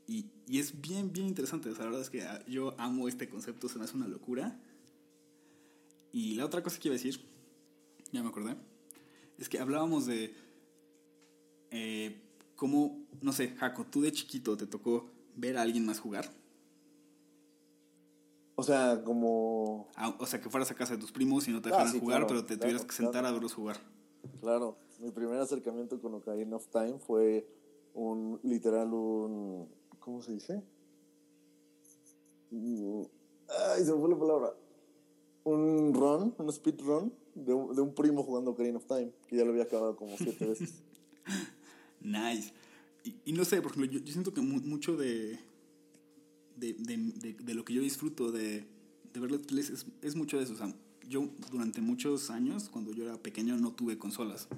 y, 0.08 0.26
y, 0.48 0.58
es 0.58 0.80
bien, 0.80 1.12
bien 1.12 1.28
interesante. 1.28 1.70
O 1.70 1.74
sea, 1.76 1.84
la 1.84 1.90
verdad 1.90 2.02
es 2.02 2.10
que 2.10 2.22
ah, 2.22 2.44
yo 2.48 2.74
amo 2.76 3.06
este 3.06 3.28
concepto, 3.28 3.68
se 3.68 3.78
me 3.78 3.84
hace 3.84 3.96
una 3.96 4.08
locura. 4.08 4.60
Y 6.12 6.34
la 6.34 6.44
otra 6.44 6.60
cosa 6.60 6.80
que 6.80 6.88
iba 6.88 6.96
a 6.96 6.98
decir, 6.98 7.20
ya 8.10 8.20
me 8.20 8.30
acordé, 8.30 8.56
es 9.38 9.48
que 9.48 9.60
hablábamos 9.60 10.06
de 10.06 10.34
eh, 11.70 12.20
cómo, 12.58 13.06
no 13.22 13.32
sé, 13.32 13.50
Jaco, 13.50 13.86
tú 13.86 14.02
de 14.02 14.10
chiquito 14.10 14.56
te 14.56 14.66
tocó 14.66 15.06
ver 15.36 15.56
a 15.56 15.62
alguien 15.62 15.86
más 15.86 16.00
jugar. 16.00 16.28
O 18.56 18.64
sea, 18.64 19.00
como... 19.04 19.86
Ah, 19.94 20.16
o 20.18 20.26
sea, 20.26 20.40
que 20.40 20.50
fueras 20.50 20.68
a 20.72 20.74
casa 20.74 20.94
de 20.94 21.00
tus 21.00 21.12
primos 21.12 21.46
y 21.46 21.52
no 21.52 21.62
te 21.62 21.68
ah, 21.68 21.78
dejaran 21.78 22.00
jugar, 22.00 22.26
pero 22.26 22.44
te 22.44 22.56
tuvieras 22.56 22.84
que 22.84 22.92
sentar 22.92 23.24
a 23.24 23.30
verlos 23.30 23.54
jugar. 23.54 23.76
Claro, 24.40 24.76
mi 24.98 25.12
primer 25.12 25.38
acercamiento 25.38 26.00
con 26.02 26.14
Ocarina 26.14 26.56
of 26.56 26.66
Time 26.66 26.98
fue 26.98 27.48
un, 27.94 28.40
literal, 28.42 28.92
un... 28.92 29.68
¿Cómo 30.00 30.20
se 30.20 30.32
dice? 30.32 30.60
Ay, 32.50 33.84
se 33.84 33.92
me 33.92 34.00
fue 34.00 34.10
la 34.10 34.18
palabra. 34.18 34.54
Un 35.44 35.94
run, 35.94 36.34
un 36.36 36.48
speed 36.48 36.80
run 36.80 37.12
de 37.36 37.54
un, 37.54 37.72
de 37.76 37.82
un 37.82 37.94
primo 37.94 38.24
jugando 38.24 38.50
Ocarina 38.50 38.78
of 38.78 38.86
Time, 38.86 39.12
que 39.28 39.36
ya 39.36 39.44
lo 39.44 39.50
había 39.50 39.62
acabado 39.62 39.94
como 39.94 40.16
siete 40.16 40.44
veces. 40.48 40.82
Nice. 42.00 42.52
Y, 43.04 43.14
y, 43.26 43.32
no 43.32 43.44
sé, 43.44 43.62
por 43.62 43.72
ejemplo, 43.72 43.90
yo, 43.90 44.04
yo 44.04 44.12
siento 44.12 44.34
que 44.34 44.40
mucho 44.40 44.96
de 44.96 45.38
de, 46.58 46.74
de, 46.74 47.34
de, 47.34 47.54
lo 47.54 47.64
que 47.64 47.74
yo 47.74 47.82
disfruto 47.82 48.32
de, 48.32 48.64
de 49.12 49.20
ver 49.20 49.30
Let's 49.30 49.70
es, 49.70 49.86
es, 50.02 50.16
mucho 50.16 50.38
de 50.38 50.44
eso. 50.44 50.54
O 50.54 50.56
sea, 50.56 50.72
yo 51.08 51.28
durante 51.50 51.80
muchos 51.80 52.30
años, 52.30 52.68
cuando 52.68 52.92
yo 52.92 53.04
era 53.04 53.16
pequeño, 53.16 53.56
no 53.56 53.72
tuve 53.72 53.98
consolas. 53.98 54.48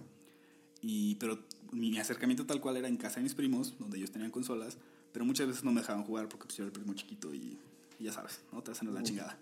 Y, 0.82 1.16
pero 1.16 1.38
mi 1.72 1.96
acercamiento 1.98 2.46
tal 2.46 2.60
cual 2.60 2.76
era 2.76 2.88
en 2.88 2.96
casa 2.96 3.16
de 3.16 3.24
mis 3.24 3.34
primos, 3.34 3.74
donde 3.78 3.98
ellos 3.98 4.10
tenían 4.10 4.30
consolas, 4.30 4.78
pero 5.12 5.24
muchas 5.24 5.46
veces 5.46 5.64
no 5.64 5.72
me 5.72 5.80
dejaban 5.80 6.04
jugar 6.04 6.28
porque 6.28 6.46
pues, 6.46 6.56
yo 6.56 6.64
era 6.64 6.68
el 6.68 6.72
primo 6.72 6.94
chiquito 6.94 7.34
y, 7.34 7.58
ya 7.98 8.12
sabes, 8.12 8.40
¿no? 8.52 8.62
Te 8.62 8.70
hacen 8.70 8.92
la 8.92 9.02
chingada. 9.02 9.38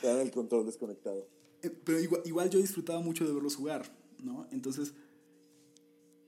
Te 0.00 0.06
dan 0.06 0.20
el 0.20 0.30
control 0.30 0.66
desconectado. 0.66 1.26
Eh, 1.64 1.70
pero 1.70 2.00
igual, 2.00 2.22
igual, 2.24 2.50
yo 2.50 2.58
disfrutaba 2.58 3.00
mucho 3.00 3.24
de 3.24 3.32
verlos 3.32 3.54
jugar, 3.54 3.88
¿no? 4.18 4.48
Entonces, 4.50 4.94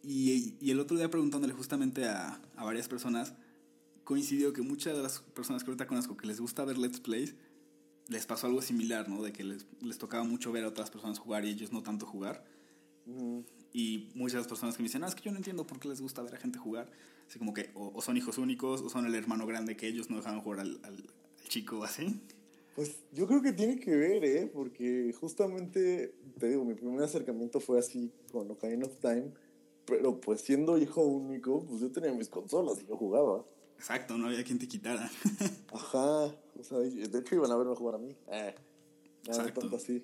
y, 0.05 0.57
y 0.61 0.71
el 0.71 0.81
otro 0.81 0.97
día 0.97 1.11
preguntándole 1.11 1.53
justamente 1.53 2.07
a, 2.07 2.41
a, 2.57 2.65
varias 2.65 2.89
personas, 2.89 3.35
coincidió 4.05 4.53
que 4.53 4.63
muchas 4.63 4.97
de 4.97 5.03
las 5.03 5.21
personas 5.21 5.65
que 5.65 5.71
ahorita 5.71 5.87
conozco 5.87 6.17
que 6.17 6.27
les 6.27 6.41
gusta 6.41 6.65
ver 6.65 6.79
Let's 6.79 7.01
Plays, 7.01 7.35
les 8.09 8.27
pasó 8.27 8.47
algo 8.47 8.61
similar, 8.61 9.09
¿no? 9.09 9.23
De 9.23 9.33
que 9.33 9.45
les, 9.45 9.67
les 9.81 9.99
tocaba 9.99 10.25
mucho 10.25 10.53
ver 10.53 10.65
a 10.65 10.69
otras 10.69 10.91
personas 10.91 11.19
jugar 11.19 11.45
y 11.45 11.51
ellos 11.51 11.73
no 11.73 11.83
tanto 11.83 12.07
jugar. 12.07 12.45
Y 13.73 14.11
muchas 14.15 14.47
personas 14.47 14.77
que 14.77 14.83
me 14.83 14.89
dicen, 14.89 15.05
ah, 15.05 15.09
es 15.09 15.15
que 15.15 15.23
yo 15.23 15.31
no 15.31 15.39
entiendo 15.39 15.67
por 15.67 15.81
qué 15.81 15.89
les 15.89 16.01
gusta 16.01 16.23
ver 16.23 16.35
a 16.35 16.39
gente 16.39 16.59
jugar. 16.59 16.91
Así 17.27 17.39
como 17.39 17.55
que 17.55 17.71
o, 17.75 18.01
son 18.03 18.17
hijos 18.17 18.39
únicos 18.39 18.83
o 18.83 18.91
son 18.91 19.07
el 19.07 19.15
hermano 19.15 19.47
grande 19.47 19.77
que 19.77 19.87
ellos 19.87 20.11
no 20.11 20.17
dejaban 20.17 20.41
jugar 20.41 20.61
al, 20.61 20.81
al, 20.83 20.97
al 20.97 21.49
chico 21.49 21.83
así. 21.83 22.21
Pues 22.75 22.97
yo 23.13 23.27
creo 23.27 23.41
que 23.41 23.53
tiene 23.53 23.79
que 23.79 23.95
ver, 23.95 24.25
¿eh? 24.25 24.51
Porque 24.53 25.15
justamente, 25.19 26.15
te 26.39 26.49
digo, 26.49 26.65
mi 26.65 26.75
primer 26.75 27.03
acercamiento 27.03 27.61
fue 27.61 27.79
así 27.79 28.13
con 28.33 28.51
Ocarina 28.51 28.87
of 28.87 28.97
Time. 28.99 29.31
Pero 29.87 30.21
pues 30.21 30.41
siendo 30.41 30.79
hijo 30.79 31.03
único, 31.03 31.65
pues 31.65 31.81
yo 31.81 31.93
tenía 31.93 32.13
mis 32.13 32.29
consolas 32.29 32.81
y 32.83 32.87
yo 32.87 32.97
jugaba. 32.97 33.45
Exacto, 33.77 34.17
no 34.17 34.29
había 34.29 34.43
quien 34.45 34.59
te 34.59 34.67
quitara. 34.67 35.11
Ajá, 35.73 36.25
o 36.59 36.63
sea, 36.63 36.79
de 36.79 37.19
hecho 37.19 37.35
iban 37.35 37.51
a 37.51 37.57
verme 37.57 37.75
jugar 37.75 37.97
a 37.97 37.99
mí. 37.99 38.17
Eh, 38.29 38.55
nada 39.29 39.53
tanto 39.53 39.77
así. 39.77 40.03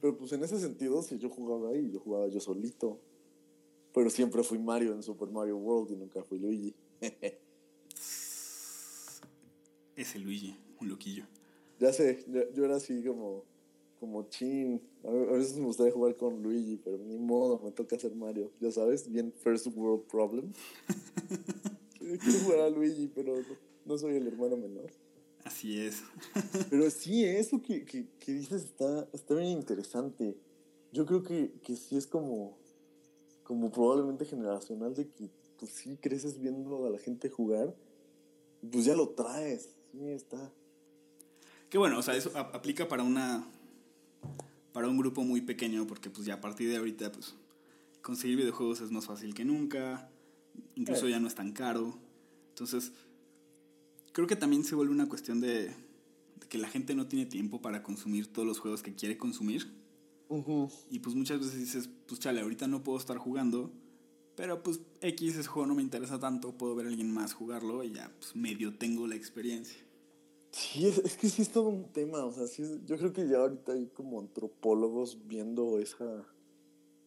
Pero 0.00 0.16
pues 0.16 0.32
en 0.32 0.44
ese 0.44 0.60
sentido, 0.60 1.02
si 1.02 1.18
yo 1.18 1.28
jugaba 1.28 1.70
ahí, 1.70 1.90
yo 1.90 1.98
jugaba 2.00 2.28
yo 2.28 2.38
solito. 2.40 3.00
Pero 3.92 4.10
siempre 4.10 4.42
fui 4.42 4.58
Mario 4.58 4.92
en 4.92 5.02
Super 5.02 5.28
Mario 5.30 5.56
World 5.56 5.90
y 5.92 5.96
nunca 5.96 6.22
fui 6.22 6.38
Luigi. 6.38 6.74
Ese 9.96 10.18
Luigi, 10.18 10.54
un 10.80 10.88
loquillo. 10.90 11.24
Ya 11.80 11.92
sé, 11.92 12.24
yo 12.54 12.64
era 12.64 12.76
así 12.76 13.02
como, 13.02 13.44
como 13.98 14.28
chin. 14.28 14.80
A 15.04 15.10
veces 15.10 15.56
me 15.56 15.66
gustaría 15.66 15.92
jugar 15.92 16.16
con 16.16 16.42
Luigi, 16.42 16.80
pero 16.82 16.98
ni 16.98 17.18
modo, 17.18 17.60
me 17.64 17.70
toca 17.70 17.96
hacer 17.96 18.14
Mario. 18.14 18.50
Ya 18.60 18.70
sabes, 18.70 19.10
bien 19.10 19.32
First 19.32 19.66
World 19.74 20.06
Problem. 20.06 20.52
Quiero 21.98 22.38
jugar 22.44 22.60
a 22.60 22.70
Luigi, 22.70 23.10
pero 23.14 23.34
no, 23.84 23.98
soy 23.98 24.16
el 24.16 24.26
hermano 24.26 24.56
menor. 24.56 24.90
Así 25.44 25.80
es. 25.80 26.02
pero 26.70 26.90
sí, 26.90 27.24
eso 27.24 27.62
que, 27.62 27.84
que, 27.84 28.06
que, 28.18 28.32
dices 28.32 28.64
está, 28.64 29.08
está 29.12 29.34
bien 29.34 29.50
interesante. 29.50 30.36
Yo 30.92 31.06
creo 31.06 31.22
que, 31.22 31.52
que 31.62 31.76
sí 31.76 31.96
es 31.96 32.06
como, 32.06 32.56
como 33.42 33.70
probablemente 33.70 34.24
generacional 34.24 34.94
de 34.94 35.08
que 35.08 35.30
pues 35.58 35.70
sí 35.70 35.96
creces 35.96 36.38
viendo 36.38 36.86
a 36.86 36.90
la 36.90 36.98
gente 36.98 37.28
jugar, 37.28 37.74
pues 38.70 38.84
ya 38.84 38.94
lo 38.94 39.10
traes. 39.10 39.70
Sí, 39.92 40.08
está. 40.08 40.52
Que 41.70 41.78
bueno, 41.78 41.98
o 41.98 42.02
sea, 42.02 42.16
eso 42.16 42.30
aplica 42.36 42.86
para 42.86 43.02
una 43.02 43.46
para 44.76 44.88
un 44.88 44.98
grupo 44.98 45.24
muy 45.24 45.40
pequeño 45.40 45.86
porque 45.86 46.10
pues 46.10 46.26
ya 46.26 46.34
a 46.34 46.40
partir 46.42 46.68
de 46.68 46.76
ahorita 46.76 47.10
pues 47.10 47.34
conseguir 48.02 48.36
videojuegos 48.36 48.82
es 48.82 48.90
más 48.90 49.06
fácil 49.06 49.32
que 49.32 49.42
nunca, 49.42 50.10
incluso 50.74 51.08
ya 51.08 51.18
no 51.18 51.26
es 51.28 51.34
tan 51.34 51.52
caro. 51.52 51.98
Entonces, 52.50 52.92
creo 54.12 54.26
que 54.26 54.36
también 54.36 54.64
se 54.64 54.74
vuelve 54.74 54.92
una 54.92 55.08
cuestión 55.08 55.40
de, 55.40 55.74
que 56.50 56.58
la 56.58 56.68
gente 56.68 56.94
no 56.94 57.06
tiene 57.06 57.24
tiempo 57.24 57.62
para 57.62 57.82
consumir 57.82 58.30
todos 58.30 58.46
los 58.46 58.58
juegos 58.58 58.82
que 58.82 58.94
quiere 58.94 59.16
consumir. 59.16 59.66
Y 60.90 60.98
pues 60.98 61.16
muchas 61.16 61.40
veces 61.40 61.58
dices, 61.58 61.88
pues 62.06 62.20
chale, 62.20 62.42
ahorita 62.42 62.66
no 62.66 62.84
puedo 62.84 62.98
estar 62.98 63.16
jugando, 63.16 63.72
pero 64.34 64.62
pues 64.62 64.80
X 65.00 65.36
ese 65.36 65.48
juego 65.48 65.66
no 65.66 65.74
me 65.74 65.80
interesa 65.80 66.20
tanto, 66.20 66.52
puedo 66.52 66.74
ver 66.74 66.84
a 66.84 66.90
alguien 66.90 67.10
más 67.10 67.32
jugarlo 67.32 67.82
y 67.82 67.92
ya 67.92 68.12
pues 68.18 68.36
medio 68.36 68.74
tengo 68.74 69.06
la 69.06 69.14
experiencia. 69.14 69.85
Sí, 70.56 70.86
es, 70.86 71.18
que 71.18 71.28
sí 71.28 71.42
es 71.42 71.50
todo 71.50 71.68
un 71.68 71.84
tema, 71.92 72.24
o 72.24 72.32
sea, 72.32 72.46
sí 72.46 72.62
yo 72.86 72.96
creo 72.96 73.12
que 73.12 73.28
ya 73.28 73.40
ahorita 73.40 73.72
hay 73.72 73.88
como 73.88 74.18
antropólogos 74.18 75.18
viendo 75.26 75.78
esa 75.78 76.24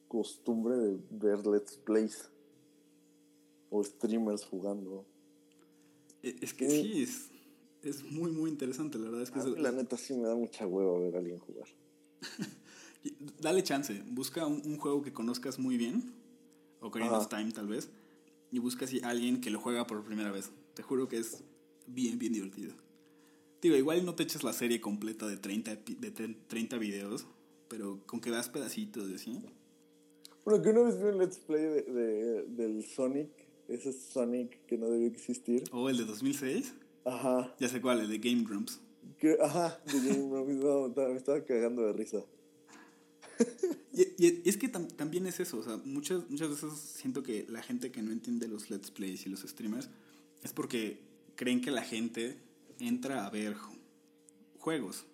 costumbre 0.07 0.77
de 0.77 0.99
ver 1.09 1.47
let's 1.47 1.75
plays 1.77 2.29
o 3.71 3.83
streamers 3.83 4.45
jugando. 4.45 5.03
E, 6.21 6.35
es 6.41 6.53
que 6.53 6.69
sí, 6.69 7.01
es, 7.01 7.31
es, 7.81 8.03
muy, 8.12 8.31
muy 8.31 8.51
interesante, 8.51 8.99
la 8.99 9.05
verdad 9.05 9.23
es 9.23 9.31
que... 9.31 9.59
la 9.59 9.71
neta 9.71 9.97
sí 9.97 10.13
me 10.13 10.27
da 10.27 10.35
mucha 10.35 10.67
hueva 10.67 10.99
ver 10.99 11.15
a 11.15 11.17
alguien 11.17 11.39
jugar. 11.39 11.67
Dale 13.41 13.63
chance, 13.63 14.03
busca 14.12 14.45
un, 14.45 14.77
juego 14.77 15.01
que 15.01 15.12
conozcas 15.12 15.57
muy 15.57 15.75
bien, 15.75 16.13
Ocarina 16.81 17.17
of 17.17 17.29
Time 17.29 17.51
tal 17.51 17.67
vez, 17.67 17.89
y 18.51 18.59
busca 18.59 18.85
a 18.85 19.09
alguien 19.09 19.41
que 19.41 19.49
lo 19.49 19.59
juega 19.59 19.88
por 19.88 20.03
primera 20.03 20.29
vez. 20.31 20.51
Te 20.75 20.83
juro 20.83 21.07
que 21.07 21.17
es 21.17 21.43
bien, 21.88 22.19
bien 22.19 22.33
divertido. 22.33 22.88
Digo, 23.62 23.76
igual 23.76 24.06
no 24.06 24.15
te 24.15 24.24
eches 24.24 24.43
la 24.43 24.54
serie 24.54 24.80
completa 24.80 25.28
de 25.28 25.38
30, 25.38 25.76
de 25.76 26.12
30 26.48 26.78
videos, 26.78 27.26
pero 27.67 28.00
con 28.06 28.22
que 28.22 28.32
veas 28.32 28.50
pedacitos 28.50 29.10
de 29.10 29.15
así. 29.15 29.39
Bueno, 30.45 30.63
que 30.63 30.69
una 30.69 30.82
vez 30.82 30.98
vi 30.98 31.06
un 31.06 31.17
let's 31.17 31.38
play 31.38 31.62
de, 31.62 31.82
de, 31.84 32.43
del 32.48 32.86
Sonic, 32.86 33.30
ese 33.67 33.91
Sonic 33.91 34.65
que 34.65 34.78
no 34.78 34.89
debió 34.89 35.08
existir. 35.08 35.63
¿O 35.72 35.84
oh, 35.84 35.89
el 35.89 35.98
de 35.98 36.06
2006? 36.06 36.74
Ajá. 37.06 37.54
Ya 37.60 37.67
sé 37.67 37.82
cuál, 37.82 38.00
el 38.00 38.10
de 38.10 38.17
Game 38.17 38.43
Grumps. 38.43 38.80
ajá, 39.41 39.80
de 39.86 40.10
Game 40.10 40.30
Grumps, 40.30 40.98
me 40.98 41.17
estaba 41.17 41.43
cagando 41.43 41.86
de 41.86 41.93
risa. 41.93 42.24
y, 43.93 44.26
y, 44.26 44.41
es 44.45 44.58
que 44.58 44.69
también 44.69 45.28
es 45.28 45.39
eso, 45.39 45.58
o 45.58 45.63
sea, 45.63 45.78
muchas, 45.86 46.30
muchas 46.30 46.50
veces 46.50 46.80
siento 46.80 47.24
que 47.24 47.45
la 47.50 47.62
gente 47.62 47.91
que 47.91 48.02
no 48.02 48.12
entiende 48.12 48.48
los 48.48 48.69
let's 48.69 48.91
plays 48.91 49.26
y 49.26 49.30
los 49.30 49.41
streamers 49.41 49.89
es 50.43 50.54
porque 50.54 51.00
creen 51.36 51.62
que 51.62 51.72
la 51.72 51.84
gente 51.84 52.38
entra 52.80 53.26
a 53.26 53.30
ver 53.30 53.56
juegos. 54.58 55.06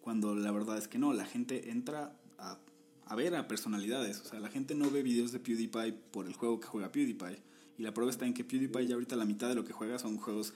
Cuando 0.00 0.34
la 0.34 0.52
verdad 0.52 0.78
es 0.78 0.88
que 0.88 0.98
no, 0.98 1.12
la 1.12 1.24
gente 1.24 1.70
entra 1.70 2.18
a, 2.38 2.58
a, 3.06 3.16
ver 3.16 3.34
a 3.34 3.48
personalidades. 3.48 4.20
O 4.20 4.24
sea, 4.24 4.40
la 4.40 4.50
gente 4.50 4.74
no 4.74 4.90
ve 4.90 5.02
videos 5.02 5.32
de 5.32 5.40
PewDiePie 5.40 5.92
por 6.10 6.26
el 6.26 6.34
juego 6.34 6.60
que 6.60 6.66
juega 6.66 6.92
PewDiePie. 6.92 7.42
Y 7.78 7.82
la 7.82 7.94
prueba 7.94 8.10
está 8.10 8.26
en 8.26 8.34
que 8.34 8.44
PewDiePie 8.44 8.86
ya 8.86 8.94
ahorita 8.94 9.16
la 9.16 9.24
mitad 9.24 9.48
de 9.48 9.54
lo 9.54 9.64
que 9.64 9.72
juega 9.72 9.98
son 9.98 10.18
juegos 10.18 10.52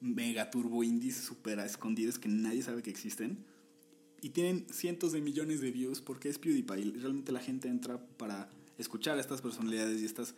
mega 0.00 0.50
turbo 0.50 0.84
indies 0.84 1.16
super 1.16 1.58
escondidos 1.60 2.18
que 2.18 2.28
nadie 2.28 2.62
sabe 2.62 2.82
que 2.82 2.90
existen. 2.90 3.44
Y 4.20 4.30
tienen 4.30 4.66
cientos 4.70 5.12
de 5.12 5.20
millones 5.20 5.60
de 5.60 5.70
views 5.70 6.00
porque 6.00 6.28
es 6.28 6.38
PewDiePie. 6.38 6.80
Y 6.80 6.90
realmente 6.92 7.32
la 7.32 7.40
gente 7.40 7.68
entra 7.68 7.98
para 8.16 8.48
escuchar 8.78 9.18
a 9.18 9.20
estas 9.20 9.42
personalidades 9.42 10.00
y 10.00 10.04
estas... 10.04 10.34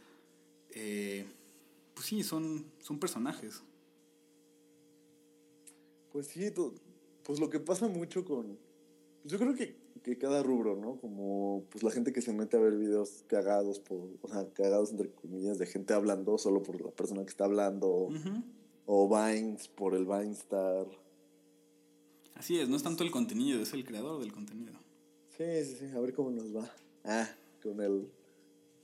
Eh, 0.70 1.26
pues 1.94 2.06
sí, 2.06 2.22
son, 2.22 2.66
son 2.80 2.98
personajes. 2.98 3.62
Pues 6.16 6.28
sí, 6.28 6.50
pues 7.24 7.40
lo 7.40 7.50
que 7.50 7.60
pasa 7.60 7.88
mucho 7.88 8.24
con... 8.24 8.58
Yo 9.24 9.38
creo 9.38 9.54
que, 9.54 9.76
que, 10.02 10.16
cada 10.16 10.42
rubro, 10.42 10.74
¿no? 10.74 10.96
Como 10.98 11.66
pues 11.68 11.84
la 11.84 11.90
gente 11.90 12.10
que 12.10 12.22
se 12.22 12.32
mete 12.32 12.56
a 12.56 12.60
ver 12.60 12.74
videos 12.74 13.22
cagados, 13.26 13.80
por, 13.80 14.08
o 14.22 14.26
sea, 14.26 14.48
cagados 14.54 14.92
entre 14.92 15.10
comillas, 15.10 15.58
de 15.58 15.66
gente 15.66 15.92
hablando 15.92 16.38
solo 16.38 16.62
por 16.62 16.80
la 16.80 16.90
persona 16.90 17.22
que 17.22 17.28
está 17.28 17.44
hablando, 17.44 18.08
o 18.86 19.08
Vines 19.10 19.68
por 19.68 19.94
el 19.94 20.06
Vinestar. 20.06 20.86
Así 22.34 22.60
es, 22.60 22.70
no 22.70 22.76
es 22.76 22.82
tanto 22.82 23.04
el 23.04 23.10
contenido, 23.10 23.60
es 23.60 23.74
el 23.74 23.84
creador 23.84 24.18
del 24.18 24.32
contenido. 24.32 24.72
Sí, 25.36 25.44
sí, 25.66 25.76
sí, 25.80 25.94
a 25.94 26.00
ver 26.00 26.14
cómo 26.14 26.30
nos 26.30 26.56
va. 26.56 26.74
Ah, 27.04 27.28
con 27.62 27.78
el 27.82 28.08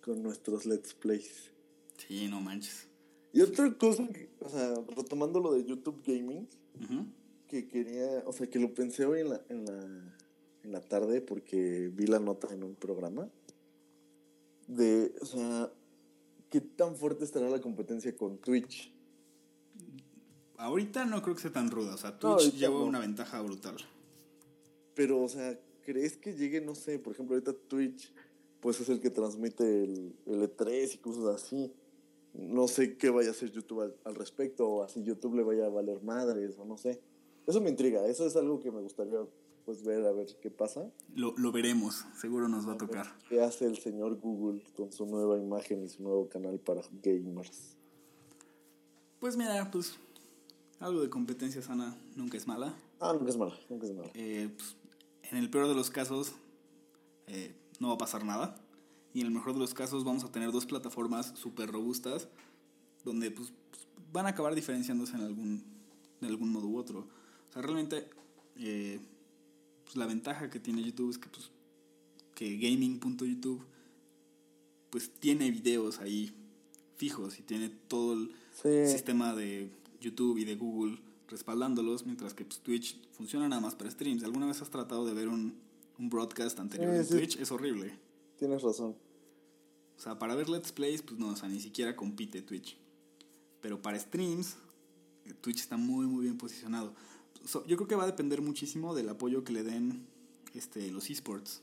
con 0.02 0.22
nuestros 0.22 0.66
Let's 0.66 0.92
Plays. 0.92 1.50
Sí, 1.96 2.28
no 2.28 2.42
manches. 2.42 2.88
Y 3.32 3.40
otra 3.40 3.72
cosa, 3.72 4.06
o 4.40 4.48
sea, 4.50 4.74
retomando 4.94 5.40
lo 5.40 5.54
de 5.54 5.64
YouTube 5.64 6.02
Gaming, 6.06 6.46
que 7.52 7.68
quería, 7.68 8.22
o 8.24 8.32
sea, 8.32 8.46
que 8.48 8.58
lo 8.58 8.72
pensé 8.72 9.04
hoy 9.04 9.20
en 9.20 9.28
la, 9.28 9.42
en 9.50 9.66
la, 9.66 9.78
en 10.62 10.72
la 10.72 10.80
tarde 10.80 11.20
porque 11.20 11.90
vi 11.92 12.06
la 12.06 12.18
nota 12.18 12.48
en 12.50 12.64
un 12.64 12.74
programa 12.74 13.28
de, 14.66 15.14
o 15.20 15.26
sea, 15.26 15.70
¿qué 16.48 16.62
tan 16.62 16.96
fuerte 16.96 17.24
estará 17.24 17.50
la 17.50 17.60
competencia 17.60 18.16
con 18.16 18.38
Twitch? 18.38 18.90
Ahorita 20.56 21.04
no 21.04 21.20
creo 21.20 21.34
que 21.34 21.42
sea 21.42 21.52
tan 21.52 21.70
ruda, 21.70 21.94
o 21.94 21.98
sea, 21.98 22.18
Twitch 22.18 22.54
lleva 22.54 22.82
una 22.82 23.00
ventaja 23.00 23.38
brutal. 23.42 23.76
Pero, 24.94 25.20
o 25.20 25.28
sea, 25.28 25.60
¿crees 25.84 26.16
que 26.16 26.32
llegue, 26.32 26.62
no 26.62 26.74
sé, 26.74 26.98
por 26.98 27.12
ejemplo, 27.12 27.34
ahorita 27.34 27.52
Twitch, 27.68 28.14
pues 28.60 28.80
es 28.80 28.88
el 28.88 28.98
que 28.98 29.10
transmite 29.10 29.84
el, 29.84 30.16
el 30.24 30.40
E3 30.40 30.94
y 30.94 30.98
cosas 30.98 31.26
así? 31.26 31.70
No 32.32 32.66
sé 32.66 32.96
qué 32.96 33.10
vaya 33.10 33.28
a 33.28 33.32
hacer 33.32 33.50
YouTube 33.50 33.82
al, 33.82 33.96
al 34.04 34.14
respecto, 34.14 34.66
o 34.66 34.82
así 34.82 35.02
YouTube 35.02 35.34
le 35.34 35.42
vaya 35.42 35.66
a 35.66 35.68
valer 35.68 36.02
madres, 36.02 36.56
o 36.58 36.64
no 36.64 36.78
sé. 36.78 37.02
Eso 37.46 37.60
me 37.60 37.70
intriga, 37.70 38.06
eso 38.06 38.26
es 38.26 38.36
algo 38.36 38.60
que 38.60 38.70
me 38.70 38.80
gustaría 38.80 39.18
pues 39.64 39.82
ver 39.82 40.04
a 40.06 40.12
ver 40.12 40.26
qué 40.40 40.50
pasa. 40.50 40.90
Lo, 41.14 41.34
lo 41.36 41.52
veremos, 41.52 42.04
seguro 42.20 42.48
nos 42.48 42.68
va 42.68 42.74
a, 42.74 42.78
tocar. 42.78 43.06
¿Qué 43.28 43.40
hace 43.40 43.66
el 43.66 43.78
señor 43.78 44.16
Google 44.16 44.62
con 44.76 44.92
su 44.92 45.06
nueva 45.06 45.38
imagen 45.38 45.84
y 45.84 45.88
su 45.88 46.02
nuevo 46.02 46.28
canal 46.28 46.58
para 46.58 46.82
gamers? 47.02 47.76
Pues 49.20 49.36
mira, 49.36 49.70
pues 49.70 49.96
algo 50.80 51.00
de 51.00 51.10
competencia 51.10 51.62
sana 51.62 51.96
nunca 52.16 52.36
es 52.36 52.46
mala. 52.46 52.74
Ah, 52.98 53.12
nunca 53.12 53.30
es 53.30 53.36
mala, 53.36 53.54
nunca 53.68 53.86
es 53.86 53.94
mala. 53.94 54.10
Eh, 54.14 54.50
pues, 54.56 54.76
en 55.30 55.38
el 55.38 55.48
peor 55.48 55.68
de 55.68 55.74
los 55.74 55.90
casos 55.90 56.32
eh, 57.28 57.54
no 57.78 57.88
va 57.88 57.94
a 57.94 57.98
pasar 57.98 58.24
nada. 58.24 58.56
Y 59.14 59.20
en 59.20 59.26
el 59.26 59.32
mejor 59.32 59.52
de 59.52 59.60
los 59.60 59.74
casos 59.74 60.04
vamos 60.04 60.24
a 60.24 60.32
tener 60.32 60.50
dos 60.50 60.66
plataformas 60.66 61.32
súper 61.36 61.70
robustas 61.70 62.28
donde 63.04 63.30
pues, 63.30 63.52
van 64.12 64.26
a 64.26 64.30
acabar 64.30 64.54
diferenciándose 64.54 65.14
en 65.16 65.22
algún, 65.22 65.64
de 66.20 66.26
algún 66.26 66.50
modo 66.50 66.66
u 66.66 66.78
otro. 66.78 67.06
O 67.52 67.54
sea, 67.54 67.62
realmente, 67.62 68.08
eh, 68.56 68.98
pues, 69.84 69.96
la 69.96 70.06
ventaja 70.06 70.48
que 70.48 70.58
tiene 70.58 70.82
YouTube 70.82 71.10
es 71.10 71.18
que, 71.18 71.28
pues, 71.28 71.50
que 72.34 72.56
gaming.youtube 72.56 73.60
pues 74.88 75.10
tiene 75.10 75.50
videos 75.50 76.00
ahí 76.00 76.34
fijos 76.96 77.38
y 77.38 77.42
tiene 77.42 77.68
todo 77.88 78.14
el 78.14 78.34
sistema 78.86 79.34
de 79.34 79.70
YouTube 80.00 80.38
y 80.38 80.44
de 80.44 80.56
Google 80.56 80.98
respaldándolos, 81.28 82.04
mientras 82.04 82.34
que 82.34 82.44
pues, 82.44 82.60
Twitch 82.60 83.00
funciona 83.12 83.48
nada 83.48 83.60
más 83.60 83.74
para 83.74 83.90
streams. 83.90 84.22
¿Alguna 84.24 84.46
vez 84.46 84.60
has 84.60 84.70
tratado 84.70 85.06
de 85.06 85.14
ver 85.14 85.28
un, 85.28 85.54
un 85.98 86.10
broadcast 86.10 86.58
anterior 86.58 86.92
de 86.92 87.04
Twitch? 87.04 87.36
Es 87.38 87.50
horrible. 87.50 87.98
Tienes 88.38 88.62
razón. 88.62 88.96
O 89.96 90.00
sea, 90.00 90.18
para 90.18 90.34
ver 90.34 90.48
Let's 90.48 90.72
Plays, 90.72 91.02
pues 91.02 91.18
no, 91.18 91.28
o 91.28 91.36
sea, 91.36 91.48
ni 91.48 91.60
siquiera 91.60 91.96
compite 91.96 92.42
Twitch. 92.42 92.76
Pero 93.60 93.80
para 93.80 93.98
streams, 93.98 94.56
eh, 95.24 95.32
Twitch 95.40 95.60
está 95.60 95.76
muy, 95.76 96.06
muy 96.06 96.24
bien 96.24 96.36
posicionado. 96.36 96.94
Yo 97.66 97.76
creo 97.76 97.88
que 97.88 97.94
va 97.94 98.04
a 98.04 98.06
depender 98.06 98.42
muchísimo 98.42 98.94
del 98.94 99.08
apoyo 99.08 99.44
que 99.44 99.52
le 99.52 99.62
den 99.62 100.06
este, 100.54 100.90
los 100.90 101.10
esports. 101.10 101.62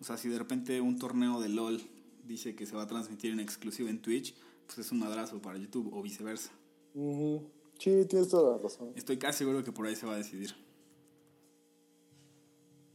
O 0.00 0.04
sea, 0.04 0.16
si 0.16 0.28
de 0.28 0.38
repente 0.38 0.80
un 0.80 0.98
torneo 0.98 1.40
de 1.40 1.48
LOL 1.48 1.80
dice 2.26 2.54
que 2.54 2.66
se 2.66 2.76
va 2.76 2.82
a 2.82 2.86
transmitir 2.86 3.32
en 3.32 3.40
exclusivo 3.40 3.88
en 3.88 4.00
Twitch, 4.00 4.34
pues 4.66 4.78
es 4.78 4.92
un 4.92 4.98
madrazo 4.98 5.40
para 5.40 5.58
YouTube 5.58 5.90
o 5.92 6.02
viceversa. 6.02 6.50
Sí, 6.94 8.04
tienes 8.08 8.28
toda 8.28 8.56
la 8.56 8.62
razón. 8.62 8.92
Estoy 8.94 9.18
casi 9.18 9.38
seguro 9.38 9.64
que 9.64 9.72
por 9.72 9.86
ahí 9.86 9.96
se 9.96 10.06
va 10.06 10.14
a 10.14 10.18
decidir. 10.18 10.54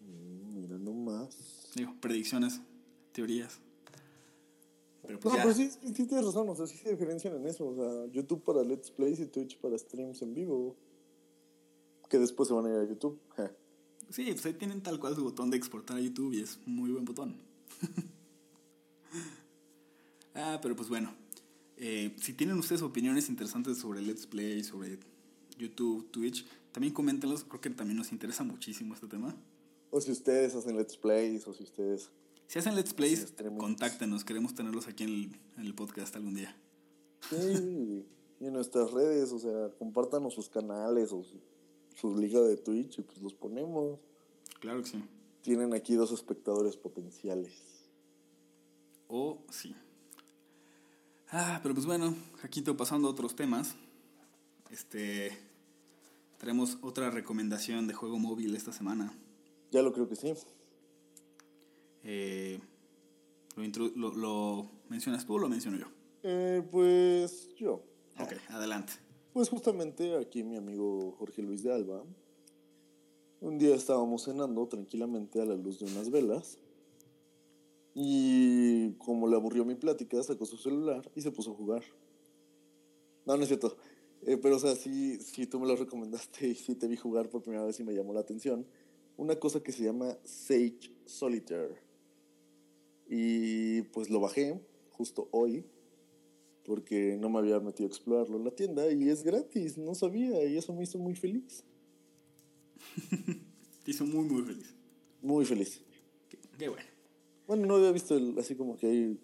Mm, 0.02 0.62
mira 0.62 0.78
nomás. 0.78 1.72
Digo, 1.76 1.96
predicciones, 2.00 2.62
teorías. 3.12 3.60
Pero 5.06 5.20
pues 5.20 5.34
no, 5.34 5.42
pero 5.42 5.54
sí, 5.54 5.72
sí 5.72 6.06
tienes 6.06 6.26
razón, 6.26 6.50
o 6.50 6.56
sea, 6.56 6.68
sí 6.68 6.78
se 6.78 6.92
diferencian 6.92 7.36
en 7.36 7.48
eso. 7.48 7.68
O 7.68 7.76
sea, 7.76 8.12
YouTube 8.12 8.44
para 8.44 8.64
Let's 8.64 8.92
Plays 8.92 9.20
y 9.20 9.26
Twitch 9.26 9.58
para 9.60 9.78
streams 9.78 10.22
en 10.22 10.34
vivo. 10.34 10.76
Que 12.10 12.18
después 12.18 12.49
se 12.49 12.53
van 12.53 12.66
a 12.66 12.70
ir 12.70 12.76
a 12.76 12.86
YouTube. 12.86 13.18
Sí, 14.10 14.26
pues 14.32 14.45
ahí 14.45 14.53
tienen 14.53 14.82
tal 14.82 14.99
cual 14.99 15.16
su 15.16 15.24
botón 15.24 15.51
de 15.51 15.57
exportar 15.57 15.97
a 15.97 16.01
YouTube 16.01 16.34
y 16.34 16.41
es 16.41 16.60
muy 16.66 16.89
buen 16.89 17.05
botón. 17.05 17.38
ah, 20.36 20.60
pero 20.62 20.76
pues 20.76 20.89
bueno. 20.89 21.14
Eh, 21.78 22.16
si 22.20 22.34
tienen 22.34 22.57
ustedes 22.57 22.82
opiniones 22.82 23.30
interesantes 23.30 23.78
sobre 23.78 24.01
Let's 24.01 24.28
Play, 24.28 24.64
sobre 24.64 24.99
YouTube, 25.57 26.10
Twitch, 26.12 26.45
también 26.72 26.93
coméntenlos. 26.93 27.43
Creo 27.43 27.62
que 27.62 27.70
también 27.70 27.97
nos 27.97 28.12
interesa 28.12 28.43
muchísimo 28.43 28.95
este 28.95 29.07
tema. 29.07 29.36
O 29.91 30.01
si 30.01 30.12
ustedes 30.12 30.55
hacen 30.55 30.76
Let's 30.76 30.97
Plays, 30.97 31.47
o 31.47 31.53
si 31.53 31.64
ustedes... 31.64 32.10
Si 32.47 32.60
hacen 32.60 32.76
Let's 32.76 32.93
Plays, 32.93 33.34
contáctenos. 33.57 34.26
Queremos 34.26 34.55
tenerlos 34.55 34.88
aquí 34.88 35.03
en 35.03 35.10
el, 35.10 35.39
en 35.57 35.66
el 35.66 35.76
podcast 35.76 36.16
algún 36.16 36.34
día. 36.34 36.55
Sí, 37.30 38.05
y 38.39 38.45
en 38.45 38.53
nuestras 38.53 38.91
redes, 38.91 39.32
o 39.32 39.39
sea, 39.39 39.70
compártanos 39.78 40.34
sus 40.34 40.49
canales 40.49 41.12
o 41.12 41.24
sus 42.00 42.18
ligas 42.18 42.47
de 42.47 42.58
Twitch 42.58 43.00
y 43.00 43.02
pues 43.02 43.22
los 43.22 43.34
ponemos. 43.34 44.00
Claro 44.60 44.82
que 44.82 44.89
sí. 44.89 45.04
Tienen 45.41 45.74
aquí 45.74 45.95
dos 45.95 46.12
espectadores 46.12 46.78
potenciales. 46.78 47.54
Oh, 49.08 49.39
sí. 49.50 49.76
Ah, 51.32 51.60
pero 51.62 51.74
pues 51.74 51.86
bueno, 51.86 52.16
Jaquito, 52.41 52.76
pasando 52.78 53.08
a 53.08 53.12
otros 53.12 53.36
temas. 53.36 53.76
Este. 54.72 55.38
Traemos 56.38 56.78
otra 56.82 57.10
recomendación 57.12 57.88
de 57.88 57.93
juego 57.93 58.18
móvil 58.18 58.56
esta 58.56 58.72
semana. 58.72 59.14
Ya 59.72 59.82
lo 59.82 59.91
creo 59.91 60.08
que 60.08 60.16
sí. 60.16 60.34
Eh, 62.04 62.60
lo, 63.56 64.14
lo, 64.16 64.72
mencionas 64.88 65.26
tú 65.26 65.34
o 65.34 65.39
lo 65.39 65.50
menciono 65.50 65.78
yo? 65.78 65.88
Eh, 66.24 66.66
pues 66.72 67.54
yo. 67.56 67.84
Ok, 68.18 68.34
adelante. 68.50 68.93
Pues 69.40 69.48
justamente 69.48 70.18
aquí 70.18 70.44
mi 70.44 70.58
amigo 70.58 71.16
Jorge 71.18 71.42
Luis 71.42 71.64
de 71.64 71.72
Alba, 71.72 72.04
un 73.40 73.58
día 73.58 73.74
estábamos 73.74 74.26
cenando 74.26 74.68
tranquilamente 74.68 75.40
a 75.40 75.46
la 75.46 75.56
luz 75.56 75.80
de 75.80 75.86
unas 75.86 76.10
velas 76.10 76.58
y 77.96 78.92
como 78.96 79.30
le 79.30 79.38
aburrió 79.38 79.64
mi 79.64 79.76
plática, 79.76 80.22
sacó 80.24 80.46
su 80.46 80.58
celular 80.58 81.10
y 81.16 81.22
se 81.22 81.32
puso 81.32 81.52
a 81.52 81.56
jugar. 81.56 81.84
No, 83.26 83.38
no 83.38 83.44
es 83.44 83.48
cierto. 83.48 83.78
Eh, 84.24 84.36
pero, 84.36 84.58
o 84.58 84.60
sea, 84.60 84.76
sí, 84.76 85.22
sí, 85.22 85.48
tú 85.48 85.58
me 85.58 85.68
lo 85.68 85.78
recomendaste 85.78 86.50
y 86.50 86.56
sí 86.56 86.76
te 86.76 86.90
vi 86.90 86.98
jugar 86.98 87.30
por 87.30 87.42
primera 87.42 87.64
vez 87.64 87.80
y 87.80 87.86
me 87.86 87.94
llamó 87.94 88.12
la 88.12 88.20
atención. 88.20 88.68
Una 89.16 89.38
cosa 89.38 89.64
que 89.64 89.72
se 89.72 89.86
llama 89.86 90.18
Sage 90.26 90.92
Solitaire. 91.06 91.78
Y 93.08 93.84
pues 93.84 94.10
lo 94.10 94.20
bajé 94.20 94.60
justo 94.92 95.30
hoy 95.32 95.64
porque 96.70 97.17
no 97.20 97.32
me 97.32 97.39
había 97.39 97.59
metido 97.59 97.88
a 97.88 97.89
explorarlo 97.89 98.38
en 98.38 98.43
la 98.43 98.51
tienda 98.51 98.91
y 98.91 99.09
es 99.09 99.24
gratis, 99.24 99.76
no 99.76 99.95
sabía 99.95 100.45
y 100.45 100.55
eso 100.55 100.72
me 100.72 100.84
hizo 100.84 100.99
muy 100.99 101.15
feliz. 101.15 101.63
Te 103.84 103.89
hizo 103.89 104.05
muy, 104.05 104.30
muy 104.30 104.43
feliz. 104.43 104.76
Muy 105.20 105.45
feliz. 105.45 105.82
Qué, 106.59 106.70
bueno. 106.70 106.86
Bueno, 107.47 107.65
no 107.65 107.78
había 107.78 107.91
visto 107.91 108.15
el, 108.15 108.38
así 108.38 108.53
como 108.53 108.78
que 108.78 108.86
hay 108.86 109.20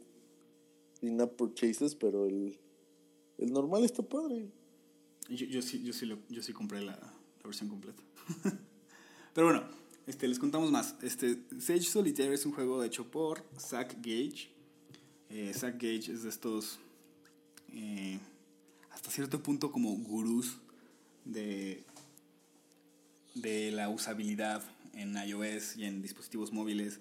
in-app 1.02 1.36
purchases, 1.36 1.94
pero 1.94 2.26
el, 2.26 2.58
el 3.38 3.54
normal 3.54 3.84
está 3.84 4.02
padre. 4.02 4.50
Yo, 5.30 5.46
yo, 5.46 5.62
sí, 5.62 5.84
yo, 5.84 5.94
sí, 5.94 6.12
yo 6.28 6.42
sí 6.42 6.52
compré 6.52 6.82
la, 6.82 6.94
la 6.94 7.44
versión 7.44 7.70
completa. 7.70 8.02
pero 9.36 9.46
bueno, 9.46 9.70
este, 10.08 10.28
les 10.28 10.40
contamos 10.40 10.72
más. 10.72 10.96
Este, 11.04 11.44
Sage 11.60 11.82
Solitaire 11.82 12.34
es 12.34 12.44
un 12.48 12.54
juego 12.54 12.84
hecho 12.84 13.12
por 13.12 13.46
Zach 13.60 13.98
Gage. 13.98 14.50
Eh, 15.30 15.54
Zach 15.54 15.76
Gage 15.76 16.12
es 16.12 16.24
de 16.24 16.30
estos 16.30 16.80
eh, 17.76 18.20
hasta 18.92 19.12
cierto 19.12 19.44
punto 19.44 19.72
como 19.72 19.96
gurús 19.98 20.58
de, 21.26 21.84
de 23.36 23.72
la 23.72 23.90
usabilidad 23.90 24.64
en 24.94 25.16
iOS 25.16 25.76
y 25.78 25.86
en 25.86 26.02
dispositivos 26.02 26.52
móviles. 26.52 27.00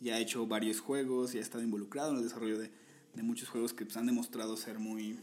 Y 0.00 0.10
ha 0.10 0.18
hecho 0.18 0.46
varios 0.46 0.80
juegos 0.80 1.34
y 1.34 1.38
ha 1.38 1.40
estado 1.40 1.62
involucrado 1.62 2.12
en 2.12 2.18
el 2.18 2.22
desarrollo 2.24 2.58
de, 2.58 2.70
de 3.14 3.22
muchos 3.22 3.48
juegos 3.48 3.72
que 3.72 3.84
pues, 3.84 3.96
han 3.96 4.06
demostrado 4.06 4.56
ser 4.56 4.78
muy 4.78 5.18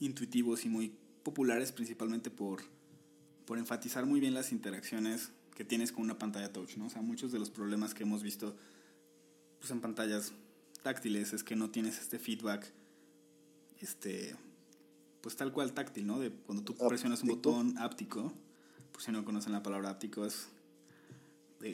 intuitivos 0.00 0.64
y 0.64 0.68
muy 0.68 0.92
populares 1.22 1.72
principalmente 1.72 2.30
por, 2.30 2.62
por 3.46 3.58
enfatizar 3.58 4.06
muy 4.06 4.20
bien 4.20 4.34
las 4.34 4.52
interacciones 4.52 5.30
que 5.54 5.64
tienes 5.64 5.92
con 5.92 6.04
una 6.04 6.18
pantalla 6.18 6.52
touch, 6.52 6.76
¿no? 6.76 6.86
O 6.86 6.90
sea, 6.90 7.02
muchos 7.02 7.32
de 7.32 7.38
los 7.38 7.50
problemas 7.50 7.92
que 7.92 8.04
hemos 8.04 8.22
visto 8.22 8.56
pues, 9.58 9.70
en 9.70 9.80
pantallas 9.80 10.32
táctiles 10.82 11.32
es 11.32 11.42
que 11.42 11.56
no 11.56 11.70
tienes 11.70 11.98
este 11.98 12.18
feedback 12.18 12.72
este, 13.80 14.36
pues 15.20 15.36
tal 15.36 15.52
cual 15.52 15.72
táctil, 15.72 16.06
¿no? 16.06 16.18
De 16.18 16.30
cuando 16.30 16.64
tú 16.64 16.76
presionas 16.88 17.22
un 17.22 17.28
botón 17.28 17.78
áptico, 17.78 18.32
por 18.92 19.02
si 19.02 19.12
no 19.12 19.24
conocen 19.24 19.52
la 19.52 19.62
palabra 19.62 19.90
áptico, 19.90 20.24
es, 20.24 20.48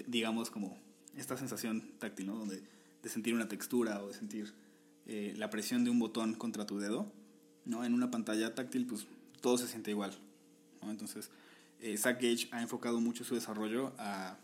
digamos, 0.07 0.51
como 0.51 0.79
esta 1.17 1.37
sensación 1.37 1.93
táctil, 1.99 2.27
¿no? 2.27 2.37
Donde, 2.37 2.63
de 3.03 3.09
sentir 3.09 3.35
una 3.35 3.49
textura 3.49 4.03
o 4.03 4.09
de 4.09 4.15
sentir 4.15 4.53
eh, 5.07 5.35
la 5.37 5.51
presión 5.51 5.85
de 5.85 5.91
un 5.91 5.99
botón 5.99 6.35
contra 6.35 6.67
tu 6.67 6.79
dedo, 6.79 7.11
¿no? 7.65 7.85
En 7.85 7.95
una 7.95 8.11
pantalla 8.11 8.55
táctil, 8.55 8.87
pues 8.87 9.07
todo 9.41 9.59
se 9.59 9.69
siente 9.69 9.91
igual, 9.91 10.17
¿no? 10.83 10.91
Entonces, 10.91 11.31
eh, 11.81 11.97
Zach 11.97 12.21
Gage 12.21 12.49
ha 12.51 12.63
enfocado 12.63 13.01
mucho 13.01 13.25
su 13.25 13.35
desarrollo 13.35 13.93
a, 13.99 14.39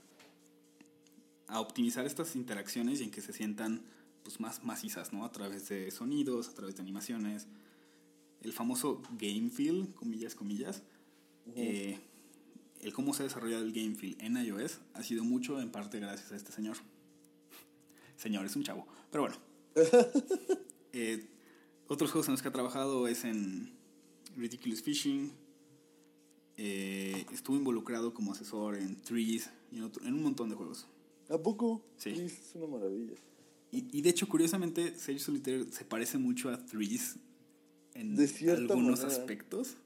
a 1.46 1.60
optimizar 1.60 2.04
estas 2.06 2.36
interacciones 2.36 3.00
y 3.00 3.04
en 3.04 3.10
que 3.10 3.22
se 3.22 3.32
sientan 3.32 3.82
pues, 4.22 4.40
más 4.40 4.64
macizas, 4.64 5.12
¿no? 5.12 5.24
A 5.24 5.32
través 5.32 5.68
de 5.68 5.90
sonidos, 5.90 6.48
a 6.48 6.54
través 6.54 6.76
de 6.76 6.82
animaciones. 6.82 7.46
El 8.42 8.52
famoso 8.52 9.02
game 9.18 9.50
feel, 9.50 9.92
comillas, 9.94 10.34
comillas. 10.34 10.82
Eh, 11.54 11.98
el 12.80 12.92
cómo 12.92 13.12
se 13.12 13.22
ha 13.22 13.24
desarrollado 13.24 13.62
el 13.62 13.72
game 13.72 13.94
feel 13.94 14.16
en 14.20 14.36
iOS 14.36 14.78
ha 14.94 15.02
sido 15.02 15.24
mucho 15.24 15.60
en 15.60 15.70
parte 15.70 16.00
gracias 16.00 16.32
a 16.32 16.36
este 16.36 16.52
señor. 16.52 16.76
Señor, 18.16 18.46
es 18.46 18.56
un 18.56 18.62
chavo. 18.62 18.86
Pero 19.10 19.24
bueno. 19.24 19.36
Eh, 20.92 21.24
otros 21.86 22.10
juegos 22.10 22.26
en 22.26 22.32
los 22.32 22.42
que 22.42 22.48
ha 22.48 22.52
trabajado 22.52 23.06
es 23.06 23.22
en 23.22 23.72
Ridiculous 24.36 24.82
Fishing. 24.82 25.32
Eh, 26.56 27.24
estuvo 27.32 27.56
involucrado 27.56 28.12
como 28.12 28.32
asesor 28.32 28.74
en 28.74 29.00
Trees 29.00 29.50
y 29.70 29.78
en, 29.78 29.92
en 30.02 30.14
un 30.14 30.22
montón 30.24 30.50
de 30.50 30.56
juegos. 30.56 30.88
¿A 31.28 31.38
poco? 31.38 31.80
Sí. 31.96 32.10
Es 32.10 32.50
una 32.54 32.66
maravilla. 32.66 33.14
Y, 33.72 34.02
de 34.02 34.10
hecho, 34.10 34.28
curiosamente, 34.28 34.98
Sage 34.98 35.20
Solitaire 35.20 35.64
se 35.70 35.84
parece 35.84 36.18
mucho 36.18 36.50
a 36.50 36.64
Threes 36.66 37.16
en 37.94 38.18
algunos 38.50 39.04
aspectos. 39.04 39.76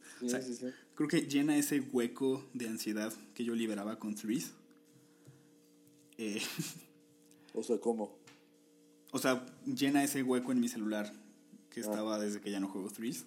Creo 0.95 1.09
que 1.09 1.23
llena 1.23 1.57
ese 1.57 1.81
hueco 1.81 2.49
de 2.55 2.69
ansiedad 2.69 3.13
que 3.35 3.45
yo 3.45 3.55
liberaba 3.55 3.99
con 3.99 4.15
Threes. 4.15 4.53
Eh, 6.17 6.41
o 7.53 7.63
sea, 7.63 7.79
¿cómo? 7.79 8.17
O 9.11 9.19
sea, 9.19 9.45
llena 9.67 10.03
ese 10.03 10.23
hueco 10.23 10.53
en 10.53 10.61
mi 10.61 10.69
celular 10.69 11.13
que 11.69 11.81
ah. 11.81 11.85
estaba 11.85 12.19
desde 12.19 12.41
que 12.41 12.51
ya 12.51 12.61
no 12.61 12.69
juego 12.69 12.89
Threes. 12.91 13.27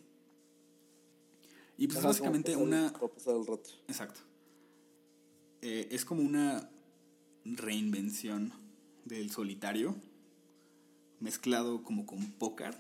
Y 1.77 1.87
pues 1.87 2.01
básicamente 2.01 2.55
una... 2.55 2.91
pasar 2.93 3.35
el 3.35 3.45
rato. 3.45 3.69
Exacto. 3.87 4.21
Eh, 5.61 5.87
es 5.91 6.03
como 6.03 6.23
una 6.23 6.69
reinvención 7.45 8.51
del 9.05 9.29
solitario 9.29 9.95
mezclado 11.19 11.83
como 11.83 12.05
con 12.05 12.31
póker. 12.33 12.77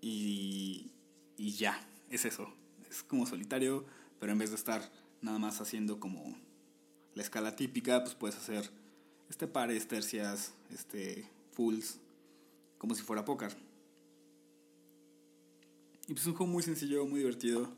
y, 0.00 0.90
y 1.36 1.50
ya, 1.52 1.78
es 2.10 2.24
eso. 2.24 2.52
Es 2.90 3.02
como 3.02 3.26
solitario, 3.26 3.86
pero 4.18 4.32
en 4.32 4.38
vez 4.38 4.50
de 4.50 4.56
estar 4.56 4.90
nada 5.20 5.38
más 5.38 5.60
haciendo 5.60 6.00
como 6.00 6.36
la 7.14 7.22
escala 7.22 7.56
típica, 7.56 8.02
pues 8.02 8.14
puedes 8.14 8.36
hacer 8.36 8.70
este 9.28 9.46
pares, 9.46 9.88
tercias, 9.88 10.54
este 10.70 11.28
fulls, 11.52 11.98
como 12.78 12.94
si 12.94 13.02
fuera 13.02 13.24
póker. 13.24 13.56
Y 16.08 16.14
pues 16.14 16.22
es 16.22 16.26
un 16.26 16.34
juego 16.34 16.52
muy 16.52 16.62
sencillo, 16.62 17.06
muy 17.06 17.20
divertido, 17.20 17.72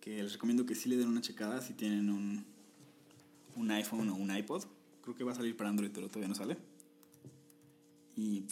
que 0.00 0.22
les 0.22 0.32
recomiendo 0.32 0.64
que 0.64 0.74
sí 0.74 0.88
le 0.88 0.96
den 0.96 1.08
una 1.08 1.20
checada 1.20 1.60
si 1.60 1.74
tienen 1.74 2.08
un, 2.08 2.44
un 3.56 3.70
iPhone 3.70 4.08
o 4.08 4.14
un 4.14 4.34
iPod. 4.34 4.64
Creo 5.02 5.16
que 5.16 5.24
va 5.24 5.32
a 5.32 5.34
salir 5.34 5.56
para 5.56 5.70
Android, 5.70 5.90
pero 5.92 6.08
todavía 6.08 6.28
no 6.28 6.34
sale. 6.34 6.56
Y 8.16 8.44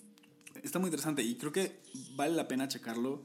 está 0.63 0.79
muy 0.79 0.89
interesante 0.89 1.23
y 1.23 1.37
creo 1.37 1.53
que 1.53 1.81
vale 2.17 2.35
la 2.35 2.49
pena 2.49 2.69
checarlo 2.69 3.23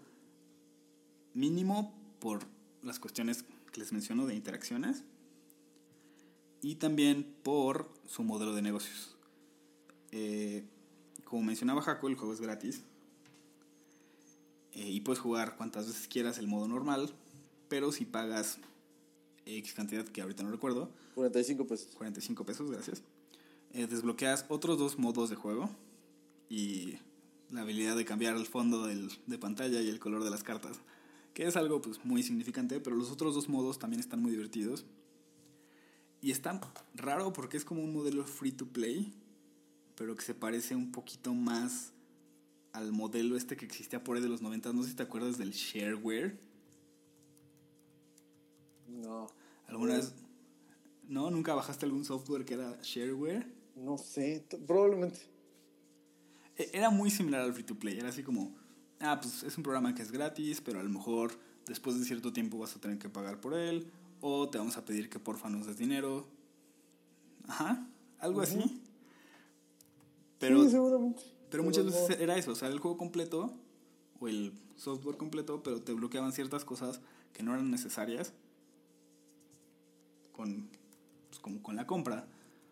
mínimo 1.33 1.93
por 2.19 2.41
las 2.81 2.99
cuestiones 2.99 3.43
que 3.71 3.79
les 3.79 3.91
menciono 3.91 4.25
de 4.25 4.35
interacciones 4.35 5.03
y 6.61 6.75
también 6.75 7.35
por 7.43 7.89
su 8.07 8.23
modelo 8.23 8.53
de 8.53 8.61
negocios. 8.61 9.15
Eh, 10.11 10.65
como 11.23 11.43
mencionaba 11.43 11.81
Jaco, 11.81 12.07
el 12.07 12.15
juego 12.15 12.33
es 12.33 12.41
gratis 12.41 12.83
eh, 14.73 14.89
y 14.89 15.01
puedes 15.01 15.19
jugar 15.19 15.57
cuantas 15.57 15.87
veces 15.87 16.07
quieras 16.07 16.37
el 16.37 16.47
modo 16.47 16.67
normal, 16.67 17.11
pero 17.67 17.91
si 17.91 18.05
pagas 18.05 18.59
X 19.45 19.73
cantidad 19.73 20.05
que 20.05 20.21
ahorita 20.21 20.43
no 20.43 20.51
recuerdo. 20.51 20.91
45 21.15 21.67
pesos. 21.67 21.95
45 21.95 22.45
pesos, 22.45 22.71
gracias. 22.71 23.03
Eh, 23.73 23.87
desbloqueas 23.87 24.45
otros 24.49 24.77
dos 24.77 24.99
modos 24.99 25.29
de 25.29 25.35
juego 25.35 25.69
y 26.53 26.99
la 27.49 27.61
habilidad 27.61 27.95
de 27.95 28.05
cambiar 28.05 28.35
el 28.35 28.45
fondo 28.45 28.85
del, 28.85 29.09
de 29.25 29.39
pantalla 29.39 29.81
y 29.81 29.89
el 29.89 29.97
color 29.97 30.23
de 30.23 30.29
las 30.29 30.43
cartas, 30.43 30.77
que 31.33 31.47
es 31.47 31.55
algo 31.55 31.81
pues 31.81 32.05
muy 32.05 32.21
significante, 32.21 32.79
pero 32.79 32.95
los 32.95 33.09
otros 33.09 33.33
dos 33.33 33.49
modos 33.49 33.79
también 33.79 33.99
están 33.99 34.21
muy 34.21 34.29
divertidos. 34.29 34.85
Y 36.21 36.29
está 36.29 36.61
raro 36.93 37.33
porque 37.33 37.57
es 37.57 37.65
como 37.65 37.83
un 37.83 37.91
modelo 37.91 38.23
free 38.23 38.51
to 38.51 38.67
play, 38.67 39.15
pero 39.95 40.15
que 40.15 40.21
se 40.21 40.35
parece 40.35 40.75
un 40.75 40.91
poquito 40.91 41.33
más 41.33 41.91
al 42.71 42.91
modelo 42.91 43.35
este 43.35 43.57
que 43.57 43.65
existía 43.65 44.03
por 44.03 44.15
ahí 44.15 44.21
de 44.21 44.29
los 44.29 44.43
90. 44.43 44.73
No 44.73 44.83
sé 44.83 44.89
si 44.89 44.95
te 44.95 45.03
acuerdas 45.03 45.39
del 45.39 45.53
shareware. 45.53 46.39
No. 48.87 49.27
¿Alguna 49.65 49.95
vez? 49.95 50.13
¿No? 51.07 51.31
¿Nunca 51.31 51.55
bajaste 51.55 51.87
algún 51.87 52.05
software 52.05 52.45
que 52.45 52.53
era 52.53 52.79
shareware? 52.83 53.51
No 53.75 53.97
sé, 53.97 54.45
probablemente. 54.67 55.32
E, 56.57 56.69
era 56.73 56.89
muy 56.89 57.09
similar 57.09 57.41
al 57.41 57.53
free 57.53 57.63
to 57.63 57.75
play. 57.75 57.97
Era 57.97 58.09
así 58.09 58.23
como, 58.23 58.53
ah, 58.99 59.19
pues 59.21 59.43
es 59.43 59.57
un 59.57 59.63
programa 59.63 59.93
que 59.95 60.01
es 60.01 60.11
gratis, 60.11 60.61
pero 60.61 60.79
a 60.79 60.83
lo 60.83 60.89
mejor 60.89 61.37
después 61.65 61.99
de 61.99 62.05
cierto 62.05 62.33
tiempo 62.33 62.57
vas 62.57 62.75
a 62.75 62.79
tener 62.79 62.97
que 62.97 63.09
pagar 63.09 63.39
por 63.39 63.53
él. 63.53 63.87
O 64.21 64.49
te 64.49 64.57
vamos 64.57 64.77
a 64.77 64.85
pedir 64.85 65.09
que 65.09 65.19
porfa 65.19 65.49
nos 65.49 65.67
des 65.67 65.77
dinero. 65.77 66.27
Ajá, 67.47 67.87
algo 68.19 68.41
así. 68.41 68.81
Pero, 70.39 70.63
sí, 70.63 70.71
seguramente. 70.71 71.21
Pero 71.49 71.63
muchas 71.63 71.85
veces 71.85 72.19
era 72.19 72.35
eso, 72.37 72.51
o 72.51 72.55
sea, 72.55 72.67
el 72.69 72.79
juego 72.79 72.97
completo 72.97 73.53
o 74.19 74.27
el 74.27 74.53
software 74.75 75.17
completo, 75.17 75.61
pero 75.61 75.81
te 75.81 75.93
bloqueaban 75.93 76.31
ciertas 76.31 76.65
cosas 76.65 76.99
que 77.31 77.43
no 77.43 77.53
eran 77.53 77.69
necesarias 77.69 78.33
con, 80.31 80.69
pues, 81.29 81.39
como 81.41 81.61
con 81.61 81.75
la 81.75 81.85
compra. 81.85 82.27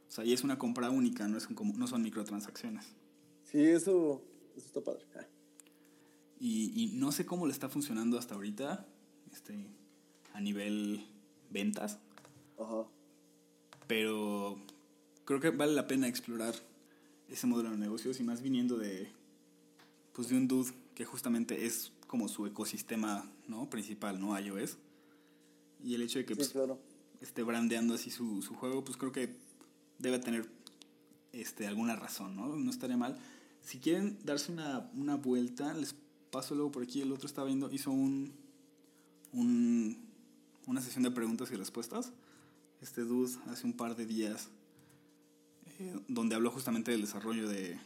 O 0.08 0.12
sea, 0.12 0.26
y 0.26 0.34
es 0.34 0.44
una 0.44 0.58
compra 0.58 0.90
única, 0.90 1.28
no, 1.28 1.38
es 1.38 1.48
no 1.50 1.88
son 1.88 2.02
microtransacciones. 2.02 2.88
Sí, 3.52 3.64
eso, 3.66 4.22
eso 4.56 4.66
está 4.66 4.82
padre. 4.82 5.06
Ah. 5.16 5.26
Y, 6.40 6.72
y, 6.76 6.98
no 6.98 7.12
sé 7.12 7.26
cómo 7.26 7.46
le 7.46 7.54
está 7.54 7.70
funcionando 7.70 8.18
hasta 8.18 8.36
ahorita 8.36 8.88
este, 9.32 9.68
a 10.34 10.42
nivel 10.42 11.06
ventas. 11.50 12.00
Ajá. 12.58 12.86
Pero 13.88 14.58
creo 15.26 15.40
que 15.40 15.50
vale 15.50 15.74
la 15.74 15.88
pena 15.88 16.08
explorar 16.08 16.56
ese 17.30 17.48
modelo 17.48 17.72
de 17.72 17.78
negocios 17.78 18.20
y 18.20 18.24
más 18.24 18.42
viniendo 18.42 18.78
de, 18.78 19.10
pues 20.14 20.30
de 20.30 20.38
un 20.38 20.48
dude 20.48 20.72
que 20.96 21.06
justamente 21.06 21.66
es 21.66 21.92
como 22.08 22.28
su 22.28 22.46
ecosistema 22.46 23.30
¿no? 23.48 23.70
principal, 23.70 24.20
¿no? 24.20 24.38
iOS. 24.38 24.78
Y 25.84 25.96
el 25.96 26.02
hecho 26.02 26.20
de 26.20 26.26
que 26.26 26.36
pues, 26.36 26.54
esté 27.22 27.44
brandeando 27.44 27.94
así 27.94 28.12
su, 28.12 28.42
su, 28.42 28.54
juego, 28.56 28.84
pues 28.84 28.98
creo 28.98 29.12
que 29.12 29.36
debe 29.98 30.20
tener 30.20 30.48
este, 31.32 31.68
alguna 31.68 31.96
razón, 31.96 32.36
¿no? 32.36 32.56
No 32.56 32.70
estaría 32.70 32.98
mal. 32.98 33.18
Si 33.62 33.80
quieren 33.80 34.18
darse 34.24 34.52
una, 34.52 34.90
una 34.96 35.16
vuelta, 35.16 35.74
les 35.74 35.96
paso 36.32 36.56
luego 36.56 36.72
por 36.72 36.84
aquí. 36.84 37.02
El 37.02 37.12
otro 37.12 37.28
estaba 37.28 37.48
viendo, 37.48 37.72
hizo 37.72 37.92
un, 37.92 38.34
un, 39.34 39.98
una 40.66 40.82
sesión 40.82 41.04
de 41.04 41.12
preguntas 41.12 41.52
y 41.52 41.56
respuestas. 41.56 42.14
Este 42.82 43.02
dude 43.02 43.38
hace 43.48 43.68
un 43.68 43.74
par 43.74 43.96
de 43.96 44.06
días 44.08 44.50
eh, 45.80 46.00
donde 46.08 46.36
habló 46.36 46.50
justamente 46.50 46.92
del 46.92 47.02
desarrollo 47.02 47.48
de, 47.48 47.80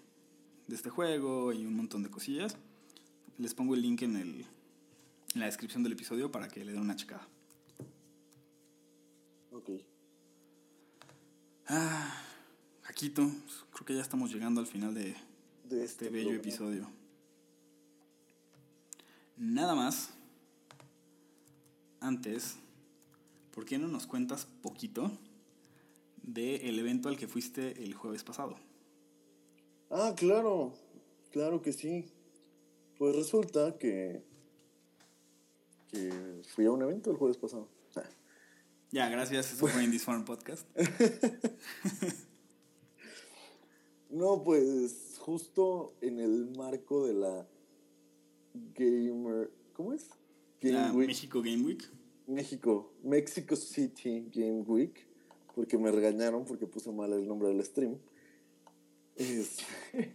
de, 0.67 0.75
este 0.75 0.89
juego 0.89 1.51
y 1.51 1.65
un 1.65 1.75
montón 1.75 2.03
de 2.03 2.09
cosillas. 2.09 2.55
Les 3.37 3.53
pongo 3.53 3.75
el 3.75 3.81
link 3.81 4.03
en, 4.03 4.15
el, 4.15 4.45
en 5.33 5.39
la 5.39 5.47
descripción 5.47 5.83
del 5.83 5.93
episodio 5.93 6.31
para 6.31 6.47
que 6.47 6.63
le 6.63 6.71
den 6.71 6.81
una 6.81 6.95
checada. 6.95 7.27
Ok. 9.51 9.69
Ah, 11.67 12.21
Jaquito, 12.83 13.29
creo 13.71 13.85
que 13.85 13.95
ya 13.95 14.01
estamos 14.01 14.31
llegando 14.31 14.61
al 14.61 14.67
final 14.67 14.93
de, 14.93 15.15
de 15.69 15.83
este, 15.83 16.05
este 16.05 16.09
bello 16.09 16.33
episodio. 16.33 16.87
Nada 19.37 19.75
más. 19.75 20.11
Antes, 21.99 22.55
¿por 23.51 23.65
qué 23.65 23.77
no 23.77 23.87
nos 23.87 24.05
cuentas 24.05 24.47
poquito 24.61 25.11
del 26.25 26.79
evento 26.79 27.09
al 27.09 27.17
que 27.17 27.27
fuiste 27.27 27.83
el 27.83 27.93
jueves 27.93 28.23
pasado. 28.23 28.57
Ah, 29.89 30.13
claro, 30.15 30.73
claro 31.31 31.61
que 31.61 31.71
sí. 31.71 32.05
Pues 32.97 33.15
resulta 33.15 33.77
que, 33.77 34.23
que 35.89 36.41
fui 36.55 36.65
a 36.65 36.71
un 36.71 36.81
evento 36.81 37.11
el 37.11 37.17
jueves 37.17 37.37
pasado. 37.37 37.67
Ya, 38.91 39.09
gracias. 39.09 39.53
Eso 39.53 39.67
fue 39.67 39.83
Indies 39.83 40.03
Farm 40.03 40.23
Podcast. 40.23 40.65
no, 44.09 44.41
pues 44.43 45.14
justo 45.25 45.95
en 46.01 46.19
el 46.19 46.51
marco 46.55 47.07
de 47.07 47.15
la 47.15 47.47
Gamer. 48.75 49.51
¿Cómo 49.73 49.91
es? 49.91 50.07
Game 50.61 50.93
México 50.93 51.41
Game 51.41 51.63
Week. 51.63 51.83
México, 52.27 52.93
Mexico 53.03 53.55
City 53.55 54.29
Game 54.31 54.61
Week 54.61 55.07
porque 55.55 55.79
me 55.79 55.91
regañaron 55.91 56.45
porque 56.45 56.67
puse 56.67 56.91
mal 56.91 57.11
el 57.11 57.27
nombre 57.27 57.47
del 57.47 57.63
stream. 57.65 57.97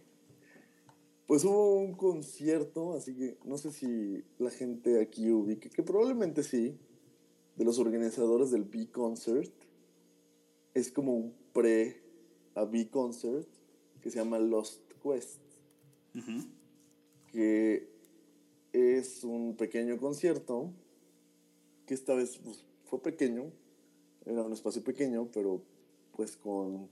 pues 1.27 1.43
hubo 1.43 1.75
un 1.75 1.93
concierto, 1.93 2.93
así 2.93 3.13
que 3.13 3.37
no 3.43 3.57
sé 3.57 3.71
si 3.71 4.23
la 4.37 4.49
gente 4.49 5.01
aquí 5.01 5.29
ubique, 5.29 5.69
que 5.69 5.83
probablemente 5.83 6.43
sí, 6.43 6.77
de 7.57 7.65
los 7.65 7.79
organizadores 7.79 8.51
del 8.51 8.63
B-Concert. 8.63 9.51
Es 10.73 10.89
como 10.89 11.13
un 11.15 11.33
pre 11.51 12.01
a 12.55 12.63
B-Concert 12.63 13.49
que 14.01 14.09
se 14.09 14.19
llama 14.19 14.39
Lost 14.39 14.90
Quest. 15.01 15.39
Que 17.31 17.89
es 18.73 19.23
un 19.23 19.55
pequeño 19.55 19.97
concierto 19.97 20.71
que 21.85 21.93
esta 21.93 22.13
vez 22.13 22.37
pues, 22.37 22.65
fue 22.85 23.01
pequeño, 23.01 23.51
era 24.25 24.43
un 24.43 24.53
espacio 24.53 24.83
pequeño, 24.83 25.29
pero 25.33 25.61
pues 26.15 26.35
con 26.35 26.89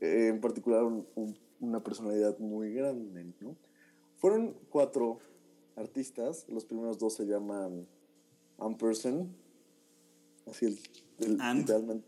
eh, 0.00 0.28
en 0.28 0.40
particular 0.40 0.84
una 1.60 1.82
personalidad 1.82 2.38
muy 2.38 2.72
grande, 2.72 3.32
¿no? 3.40 3.56
Fueron 4.16 4.56
cuatro 4.70 5.18
artistas, 5.76 6.46
los 6.48 6.64
primeros 6.64 6.98
dos 6.98 7.14
se 7.14 7.24
llaman 7.24 7.86
Ampersand, 8.58 9.28
así 10.46 10.66
el, 10.66 11.38
literalmente, 11.56 12.06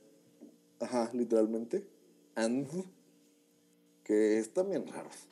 ajá, 0.81 1.11
literalmente, 1.13 1.87
and, 2.35 2.69
que 4.11 4.39
están 4.39 4.69
bien 4.69 4.85
raros, 4.89 5.29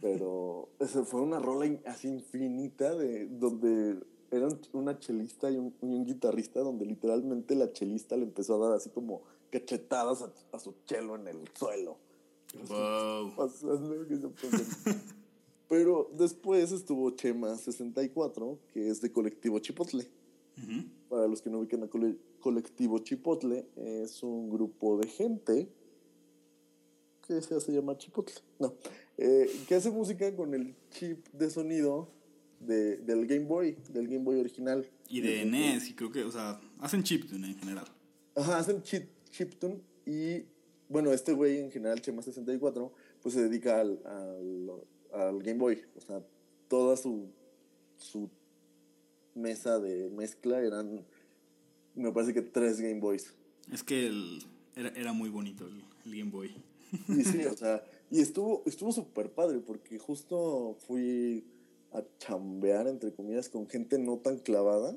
pero 0.00 0.68
esa 0.80 1.04
fue 1.04 1.20
una 1.20 1.38
rola 1.38 1.70
así 1.86 2.08
infinita 2.08 2.96
de 2.96 3.28
donde 3.28 3.96
era 4.32 4.48
una 4.72 4.98
chelista 4.98 5.48
y 5.52 5.56
un, 5.56 6.04
guitarrista 6.04 6.58
donde 6.58 6.84
literalmente 6.84 7.54
la 7.54 7.72
chelista 7.72 8.16
le 8.16 8.24
empezó 8.24 8.56
a 8.56 8.66
dar 8.66 8.76
así 8.76 8.90
como 8.90 9.22
cachetadas 9.50 10.24
a, 10.50 10.58
su 10.58 10.74
chelo 10.84 11.14
en 11.14 11.28
el 11.28 11.48
suelo. 11.54 11.96
Wow. 12.66 13.34
Pero 15.68 16.10
después 16.18 16.72
estuvo 16.72 17.08
Chema 17.12 17.56
64, 17.56 18.58
que 18.74 18.88
es 18.88 19.00
de 19.00 19.12
Colectivo 19.12 19.60
Chipotle. 19.60 20.08
Para 21.08 21.28
los 21.28 21.40
que 21.40 21.50
no 21.50 21.60
ubican 21.60 21.84
a 21.84 21.88
Colectivo 22.40 22.98
Chipotle, 22.98 23.64
es 23.76 24.24
un 24.24 24.50
grupo 24.50 24.98
de 24.98 25.06
gente 25.06 25.68
que 27.26 27.40
se 27.40 27.54
hace 27.54 27.72
llamar 27.72 27.98
Chipotle. 27.98 28.34
No. 28.58 28.74
Eh, 29.18 29.50
que 29.68 29.74
hace 29.74 29.90
música 29.90 30.34
con 30.34 30.54
el 30.54 30.74
chip 30.90 31.26
de 31.32 31.50
sonido 31.50 32.08
de, 32.60 32.98
del 32.98 33.26
Game 33.26 33.44
Boy, 33.44 33.76
del 33.90 34.08
Game 34.08 34.24
Boy 34.24 34.40
original. 34.40 34.88
Y 35.08 35.20
de 35.20 35.44
NES, 35.44 35.90
y 35.90 35.94
creo 35.94 36.10
que, 36.10 36.24
o 36.24 36.30
sea, 36.30 36.60
hacen 36.80 37.02
chiptune 37.02 37.48
en 37.48 37.58
general. 37.58 37.86
Ajá, 38.34 38.58
hacen 38.58 38.82
chip, 38.82 39.08
chiptune 39.30 39.80
Y 40.06 40.44
bueno, 40.88 41.12
este 41.12 41.32
güey 41.32 41.58
en 41.58 41.70
general, 41.70 42.00
Chema64, 42.00 42.90
pues 43.22 43.34
se 43.34 43.42
dedica 43.42 43.80
al, 43.80 44.00
al, 44.04 44.70
al 45.12 45.42
Game 45.42 45.58
Boy. 45.58 45.82
O 45.96 46.00
sea, 46.00 46.22
toda 46.68 46.96
su, 46.96 47.28
su 47.96 48.30
mesa 49.34 49.78
de 49.78 50.10
mezcla 50.10 50.60
eran, 50.60 51.04
me 51.94 52.12
parece 52.12 52.34
que 52.34 52.42
tres 52.42 52.80
Game 52.80 53.00
Boys. 53.00 53.34
Es 53.70 53.82
que 53.82 54.06
el, 54.06 54.42
era, 54.76 54.88
era 54.90 55.12
muy 55.12 55.28
bonito 55.28 55.66
el, 55.66 55.84
el 56.04 56.18
Game 56.18 56.30
Boy. 56.30 56.54
Y 57.08 57.24
sí, 57.24 57.44
o 57.46 57.56
sea, 57.56 57.82
y 58.10 58.20
estuvo 58.20 58.62
estuvo 58.66 58.92
súper 58.92 59.32
padre 59.32 59.60
porque 59.60 59.98
justo 59.98 60.76
fui 60.86 61.44
a 61.92 62.02
chambear, 62.18 62.86
entre 62.86 63.12
comillas, 63.12 63.48
con 63.48 63.66
gente 63.66 63.98
no 63.98 64.18
tan 64.18 64.38
clavada. 64.38 64.96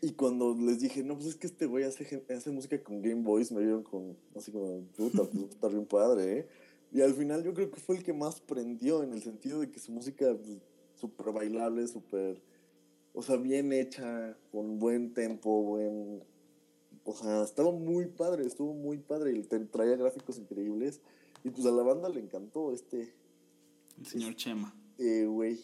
Y 0.00 0.12
cuando 0.12 0.54
les 0.54 0.80
dije, 0.80 1.04
no, 1.04 1.14
pues 1.14 1.28
es 1.28 1.36
que 1.36 1.46
este 1.46 1.66
güey 1.66 1.84
hace, 1.84 2.24
hace 2.28 2.50
música 2.50 2.82
con 2.82 3.02
Game 3.02 3.22
Boys, 3.22 3.52
me 3.52 3.60
vieron 3.60 3.84
con, 3.84 4.16
así 4.34 4.50
como, 4.50 4.82
puta, 4.96 5.22
pues 5.22 5.44
está 5.44 5.68
bien 5.68 5.86
padre, 5.86 6.38
¿eh? 6.38 6.48
Y 6.92 7.00
al 7.00 7.14
final 7.14 7.42
yo 7.44 7.54
creo 7.54 7.70
que 7.70 7.80
fue 7.80 7.96
el 7.96 8.02
que 8.02 8.12
más 8.12 8.40
prendió 8.40 9.02
en 9.02 9.12
el 9.12 9.22
sentido 9.22 9.60
de 9.60 9.70
que 9.70 9.78
su 9.78 9.92
música, 9.92 10.36
pues, 10.36 10.58
súper 10.96 11.32
bailable, 11.32 11.86
súper, 11.86 12.42
o 13.14 13.22
sea, 13.22 13.36
bien 13.36 13.72
hecha, 13.72 14.36
con 14.50 14.78
buen 14.78 15.14
tempo, 15.14 15.62
buen... 15.62 16.24
O 17.04 17.14
sea, 17.14 17.42
estaba 17.42 17.70
muy 17.72 18.06
padre, 18.06 18.46
estuvo 18.46 18.74
muy 18.74 18.98
padre, 18.98 19.32
y 19.36 19.42
traía 19.42 19.96
gráficos 19.96 20.38
increíbles. 20.38 21.00
Y 21.44 21.50
pues 21.50 21.66
a 21.66 21.70
la 21.72 21.82
banda 21.82 22.08
le 22.08 22.20
encantó 22.20 22.72
este, 22.72 23.12
El 23.98 24.06
señor 24.06 24.36
Chema. 24.36 24.74
eh, 24.98 25.24
güey. 25.26 25.60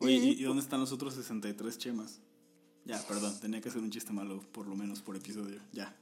Oye, 0.00 0.12
Y- 0.14 0.28
¿y, 0.30 0.40
y 0.40 0.42
dónde 0.42 0.62
están 0.62 0.80
los 0.80 0.92
otros 0.92 1.14
63 1.14 1.78
Chemas? 1.78 2.20
Ya, 2.84 3.00
perdón, 3.08 3.32
tenía 3.40 3.60
que 3.60 3.68
hacer 3.68 3.80
un 3.82 3.90
chiste 3.90 4.12
malo, 4.12 4.40
por 4.52 4.66
lo 4.66 4.74
menos 4.76 5.00
por 5.02 5.16
episodio. 5.16 5.60
Ya. 5.72 5.96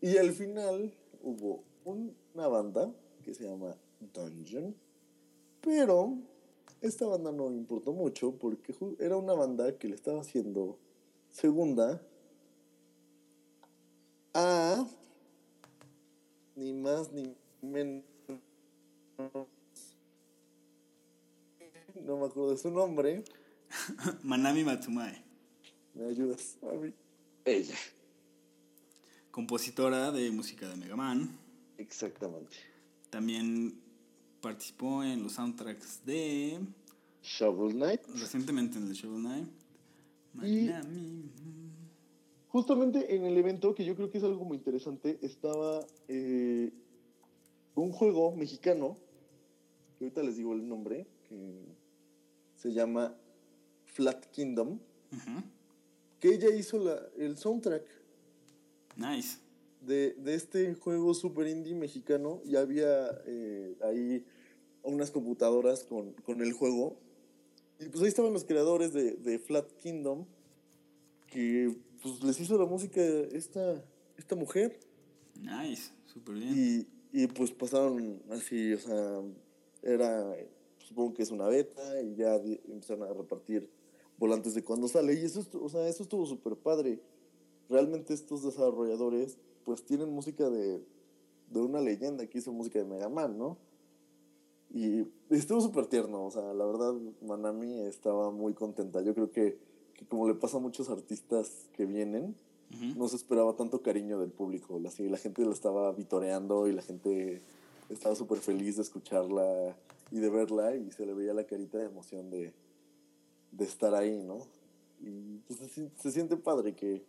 Y 0.00 0.16
al 0.16 0.32
final 0.32 0.92
hubo 1.22 1.62
una 1.84 2.48
banda 2.48 2.90
que 3.22 3.34
se 3.34 3.44
llama 3.44 3.76
Dungeon, 4.14 4.74
pero 5.60 6.16
esta 6.80 7.06
banda 7.06 7.32
no 7.32 7.50
importó 7.50 7.92
mucho 7.92 8.32
porque 8.38 8.74
era 8.98 9.16
una 9.16 9.34
banda 9.34 9.76
que 9.76 9.88
le 9.88 9.94
estaba 9.94 10.20
haciendo 10.22 10.78
segunda 11.30 12.00
a 14.34 14.86
ni 16.56 16.72
más 16.72 17.10
ni 17.12 17.34
menos. 17.62 18.04
No 22.04 22.16
me 22.16 22.26
acuerdo 22.26 22.50
de 22.50 22.58
su 22.58 22.70
nombre. 22.70 23.24
Manami 24.22 24.64
Matsumae, 24.64 25.22
¿Me 25.94 26.06
ayudas? 26.06 26.58
Ella. 27.44 27.76
compositora 29.30 30.10
de 30.10 30.30
música 30.30 30.68
de 30.68 30.76
Mega 30.76 30.96
Man. 30.96 31.38
Exactamente. 31.78 32.56
También 33.10 33.80
participó 34.40 35.02
en 35.04 35.22
los 35.22 35.32
soundtracks 35.32 36.04
de. 36.04 36.60
Shovel 37.22 37.74
Knight. 37.74 38.02
Recientemente 38.16 38.78
en 38.78 38.88
el 38.88 38.92
Shovel 38.92 39.20
Knight. 39.22 39.48
Y- 40.46 40.66
Manami. 40.68 41.30
Justamente 42.48 43.14
en 43.14 43.24
el 43.24 43.36
evento, 43.36 43.74
que 43.76 43.84
yo 43.84 43.94
creo 43.94 44.10
que 44.10 44.18
es 44.18 44.24
algo 44.24 44.44
muy 44.44 44.56
interesante, 44.56 45.18
estaba 45.22 45.86
eh, 46.08 46.72
un 47.76 47.92
juego 47.92 48.34
mexicano, 48.34 48.96
que 49.96 50.04
ahorita 50.06 50.22
les 50.24 50.36
digo 50.36 50.52
el 50.54 50.66
nombre, 50.68 51.06
que 51.28 51.64
se 52.56 52.72
llama 52.72 53.14
Flat 53.84 54.26
Kingdom, 54.32 54.80
que 56.18 56.28
ella 56.34 56.50
hizo 56.54 56.78
la, 56.82 57.00
el 57.16 57.36
soundtrack 57.36 57.84
Nice. 58.96 59.38
de, 59.80 60.14
de 60.14 60.34
este 60.34 60.74
juego 60.74 61.14
super 61.14 61.46
indie 61.46 61.74
mexicano 61.76 62.40
y 62.44 62.56
había 62.56 63.22
eh, 63.26 63.76
ahí 63.84 64.24
unas 64.82 65.12
computadoras 65.12 65.84
con, 65.84 66.12
con 66.24 66.42
el 66.42 66.52
juego. 66.52 66.98
Y 67.80 67.88
pues 67.88 68.02
ahí 68.02 68.08
estaban 68.08 68.32
los 68.32 68.44
creadores 68.44 68.92
de, 68.92 69.12
de 69.12 69.38
Flat 69.38 69.66
Kingdom, 69.78 70.26
que 71.26 71.74
pues 72.02 72.22
les 72.22 72.38
hizo 72.38 72.58
la 72.58 72.66
música 72.66 73.00
esta, 73.02 73.82
esta 74.18 74.36
mujer. 74.36 74.78
Nice. 75.40 75.92
Súper 76.04 76.34
bien. 76.34 76.86
Y, 77.12 77.22
y 77.22 77.26
pues 77.26 77.52
pasaron 77.52 78.22
así, 78.30 78.74
o 78.74 78.78
sea, 78.78 79.22
era, 79.82 80.36
supongo 80.78 81.14
que 81.14 81.22
es 81.22 81.30
una 81.30 81.46
beta 81.48 82.02
y 82.02 82.16
ya 82.16 82.34
empezaron 82.36 83.08
a 83.08 83.14
repartir 83.14 83.70
volantes 84.18 84.54
de 84.54 84.62
cuando 84.62 84.86
sale. 84.86 85.14
Y 85.14 85.24
eso, 85.24 85.46
o 85.60 85.68
sea, 85.70 85.88
eso 85.88 86.02
estuvo 86.02 86.26
súper 86.26 86.56
padre. 86.56 87.00
Realmente 87.70 88.12
estos 88.12 88.42
desarrolladores 88.42 89.38
pues 89.64 89.84
tienen 89.84 90.10
música 90.10 90.50
de, 90.50 90.82
de 91.48 91.60
una 91.60 91.80
leyenda 91.80 92.26
que 92.26 92.38
hizo 92.38 92.52
música 92.52 92.78
de 92.78 92.84
Mega 92.84 93.08
Man, 93.08 93.38
¿no? 93.38 93.56
Y 94.72 95.04
estuvo 95.30 95.60
súper 95.60 95.86
tierno, 95.86 96.24
o 96.24 96.30
sea, 96.30 96.54
la 96.54 96.64
verdad 96.64 96.94
Manami 97.22 97.80
estaba 97.80 98.30
muy 98.30 98.54
contenta. 98.54 99.02
Yo 99.02 99.14
creo 99.14 99.30
que, 99.30 99.58
que 99.94 100.06
como 100.06 100.28
le 100.28 100.34
pasa 100.34 100.58
a 100.58 100.60
muchos 100.60 100.88
artistas 100.90 101.68
que 101.72 101.86
vienen, 101.86 102.36
Ujú. 102.72 102.98
no 102.98 103.08
se 103.08 103.16
esperaba 103.16 103.56
tanto 103.56 103.82
cariño 103.82 104.20
del 104.20 104.30
público. 104.30 104.78
La, 104.78 104.90
sí, 104.90 105.08
la 105.08 105.18
gente 105.18 105.44
lo 105.44 105.52
estaba 105.52 105.90
vitoreando 105.92 106.68
y 106.68 106.72
la 106.72 106.82
gente 106.82 107.42
estaba 107.88 108.14
súper 108.14 108.38
feliz 108.38 108.76
de 108.76 108.82
escucharla 108.82 109.76
y 110.12 110.20
de 110.20 110.30
verla 110.30 110.76
y 110.76 110.92
se 110.92 111.04
le 111.04 111.14
veía 111.14 111.34
la 111.34 111.44
carita 111.44 111.78
de 111.78 111.86
emoción 111.86 112.30
de, 112.30 112.52
de 113.50 113.64
estar 113.64 113.94
ahí, 113.94 114.22
¿no? 114.22 114.46
Y 115.00 115.38
pues, 115.48 115.58
se, 115.72 115.90
se 115.96 116.12
siente 116.12 116.36
padre 116.36 116.74
que, 116.74 117.02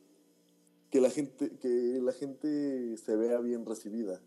que, 0.90 1.00
la 1.00 1.12
gente, 1.12 1.52
que 1.58 2.00
la 2.02 2.12
gente 2.12 2.98
se 2.98 3.16
vea 3.16 3.40
bien 3.40 3.66
recibida. 3.66 4.20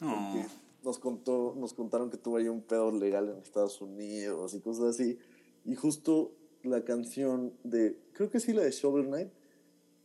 Oh, 0.00 0.06
Porque 0.06 0.46
nos, 0.86 1.00
contó, 1.00 1.54
nos 1.58 1.74
contaron 1.74 2.10
que 2.10 2.16
tuvo 2.16 2.36
ahí 2.36 2.46
un 2.46 2.62
pedo 2.62 2.92
legal 2.92 3.28
en 3.28 3.42
Estados 3.42 3.80
Unidos 3.82 4.54
y 4.54 4.60
cosas 4.60 4.84
así. 4.94 5.18
Y 5.64 5.74
justo 5.74 6.32
la 6.62 6.84
canción 6.84 7.52
de, 7.64 7.98
creo 8.12 8.30
que 8.30 8.38
sí, 8.38 8.52
la 8.52 8.62
de 8.62 8.70
Shovel 8.70 9.06
Knight, 9.06 9.28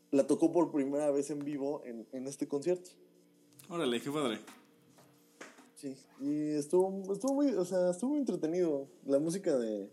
la 0.10 0.26
tocó 0.26 0.52
por 0.52 0.72
primera 0.72 1.12
vez 1.12 1.30
en 1.30 1.46
vivo 1.46 1.84
en, 1.86 2.08
en 2.12 2.28
este 2.28 2.48
concierto. 2.48 2.90
Órale, 3.70 4.02
qué 4.02 4.10
padre. 4.10 4.40
Sí, 5.76 5.96
y 6.20 6.50
estuvo, 6.50 7.14
estuvo 7.14 7.36
muy, 7.36 7.54
o 7.54 7.64
sea, 7.64 7.92
estuvo 7.92 8.10
muy 8.10 8.20
entretenido. 8.20 8.88
La 9.06 9.20
música 9.20 9.56
de, 9.58 9.88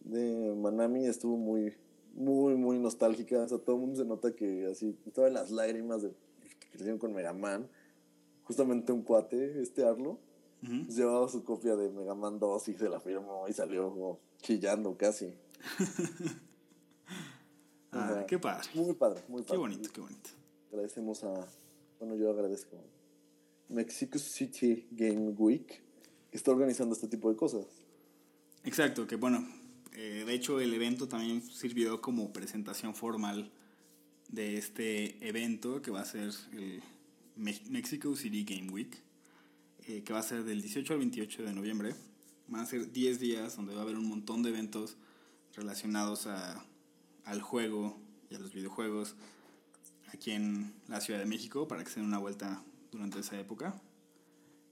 de 0.00 0.54
Manami 0.56 1.06
estuvo 1.06 1.36
muy, 1.36 1.74
muy, 2.12 2.56
muy 2.56 2.78
nostálgica. 2.80 3.42
O 3.42 3.48
sea, 3.48 3.58
todo 3.58 3.76
el 3.76 3.82
mundo 3.82 3.96
se 3.96 4.04
nota 4.04 4.34
que 4.34 4.66
así, 4.66 4.96
estaba 5.06 5.28
en 5.28 5.34
las 5.34 5.52
lágrimas 5.52 6.02
de 6.02 6.10
que 6.58 6.68
crecieron 6.70 6.98
con 6.98 7.14
Mega 7.14 7.32
Man. 7.32 7.68
Justamente 8.48 8.92
un 8.92 9.02
cuate, 9.02 9.60
este 9.62 9.84
Arlo, 9.84 10.18
llevaba 10.88 11.28
su 11.28 11.44
copia 11.44 11.76
de 11.76 11.90
Mega 11.90 12.14
Man 12.14 12.38
2 12.38 12.68
y 12.68 12.74
se 12.74 12.88
la 12.88 12.98
firmó 12.98 13.46
y 13.46 13.52
salió 13.52 13.90
como 13.90 14.18
chillando 14.40 14.96
casi. 14.96 15.32
Ah, 17.90 18.26
qué 18.28 18.38
padre. 18.38 18.68
Muy 18.74 18.94
padre, 18.94 19.22
muy 19.28 19.40
padre. 19.40 19.54
Qué 19.54 19.56
bonito, 19.56 19.90
qué 19.90 20.00
bonito. 20.02 20.30
Agradecemos 20.70 21.24
a, 21.24 21.48
bueno, 21.98 22.16
yo 22.16 22.30
agradezco 22.30 22.76
a 22.76 23.72
Mexico 23.72 24.18
City 24.18 24.86
Game 24.90 25.30
Week, 25.30 25.82
que 26.30 26.36
está 26.36 26.50
organizando 26.50 26.94
este 26.94 27.08
tipo 27.08 27.30
de 27.30 27.36
cosas. 27.36 27.64
Exacto, 28.64 29.06
que 29.06 29.16
bueno, 29.16 29.48
eh, 29.94 30.24
de 30.26 30.34
hecho 30.34 30.60
el 30.60 30.74
evento 30.74 31.08
también 31.08 31.42
sirvió 31.42 32.02
como 32.02 32.30
presentación 32.30 32.94
formal 32.94 33.50
de 34.28 34.58
este 34.58 35.26
evento 35.26 35.80
que 35.80 35.90
va 35.90 36.02
a 36.02 36.04
ser 36.04 36.30
el 36.52 36.82
Mexico 37.38 38.14
City 38.16 38.44
Game 38.44 38.70
Week, 38.70 38.94
eh, 39.86 40.02
que 40.02 40.12
va 40.12 40.18
a 40.18 40.22
ser 40.22 40.44
del 40.44 40.60
18 40.60 40.92
al 40.92 40.98
28 40.98 41.44
de 41.44 41.52
noviembre. 41.52 41.94
Van 42.48 42.62
a 42.62 42.66
ser 42.66 42.92
10 42.92 43.20
días 43.20 43.56
donde 43.56 43.74
va 43.74 43.80
a 43.80 43.84
haber 43.84 43.96
un 43.96 44.08
montón 44.08 44.42
de 44.42 44.50
eventos 44.50 44.96
relacionados 45.54 46.26
a, 46.26 46.64
al 47.24 47.40
juego 47.40 47.98
y 48.30 48.34
a 48.34 48.38
los 48.38 48.52
videojuegos 48.52 49.14
aquí 50.12 50.32
en 50.32 50.74
la 50.88 51.00
Ciudad 51.00 51.20
de 51.20 51.26
México 51.26 51.68
para 51.68 51.84
que 51.84 51.90
se 51.90 52.00
den 52.00 52.06
una 52.06 52.18
vuelta 52.18 52.64
durante 52.90 53.20
esa 53.20 53.38
época. 53.38 53.80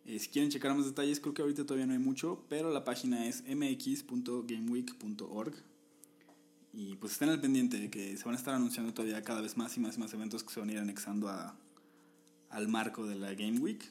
Eh, 0.04 0.18
si 0.18 0.28
quieren 0.28 0.50
checar 0.50 0.74
más 0.74 0.86
detalles, 0.86 1.20
creo 1.20 1.34
que 1.34 1.42
ahorita 1.42 1.64
todavía 1.64 1.86
no 1.86 1.92
hay 1.92 1.98
mucho, 1.98 2.44
pero 2.48 2.70
la 2.70 2.84
página 2.84 3.26
es 3.26 3.42
mx.gameweek.org. 3.42 5.54
Y 6.72 6.96
pues 6.96 7.12
estén 7.12 7.28
al 7.30 7.40
pendiente 7.40 7.78
de 7.78 7.90
que 7.90 8.16
se 8.16 8.24
van 8.24 8.34
a 8.34 8.38
estar 8.38 8.54
anunciando 8.54 8.92
todavía 8.92 9.22
cada 9.22 9.40
vez 9.40 9.56
más 9.56 9.76
y 9.76 9.80
más 9.80 9.96
y 9.96 10.00
más 10.00 10.12
eventos 10.12 10.42
que 10.44 10.52
se 10.52 10.60
van 10.60 10.68
a 10.68 10.72
ir 10.72 10.78
anexando 10.78 11.28
a, 11.28 11.56
al 12.50 12.68
marco 12.68 13.06
de 13.06 13.16
la 13.16 13.34
Game 13.34 13.58
Week. 13.60 13.82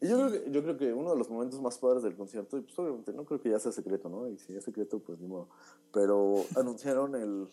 Y 0.00 0.08
yo 0.08 0.16
creo, 0.18 0.30
que, 0.30 0.50
yo 0.50 0.62
creo 0.62 0.76
que 0.76 0.92
uno 0.92 1.10
de 1.10 1.16
los 1.16 1.30
momentos 1.30 1.60
más 1.60 1.78
padres 1.78 2.02
del 2.02 2.14
concierto, 2.14 2.58
y 2.58 2.60
pues 2.60 2.78
obviamente 2.78 3.12
no 3.12 3.24
creo 3.24 3.40
que 3.40 3.50
ya 3.50 3.58
sea 3.58 3.72
secreto, 3.72 4.08
¿no? 4.08 4.28
Y 4.28 4.36
si 4.36 4.54
es 4.54 4.64
secreto, 4.64 4.98
pues 4.98 5.18
ni 5.18 5.26
modo. 5.26 5.48
Pero 5.92 6.44
anunciaron 6.56 7.14
el, 7.14 7.48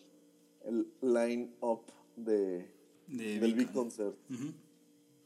el 0.64 0.86
line-up 1.00 1.82
de, 2.16 2.70
De 3.08 3.40
del. 3.40 3.54
Big 3.54 3.72
Concert 3.72 4.14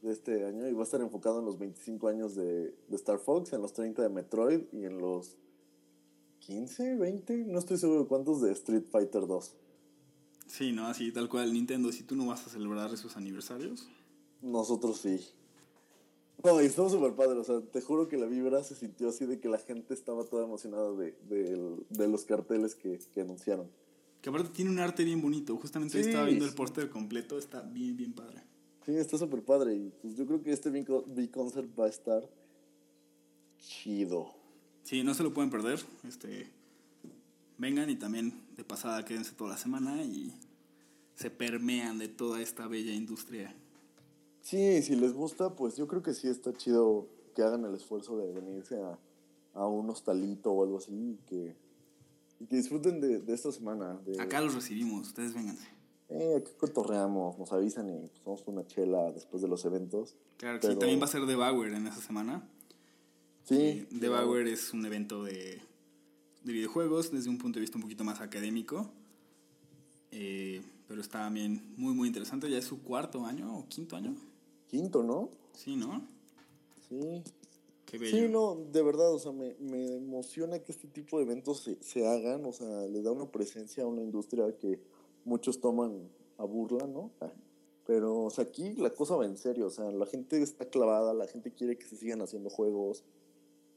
de 0.01 0.11
este 0.13 0.45
año 0.45 0.67
y 0.67 0.73
va 0.73 0.81
a 0.81 0.83
estar 0.83 1.01
enfocado 1.01 1.39
en 1.39 1.45
los 1.45 1.59
25 1.59 2.07
años 2.07 2.35
de, 2.35 2.73
de 2.87 2.95
Star 2.95 3.19
Fox, 3.19 3.51
en 3.51 3.61
los 3.61 3.73
30 3.73 4.01
de 4.01 4.09
Metroid 4.09 4.61
y 4.71 4.85
en 4.85 4.97
los 4.97 5.35
15, 6.39 6.95
20, 6.95 7.37
no 7.45 7.59
estoy 7.59 7.77
seguro 7.77 8.03
de 8.03 8.07
cuántos 8.07 8.41
de 8.41 8.51
Street 8.53 8.85
Fighter 8.89 9.27
2. 9.27 9.55
Sí, 10.47 10.71
¿no? 10.71 10.87
Así, 10.87 11.11
tal 11.11 11.29
cual, 11.29 11.53
Nintendo, 11.53 11.91
si 11.91 12.03
tú 12.03 12.15
no 12.15 12.25
vas 12.25 12.47
a 12.47 12.49
celebrar 12.49 12.91
esos 12.93 13.17
aniversarios. 13.17 13.87
Nosotros 14.41 14.97
sí. 14.97 15.19
No, 16.43 16.61
y 16.61 16.65
estamos 16.65 16.93
súper 16.93 17.13
padres, 17.15 17.37
o 17.37 17.43
sea, 17.43 17.61
te 17.69 17.81
juro 17.81 18.07
que 18.07 18.17
la 18.17 18.25
vibra 18.25 18.63
se 18.63 18.73
sintió 18.73 19.09
así 19.09 19.25
de 19.25 19.39
que 19.39 19.49
la 19.49 19.57
gente 19.57 19.93
estaba 19.93 20.23
toda 20.23 20.45
emocionada 20.45 20.93
de, 20.93 21.17
de, 21.27 21.77
de 21.89 22.07
los 22.07 22.23
carteles 22.23 22.75
que, 22.75 22.97
que, 23.13 23.21
anunciaron. 23.21 23.69
Que 24.21 24.29
aparte 24.29 24.49
tiene 24.49 24.71
un 24.71 24.79
arte 24.79 25.03
bien 25.03 25.21
bonito, 25.21 25.57
justamente 25.57 26.01
sí. 26.01 26.09
estaba 26.09 26.25
viendo 26.25 26.45
el 26.45 26.53
póster 26.53 26.89
completo, 26.89 27.37
está 27.37 27.61
bien, 27.61 27.97
bien 27.97 28.13
padre. 28.13 28.41
Sí, 28.85 28.95
está 28.95 29.17
súper 29.17 29.43
padre 29.43 29.75
y 29.75 29.91
pues 30.01 30.15
yo 30.15 30.25
creo 30.25 30.41
que 30.41 30.51
este 30.51 30.69
B-Concert 30.69 31.67
va 31.77 31.85
a 31.85 31.89
estar 31.89 32.23
chido. 33.57 34.33
Sí, 34.83 35.03
no 35.03 35.13
se 35.13 35.23
lo 35.23 35.33
pueden 35.33 35.49
perder, 35.49 35.83
este 36.07 36.49
vengan 37.57 37.89
y 37.89 37.97
también 37.97 38.33
de 38.55 38.63
pasada 38.63 39.03
quédense 39.03 39.33
toda 39.33 39.51
la 39.51 39.57
semana 39.57 40.01
y 40.01 40.33
se 41.15 41.29
permean 41.29 41.99
de 41.99 42.07
toda 42.07 42.41
esta 42.41 42.67
bella 42.67 42.93
industria. 42.93 43.53
Sí, 44.41 44.81
si 44.81 44.95
les 44.95 45.13
gusta, 45.13 45.55
pues 45.55 45.75
yo 45.75 45.87
creo 45.87 46.01
que 46.01 46.13
sí 46.13 46.27
está 46.27 46.53
chido 46.53 47.07
que 47.35 47.43
hagan 47.43 47.65
el 47.65 47.75
esfuerzo 47.75 48.17
de 48.17 48.31
venirse 48.31 48.81
a, 48.81 48.97
a 49.53 49.67
un 49.67 49.89
hostalito 49.89 50.51
o 50.51 50.63
algo 50.63 50.77
así 50.77 50.93
y 50.93 51.19
que, 51.27 51.55
y 52.39 52.45
que 52.45 52.55
disfruten 52.55 52.99
de, 53.01 53.19
de, 53.19 53.33
esta 53.33 53.51
semana. 53.51 53.99
De, 54.05 54.19
Acá 54.19 54.41
los 54.41 54.55
recibimos, 54.55 55.07
ustedes 55.07 55.33
vénganse. 55.33 55.67
Eh, 56.09 56.37
aquí 56.37 56.51
cotorreamos, 56.57 57.37
nos 57.37 57.51
avisan 57.51 57.89
y 57.89 58.09
tomamos 58.23 58.43
una 58.47 58.65
chela 58.65 59.11
después 59.11 59.41
de 59.41 59.47
los 59.47 59.63
eventos. 59.65 60.15
Claro, 60.37 60.57
Pero... 60.61 60.73
sí, 60.73 60.79
también 60.79 60.99
va 60.99 61.05
a 61.05 61.09
ser 61.09 61.25
The 61.27 61.35
Bauer 61.35 61.73
en 61.73 61.85
esa 61.85 62.01
semana. 62.01 62.49
Sí. 63.43 63.87
The 63.99 64.09
Bauer 64.09 64.47
es 64.47 64.73
un 64.73 64.85
evento 64.85 65.23
de 65.23 65.69
de 66.43 66.53
videojuegos 66.53 67.11
desde 67.11 67.29
un 67.29 67.37
punto 67.37 67.57
de 67.57 67.61
vista 67.61 67.77
un 67.77 67.83
poquito 67.83 68.03
más 68.03 68.21
académico. 68.21 68.89
Eh, 70.11 70.61
pero 70.87 71.01
está 71.01 71.19
también 71.19 71.73
muy, 71.77 71.93
muy 71.93 72.07
interesante. 72.07 72.49
Ya 72.49 72.57
es 72.57 72.65
su 72.65 72.81
cuarto 72.81 73.25
año 73.25 73.55
o 73.57 73.67
quinto 73.67 73.95
año. 73.95 74.15
Quinto, 74.69 75.03
¿no? 75.03 75.29
Sí, 75.53 75.75
¿no? 75.75 76.07
Sí. 76.87 77.23
Qué 77.85 77.97
bello. 77.97 78.17
Sí, 78.17 78.27
no, 78.29 78.55
de 78.71 78.83
verdad, 78.83 79.11
o 79.11 79.17
sea, 79.17 79.31
me, 79.31 79.55
me 79.59 79.95
emociona 79.95 80.59
que 80.59 80.71
este 80.71 80.87
tipo 80.87 81.17
de 81.17 81.23
eventos 81.23 81.61
se, 81.61 81.81
se, 81.81 82.07
hagan, 82.07 82.45
o 82.45 82.53
sea, 82.53 82.85
le 82.87 83.01
da 83.01 83.11
una 83.11 83.31
presencia 83.31 83.83
a 83.83 83.87
una 83.87 84.03
industria 84.03 84.55
que 84.57 84.79
muchos 85.25 85.59
toman 85.59 86.07
a 86.37 86.43
burla, 86.43 86.85
¿no? 86.85 87.11
Pero, 87.87 88.25
o 88.25 88.29
sea, 88.29 88.43
aquí 88.43 88.75
la 88.75 88.91
cosa 88.91 89.15
va 89.15 89.25
en 89.25 89.37
serio, 89.37 89.65
o 89.65 89.71
sea, 89.71 89.91
la 89.91 90.05
gente 90.05 90.39
está 90.39 90.69
clavada, 90.69 91.15
la 91.15 91.25
gente 91.25 91.51
quiere 91.51 91.75
que 91.75 91.87
se 91.87 91.97
sigan 91.97 92.21
haciendo 92.21 92.51
juegos, 92.51 93.03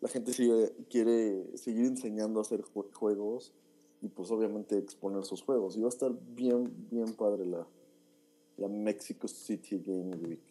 la 0.02 0.08
gente 0.10 0.34
sigue, 0.34 0.74
quiere 0.90 1.56
seguir 1.56 1.86
enseñando 1.86 2.38
a 2.38 2.42
hacer 2.42 2.60
juegos 2.60 3.54
y 4.02 4.08
pues 4.08 4.30
obviamente 4.30 4.76
exponer 4.76 5.24
sus 5.24 5.42
juegos. 5.42 5.76
Y 5.76 5.80
va 5.80 5.86
a 5.86 5.88
estar 5.88 6.12
bien, 6.34 6.70
bien 6.90 7.14
padre 7.14 7.46
la, 7.46 7.66
la 8.58 8.68
Mexico 8.68 9.26
City 9.28 9.78
Game 9.78 10.14
Week. 10.16 10.42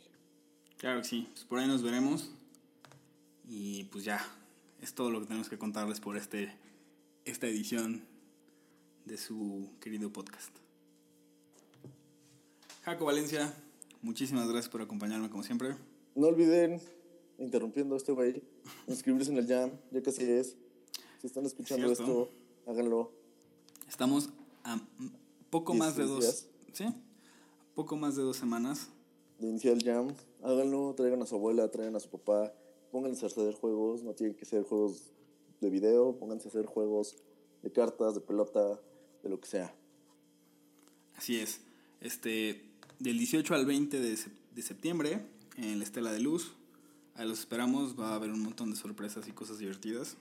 Claro 0.82 1.04
que 1.04 1.08
sí, 1.08 1.28
pues 1.32 1.46
por 1.46 1.60
ahí 1.60 1.68
nos 1.68 1.84
veremos. 1.84 2.32
Y 3.48 3.84
pues 3.92 4.04
ya, 4.04 4.20
es 4.82 4.96
todo 4.96 5.12
lo 5.12 5.20
que 5.20 5.28
tenemos 5.28 5.48
que 5.48 5.60
contarles 5.60 6.00
por 6.00 6.18
este, 6.18 6.52
esta 7.24 7.46
edición 7.46 8.02
de 9.06 9.16
su 9.18 9.70
querido 9.80 10.12
podcast. 10.12 10.50
Jaco 12.82 13.06
Valencia, 13.06 13.54
muchísimas 14.02 14.50
gracias 14.50 14.70
por 14.70 14.82
acompañarme 14.82 15.30
como 15.30 15.44
siempre. 15.44 15.76
No 16.16 16.26
olviden 16.26 16.82
interrumpiendo 17.38 17.96
este 17.96 18.12
güey, 18.12 18.42
inscribirse 18.88 19.32
en 19.32 19.38
el 19.38 19.48
jam, 19.48 19.70
ya 19.92 20.02
casi 20.02 20.24
es. 20.24 20.56
Si 21.20 21.28
están 21.28 21.46
escuchando 21.46 21.94
Cierto. 21.94 22.04
esto, 22.04 22.32
háganlo. 22.66 23.12
Estamos 23.88 24.30
a 24.64 24.82
poco 25.52 25.76
más 25.76 25.96
de 25.96 26.06
dos. 26.06 26.48
¿Sí? 26.74 26.86
Poco 27.76 27.96
más 27.98 28.16
de 28.16 28.24
dos 28.24 28.38
semanas. 28.38 28.90
De 29.42 29.48
iniciar 29.48 29.74
el 29.74 29.84
jam, 29.84 30.16
háganlo, 30.44 30.94
traigan 30.96 31.22
a 31.22 31.26
su 31.26 31.36
abuela, 31.36 31.70
traigan 31.70 31.96
a 31.96 32.00
su 32.00 32.10
papá, 32.10 32.54
pónganse 32.92 33.26
a 33.26 33.28
hacer 33.28 33.54
juegos, 33.56 34.04
no 34.04 34.14
tienen 34.14 34.36
que 34.36 34.46
ser 34.46 34.64
juegos 34.64 35.12
de 35.60 35.70
video, 35.70 36.16
pónganse 36.18 36.48
a 36.48 36.50
hacer 36.50 36.66
juegos 36.66 37.18
de 37.62 37.72
cartas, 37.72 38.16
de 38.16 38.22
pelota, 38.22 38.80
de 39.24 39.30
lo 39.30 39.40
que 39.40 39.48
sea. 39.48 39.76
Así 41.16 41.40
es. 41.40 41.62
Este, 42.00 42.62
del 43.00 43.18
18 43.18 43.54
al 43.54 43.66
20 43.66 44.00
de, 44.00 44.18
de 44.56 44.62
septiembre, 44.62 45.26
en 45.58 45.80
la 45.80 45.84
Estela 45.84 46.12
de 46.14 46.20
Luz, 46.20 46.56
Ahí 47.16 47.28
los 47.28 47.40
esperamos, 47.40 48.00
va 48.00 48.12
a 48.12 48.16
haber 48.16 48.32
un 48.32 48.42
montón 48.42 48.72
de 48.72 48.78
sorpresas 48.78 49.28
y 49.28 49.32
cosas 49.32 49.60
divertidas. 49.60 50.16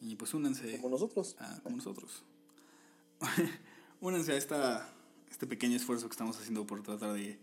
Y 0.00 0.16
pues 0.16 0.34
únanse. 0.34 0.76
Como 0.76 0.90
nosotros. 0.90 1.36
A, 1.38 1.60
como 1.60 1.76
nosotros. 1.76 2.22
únanse 4.00 4.32
a 4.32 4.36
esta, 4.36 4.92
este 5.30 5.46
pequeño 5.46 5.76
esfuerzo 5.76 6.08
que 6.08 6.12
estamos 6.12 6.36
haciendo 6.38 6.66
por 6.66 6.82
tratar 6.82 7.14
de, 7.14 7.38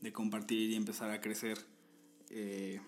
de 0.00 0.12
compartir 0.12 0.70
y 0.70 0.74
empezar 0.74 1.10
a 1.10 1.20
crecer 1.20 1.58
eh, 2.30 2.80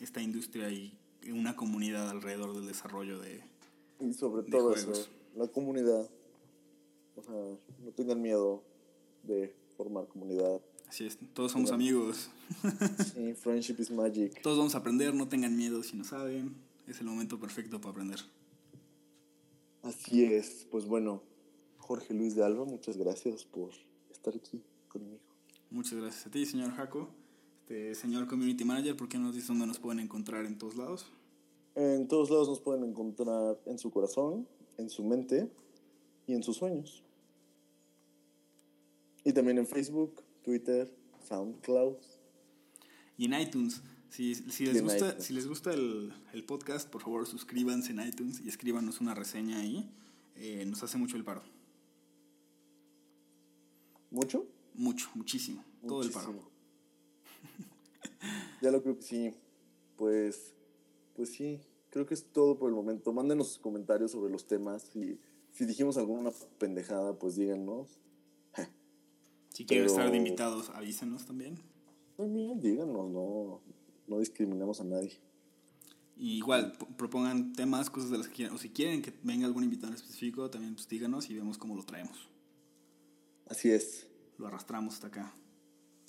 esta 0.00 0.20
industria 0.20 0.70
y 0.70 0.96
una 1.30 1.56
comunidad 1.56 2.08
alrededor 2.08 2.54
del 2.54 2.66
desarrollo 2.66 3.18
de. 3.18 3.42
Y 4.00 4.14
sobre 4.14 4.42
de 4.42 4.50
todo 4.50 4.72
juegos. 4.72 4.98
eso, 4.98 5.08
la 5.36 5.46
comunidad. 5.48 6.08
O 7.16 7.22
sea, 7.22 7.34
no 7.84 7.90
tengan 7.94 8.22
miedo 8.22 8.62
de 9.22 9.54
formar 9.76 10.06
comunidad. 10.06 10.60
Así 10.88 11.06
es, 11.06 11.18
todos 11.34 11.52
somos 11.52 11.70
amigos. 11.70 12.30
Sí, 13.14 13.34
friendship 13.34 13.76
is 13.78 13.90
magic. 13.90 14.42
Todos 14.42 14.58
vamos 14.58 14.74
a 14.74 14.78
aprender, 14.78 15.14
no 15.14 15.28
tengan 15.28 15.56
miedo 15.56 15.82
si 15.82 15.96
no 15.96 16.04
saben. 16.04 16.56
Es 16.88 16.98
el 17.00 17.06
momento 17.06 17.38
perfecto 17.38 17.80
para 17.80 17.92
aprender. 17.92 18.18
Así 19.82 20.24
es, 20.24 20.66
pues 20.70 20.86
bueno, 20.86 21.22
Jorge 21.78 22.12
Luis 22.12 22.34
de 22.34 22.44
Alba, 22.44 22.64
muchas 22.64 22.96
gracias 22.96 23.44
por 23.44 23.70
estar 24.10 24.34
aquí 24.34 24.62
conmigo. 24.88 25.29
Muchas 25.70 26.00
gracias 26.00 26.26
a 26.26 26.30
ti, 26.30 26.44
señor 26.46 26.72
Jaco. 26.72 27.08
Este, 27.70 27.94
señor 27.94 28.26
Community 28.26 28.64
Manager, 28.64 28.96
¿por 28.96 29.08
qué 29.08 29.16
no 29.16 29.26
nos 29.26 29.36
dices 29.36 29.46
dónde 29.46 29.64
nos 29.64 29.78
pueden 29.78 30.00
encontrar 30.00 30.44
en 30.44 30.58
todos 30.58 30.74
lados? 30.74 31.06
En 31.76 32.08
todos 32.08 32.28
lados 32.28 32.48
nos 32.48 32.60
pueden 32.60 32.82
encontrar 32.82 33.60
en 33.64 33.78
su 33.78 33.92
corazón, 33.92 34.48
en 34.76 34.90
su 34.90 35.04
mente 35.04 35.48
y 36.26 36.34
en 36.34 36.42
sus 36.42 36.56
sueños. 36.56 37.04
Y 39.22 39.32
también 39.32 39.58
en 39.58 39.68
Facebook, 39.68 40.20
Twitter, 40.42 40.92
SoundCloud. 41.28 41.94
Y 43.16 43.26
en 43.26 43.40
iTunes. 43.40 43.82
Si, 44.08 44.34
si 44.34 44.66
les, 44.66 44.82
gusta, 44.82 45.06
iTunes. 45.10 45.24
si 45.24 45.32
les 45.32 45.46
gusta 45.46 45.72
el, 45.72 46.12
el, 46.32 46.44
podcast, 46.44 46.90
por 46.90 47.02
favor 47.02 47.24
suscríbanse 47.24 47.92
en 47.92 48.00
iTunes 48.00 48.40
y 48.40 48.48
escríbanos 48.48 49.00
una 49.00 49.14
reseña 49.14 49.60
ahí. 49.60 49.88
Eh, 50.34 50.64
nos 50.66 50.82
hace 50.82 50.98
mucho 50.98 51.16
el 51.16 51.22
paro. 51.22 51.44
¿Mucho? 54.10 54.44
Mucho, 54.80 55.10
muchísimo. 55.14 55.62
muchísimo. 55.82 55.88
Todo 55.88 56.02
el 56.02 56.10
paro. 56.10 56.50
ya 58.62 58.70
lo 58.70 58.82
creo 58.82 58.96
que 58.96 59.02
sí. 59.02 59.34
Pues, 59.96 60.54
pues 61.14 61.28
sí, 61.28 61.60
creo 61.90 62.06
que 62.06 62.14
es 62.14 62.24
todo 62.24 62.58
por 62.58 62.70
el 62.70 62.74
momento. 62.74 63.12
Mándenos 63.12 63.48
sus 63.48 63.58
comentarios 63.58 64.12
sobre 64.12 64.32
los 64.32 64.46
temas. 64.46 64.84
Si, 64.90 65.18
si 65.52 65.66
dijimos 65.66 65.98
alguna 65.98 66.30
pendejada, 66.58 67.18
pues 67.18 67.36
díganos. 67.36 68.00
Si 69.50 69.66
quieren 69.66 69.86
Pero... 69.86 69.98
estar 69.98 70.10
de 70.10 70.16
invitados, 70.16 70.70
avísenos 70.70 71.26
también. 71.26 71.58
También 72.16 72.58
díganos, 72.60 73.10
no, 73.10 73.60
no 74.06 74.18
discriminamos 74.18 74.80
a 74.80 74.84
nadie. 74.84 75.12
Y 76.16 76.38
igual, 76.38 76.72
propongan 76.96 77.52
temas, 77.52 77.90
cosas 77.90 78.10
de 78.10 78.16
las 78.16 78.28
que 78.28 78.34
quieran. 78.34 78.54
O 78.54 78.58
si 78.58 78.70
quieren 78.70 79.02
que 79.02 79.12
venga 79.22 79.46
algún 79.46 79.64
invitado 79.64 79.88
en 79.88 79.96
específico, 79.96 80.48
también 80.48 80.74
pues 80.74 80.88
díganos 80.88 81.28
y 81.28 81.34
vemos 81.34 81.58
cómo 81.58 81.74
lo 81.74 81.82
traemos. 81.82 82.30
Así 83.46 83.70
es. 83.70 84.09
Lo 84.40 84.46
arrastramos 84.46 84.94
hasta 84.94 85.08
acá. 85.08 85.34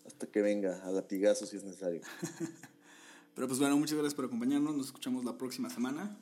Hasta 0.06 0.26
que 0.26 0.42
venga, 0.42 0.82
a 0.86 0.92
latigazo 0.92 1.46
si 1.46 1.58
es 1.58 1.66
necesario. 1.66 2.02
Pero 3.36 3.48
pues 3.48 3.60
bueno, 3.60 3.78
muchas 3.78 3.96
gracias 3.96 4.16
por 4.16 4.26
acompañarnos. 4.26 4.74
Nos 4.74 4.86
escuchamos 4.88 5.26
la 5.26 5.38
próxima 5.38 5.70
semana. 5.70 6.18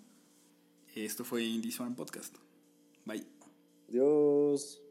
Esto 0.96 1.24
fue 1.24 1.44
Indie 1.44 1.72
Swarm 1.72 1.96
Podcast. 1.96 2.36
Bye. 3.06 3.26
Adiós. 3.88 4.89